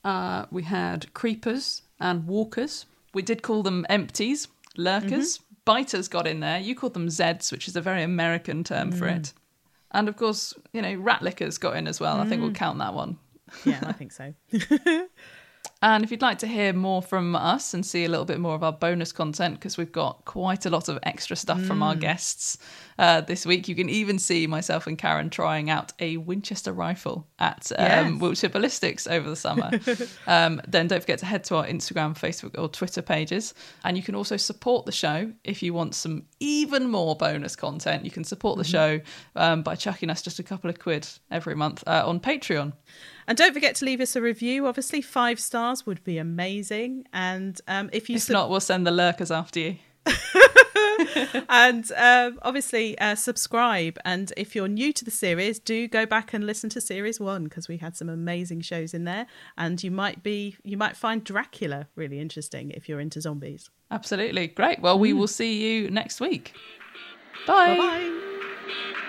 uh, 0.03 0.45
we 0.51 0.63
had 0.63 1.13
creepers 1.13 1.81
and 1.99 2.27
walkers. 2.27 2.85
We 3.13 3.21
did 3.21 3.41
call 3.41 3.63
them 3.63 3.85
empties, 3.89 4.47
lurkers. 4.77 5.37
Mm-hmm. 5.37 5.41
Biters 5.65 6.07
got 6.07 6.27
in 6.27 6.41
there. 6.41 6.59
You 6.59 6.75
called 6.75 6.93
them 6.93 7.07
Zeds, 7.07 7.51
which 7.51 7.67
is 7.67 7.75
a 7.75 7.81
very 7.81 8.03
American 8.03 8.63
term 8.63 8.91
for 8.91 9.07
Hmm. 9.09 9.15
it. 9.17 9.33
And 9.91 10.09
of 10.09 10.17
course, 10.17 10.53
you 10.73 10.81
know, 10.81 10.93
rat 10.95 11.21
lickers 11.21 11.57
got 11.57 11.77
in 11.77 11.87
as 11.87 11.99
well. 11.99 12.19
I 12.19 12.25
think 12.27 12.41
we'll 12.41 12.51
count 12.51 12.79
that 12.79 12.93
one. 12.93 13.17
Yeah, 13.63 13.79
I 13.83 13.93
think 13.93 14.11
so. 14.11 14.33
And 15.81 16.03
if 16.03 16.09
you'd 16.09 16.21
like 16.21 16.39
to 16.39 16.47
hear 16.47 16.73
more 16.73 17.01
from 17.01 17.35
us 17.35 17.73
and 17.73 17.85
see 17.85 18.05
a 18.05 18.09
little 18.09 18.25
bit 18.25 18.39
more 18.39 18.55
of 18.55 18.63
our 18.63 18.71
bonus 18.71 19.11
content, 19.11 19.55
because 19.55 19.77
we've 19.77 19.91
got 19.91 20.25
quite 20.25 20.65
a 20.65 20.69
lot 20.69 20.89
of 20.89 20.97
extra 21.03 21.35
stuff 21.35 21.61
from 21.63 21.83
our 21.83 21.95
guests 21.95 22.57
uh, 22.97 23.21
this 23.21 23.45
week, 23.45 23.67
you 23.67 23.75
can 23.75 23.89
even 23.89 24.17
see 24.17 24.47
myself 24.47 24.87
and 24.87 24.97
Karen 24.97 25.29
trying 25.29 25.69
out 25.69 25.91
a 25.99 26.17
Winchester 26.17 26.71
rifle 26.73 27.27
at 27.39 27.71
um, 27.77 27.85
Yes. 28.13 28.21
Wiltshire 28.21 28.49
Ballistics 28.49 29.05
over 29.05 29.29
the 29.29 29.35
summer. 29.35 29.69
um, 30.27 30.61
then 30.67 30.87
don't 30.87 31.01
forget 31.01 31.19
to 31.19 31.25
head 31.25 31.43
to 31.45 31.57
our 31.57 31.67
Instagram, 31.67 32.17
Facebook, 32.17 32.57
or 32.57 32.69
Twitter 32.69 33.01
pages. 33.01 33.53
And 33.83 33.97
you 33.97 34.01
can 34.01 34.15
also 34.15 34.37
support 34.37 34.85
the 34.85 34.91
show 34.91 35.33
if 35.43 35.61
you 35.61 35.73
want 35.73 35.93
some 35.93 36.23
even 36.39 36.89
more 36.89 37.15
bonus 37.15 37.55
content. 37.55 38.05
You 38.05 38.11
can 38.11 38.23
support 38.23 38.57
the 38.57 38.63
show 38.63 38.99
um, 39.35 39.63
by 39.63 39.75
chucking 39.75 40.09
us 40.09 40.21
just 40.21 40.39
a 40.39 40.43
couple 40.43 40.69
of 40.69 40.79
quid 40.79 41.07
every 41.31 41.55
month 41.55 41.83
uh, 41.87 42.03
on 42.05 42.19
Patreon. 42.19 42.73
And 43.27 43.37
don't 43.37 43.53
forget 43.53 43.75
to 43.75 43.85
leave 43.85 44.01
us 44.01 44.15
a 44.15 44.21
review. 44.21 44.67
Obviously, 44.67 45.01
five 45.01 45.39
stars 45.39 45.85
would 45.85 46.03
be 46.03 46.17
amazing. 46.17 47.05
And 47.13 47.59
um, 47.67 47.89
if 47.93 48.09
you 48.09 48.17
If 48.17 48.23
sub- 48.23 48.33
not, 48.33 48.49
we'll 48.49 48.59
send 48.59 48.85
the 48.85 48.91
lurkers 48.91 49.31
after 49.31 49.59
you. 49.59 49.77
and 51.49 51.91
um, 51.95 52.39
obviously 52.41 52.97
uh, 52.99 53.15
subscribe. 53.15 53.97
And 54.05 54.31
if 54.37 54.55
you're 54.55 54.67
new 54.67 54.93
to 54.93 55.05
the 55.05 55.11
series, 55.11 55.59
do 55.59 55.87
go 55.87 56.05
back 56.05 56.33
and 56.33 56.45
listen 56.45 56.69
to 56.71 56.81
series 56.81 57.19
one 57.19 57.45
because 57.45 57.67
we 57.67 57.77
had 57.77 57.95
some 57.95 58.09
amazing 58.09 58.61
shows 58.61 58.93
in 58.93 59.03
there. 59.03 59.27
And 59.57 59.81
you 59.83 59.91
might 59.91 60.23
be 60.23 60.57
you 60.63 60.77
might 60.77 60.95
find 60.95 61.23
Dracula 61.23 61.87
really 61.95 62.19
interesting 62.19 62.71
if 62.71 62.87
you're 62.89 62.99
into 62.99 63.21
zombies. 63.21 63.69
Absolutely. 63.91 64.47
Great. 64.47 64.79
Well, 64.81 64.97
we 64.99 65.13
will 65.13 65.27
see 65.27 65.61
you 65.61 65.89
next 65.89 66.19
week. 66.19 66.53
Bye. 67.45 67.77
Bye 67.77 67.77
bye. 67.77 69.01